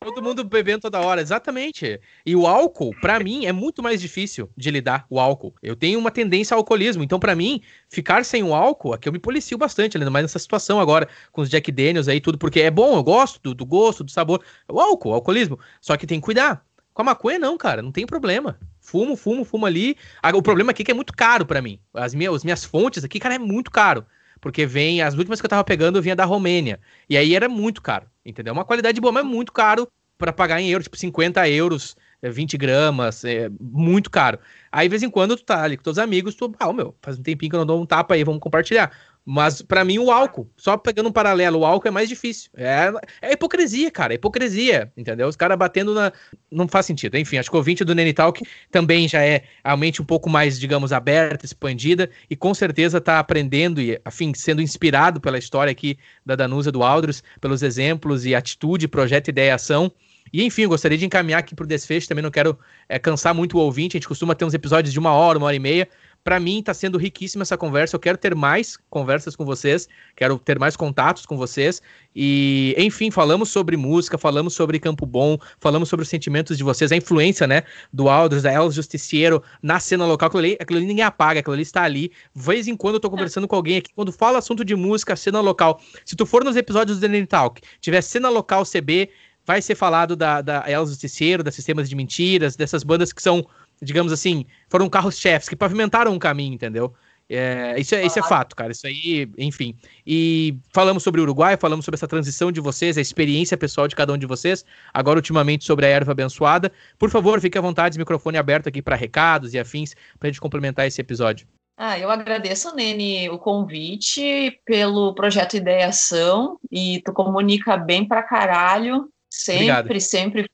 [0.00, 2.00] Todo mundo bebendo toda hora, exatamente.
[2.24, 5.54] E o álcool, para mim, é muito mais difícil de lidar, o álcool.
[5.62, 9.12] Eu tenho uma tendência ao alcoolismo, então para mim, ficar sem o álcool, aqui eu
[9.12, 12.60] me policio bastante, ainda mais nessa situação agora, com os Jack Daniels aí, tudo, porque
[12.60, 14.42] é bom, eu gosto do, do gosto, do sabor.
[14.68, 15.58] O álcool, o alcoolismo.
[15.80, 16.64] Só que tem que cuidar.
[16.94, 18.58] Com a maconha, não, cara, não tem problema.
[18.80, 19.96] Fumo, fumo, fumo ali.
[20.34, 21.78] O problema aqui é que é muito caro para mim.
[21.94, 24.04] As minhas, as minhas fontes aqui, cara, é muito caro
[24.40, 27.82] porque vem, as últimas que eu tava pegando vinha da Romênia, e aí era muito
[27.82, 28.52] caro, entendeu?
[28.52, 32.58] Uma qualidade boa, mas muito caro para pagar em euros, tipo 50 euros, 20 é,
[32.58, 34.38] gramas, é muito caro.
[34.70, 37.18] Aí, de vez em quando, tu tá ali com teus amigos, tu, ah, meu, faz
[37.18, 38.90] um tempinho que eu não dou um tapa aí, vamos compartilhar.
[39.30, 42.50] Mas para mim o álcool, só pegando um paralelo, o álcool é mais difícil.
[42.56, 42.90] É,
[43.20, 45.28] é hipocrisia, cara, é hipocrisia, entendeu?
[45.28, 46.10] Os caras batendo na.
[46.50, 47.14] Não faz sentido.
[47.18, 50.30] Enfim, acho que o ouvinte do Nene Talk também já é a mente um pouco
[50.30, 55.70] mais, digamos, aberta, expandida e com certeza tá aprendendo e, afim, sendo inspirado pela história
[55.70, 59.92] aqui da Danusa do Aldros, pelos exemplos e atitude, projeto, ideia e ação.
[60.32, 63.58] E enfim, gostaria de encaminhar aqui para o desfecho, também não quero é, cansar muito
[63.58, 65.88] o ouvinte, a gente costuma ter uns episódios de uma hora, uma hora e meia.
[66.28, 67.96] Para mim está sendo riquíssima essa conversa.
[67.96, 71.80] Eu quero ter mais conversas com vocês, quero ter mais contatos com vocês.
[72.14, 76.92] E, enfim, falamos sobre música, falamos sobre Campo Bom, falamos sobre os sentimentos de vocês,
[76.92, 80.26] a influência, né, do Aldros, da El Justiciero na cena local.
[80.26, 82.12] Aquilo ali, aquilo ali ninguém apaga, aquilo ali está ali.
[82.36, 85.16] De vez em quando eu tô conversando com alguém aqui, quando fala assunto de música,
[85.16, 85.80] cena local.
[86.04, 89.08] Se tu for nos episódios do Denny Talk, tiver cena local CB,
[89.46, 93.46] vai ser falado da, da El Justiciero, das Sistemas de Mentiras, dessas bandas que são
[93.82, 96.94] digamos assim, foram carros-chefes que pavimentaram um caminho, entendeu?
[97.30, 98.72] É, isso, é, isso é fato, cara.
[98.72, 99.76] Isso aí, enfim.
[100.06, 103.94] E falamos sobre o Uruguai, falamos sobre essa transição de vocês, a experiência pessoal de
[103.94, 104.64] cada um de vocês.
[104.94, 106.72] Agora, ultimamente, sobre a erva abençoada.
[106.98, 110.40] Por favor, fique à vontade, microfone aberto aqui para recados e afins, para a gente
[110.40, 111.46] complementar esse episódio.
[111.76, 119.08] Ah, eu agradeço, Nene, o convite pelo projeto Ideação e tu comunica bem pra caralho.
[119.30, 120.00] Sempre, Obrigado.
[120.00, 120.50] sempre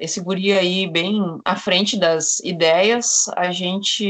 [0.00, 3.28] esse guri aí bem à frente das ideias.
[3.36, 4.04] A gente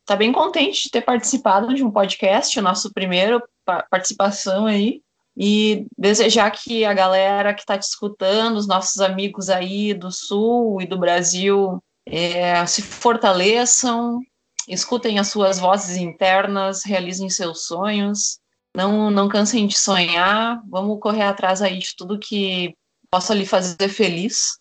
[0.00, 3.42] está bem contente de ter participado de um podcast, o nosso primeiro
[3.90, 5.02] participação aí.
[5.36, 10.82] E desejar que a galera que está te escutando, os nossos amigos aí do Sul
[10.82, 14.20] e do Brasil, é, se fortaleçam,
[14.68, 18.38] escutem as suas vozes internas, realizem seus sonhos,
[18.76, 22.74] não, não cansem de sonhar, vamos correr atrás aí de tudo que
[23.10, 24.59] possa lhe fazer feliz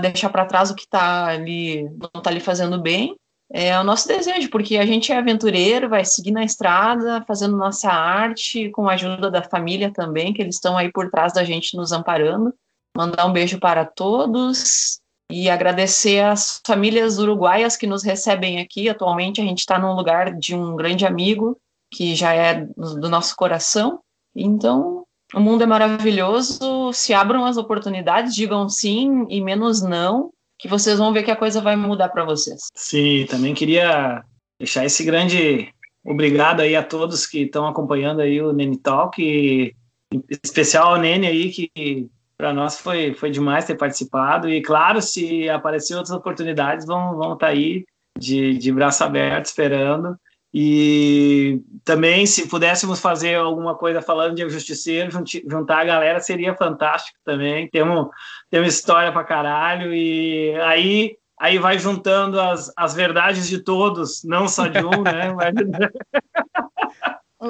[0.00, 3.16] deixar para trás o que tá ali, não está lhe fazendo bem.
[3.50, 7.90] É o nosso desejo, porque a gente é aventureiro, vai seguir na estrada, fazendo nossa
[7.90, 11.74] arte, com a ajuda da família também, que eles estão aí por trás da gente
[11.74, 12.54] nos amparando.
[12.94, 15.00] Mandar um beijo para todos
[15.30, 18.88] e agradecer às famílias uruguaias que nos recebem aqui.
[18.88, 21.58] Atualmente a gente está num lugar de um grande amigo
[21.90, 24.00] que já é do nosso coração.
[24.36, 24.97] Então,
[25.34, 30.98] o mundo é maravilhoso, se abram as oportunidades, digam sim e menos não, que vocês
[30.98, 32.68] vão ver que a coisa vai mudar para vocês.
[32.74, 34.24] Sim, também queria
[34.58, 35.72] deixar esse grande
[36.04, 39.74] obrigado aí a todos que estão acompanhando aí o Nene Talk, e,
[40.12, 45.02] em especial ao Nene aí, que para nós foi, foi demais ter participado, e claro,
[45.02, 47.84] se aparecer outras oportunidades, vão, vão estar tá aí
[48.18, 50.16] de, de braço aberto esperando,
[50.52, 55.10] e também, se pudéssemos fazer alguma coisa falando de justiceiro,
[55.46, 57.68] juntar a galera seria fantástico também.
[57.68, 58.08] Temos,
[58.50, 59.94] temos história pra caralho.
[59.94, 65.34] E aí, aí vai juntando as, as verdades de todos, não só de um, né?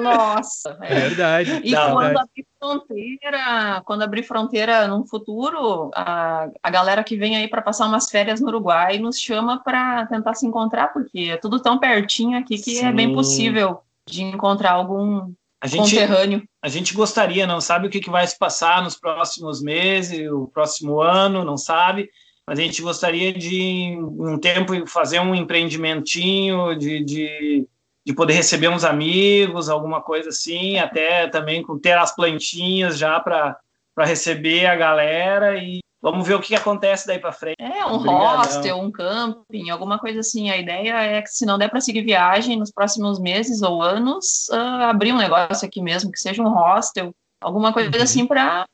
[0.01, 1.61] Nossa, é, é verdade.
[1.63, 2.29] E quando, verdade.
[2.37, 7.87] A, fronteira, quando abrir fronteira no futuro, a, a galera que vem aí para passar
[7.87, 12.37] umas férias no Uruguai nos chama para tentar se encontrar, porque é tudo tão pertinho
[12.37, 12.85] aqui que Sim.
[12.85, 15.31] é bem possível de encontrar algum
[15.61, 16.43] a gente, conterrâneo.
[16.61, 20.47] A gente gostaria, não sabe o que, que vai se passar nos próximos meses, o
[20.47, 22.09] próximo ano, não sabe,
[22.47, 27.67] mas a gente gostaria de, um tempo, fazer um empreendimentinho, de, de
[28.05, 33.19] de poder receber uns amigos, alguma coisa assim, até também com ter as plantinhas já
[33.19, 33.59] para
[33.99, 37.57] receber a galera e vamos ver o que acontece daí para frente.
[37.59, 38.37] É, um Obrigadão.
[38.37, 40.49] hostel, um camping, alguma coisa assim.
[40.49, 44.47] A ideia é que se não der para seguir viagem nos próximos meses ou anos,
[44.49, 48.03] uh, abrir um negócio aqui mesmo, que seja um hostel, alguma coisa uhum.
[48.03, 48.65] assim para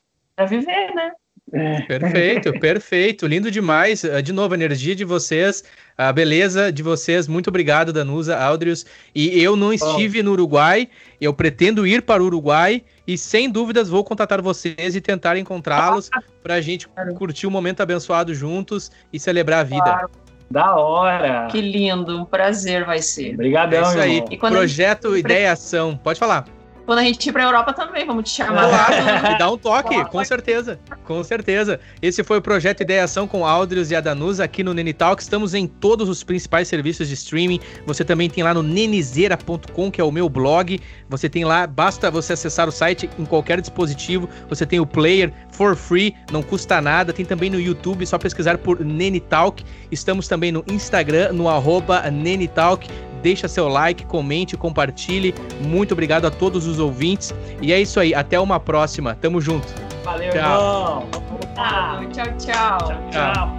[0.48, 1.12] viver, né?
[1.50, 4.04] Perfeito, perfeito, lindo demais.
[4.04, 5.62] Ah, de novo, a energia de vocês,
[5.96, 7.28] a beleza de vocês.
[7.28, 8.84] Muito obrigado, Danusa, Aldrius.
[9.14, 10.88] E eu não estive no Uruguai,
[11.20, 16.10] eu pretendo ir para o Uruguai e sem dúvidas vou contatar vocês e tentar encontrá-los
[16.42, 19.82] para a gente curtir um momento abençoado juntos e celebrar a vida.
[19.84, 20.10] Claro.
[20.48, 21.48] Da hora!
[21.50, 23.34] Que lindo, um prazer vai ser.
[23.34, 24.38] Obrigadão, é isso aí.
[24.38, 25.24] Projeto gente...
[25.24, 25.96] Ideia Ação.
[25.96, 26.55] Pode falar.
[26.86, 28.68] Quando a gente ir pra Europa também, vamos te chamar.
[28.68, 30.78] Claro, e dá um toque, com certeza.
[31.04, 31.80] Com certeza.
[32.00, 35.20] Esse foi o projeto Ideação com Aldrius e a Danusa aqui no Nenitalk.
[35.20, 37.58] Estamos em todos os principais serviços de streaming.
[37.86, 40.80] Você também tem lá no nenizeira.com, que é o meu blog.
[41.08, 44.28] Você tem lá, basta você acessar o site em qualquer dispositivo.
[44.48, 47.12] Você tem o player for free, não custa nada.
[47.12, 49.64] Tem também no YouTube, só pesquisar por Nenitalk.
[49.90, 52.88] Estamos também no Instagram, no arroba Nenitalk
[53.26, 55.34] deixa seu like, comente, compartilhe.
[55.60, 57.34] Muito obrigado a todos os ouvintes.
[57.60, 59.16] E é isso aí, até uma próxima.
[59.16, 59.66] Tamo junto.
[60.04, 61.02] Valeu, tchau.
[61.02, 61.08] irmão.
[61.56, 62.78] Ah, tchau, tchau.
[62.78, 63.50] Tchau, tchau.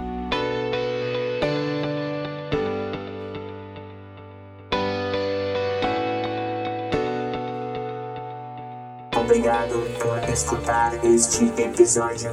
[9.20, 12.32] Obrigado por escutar este episódio.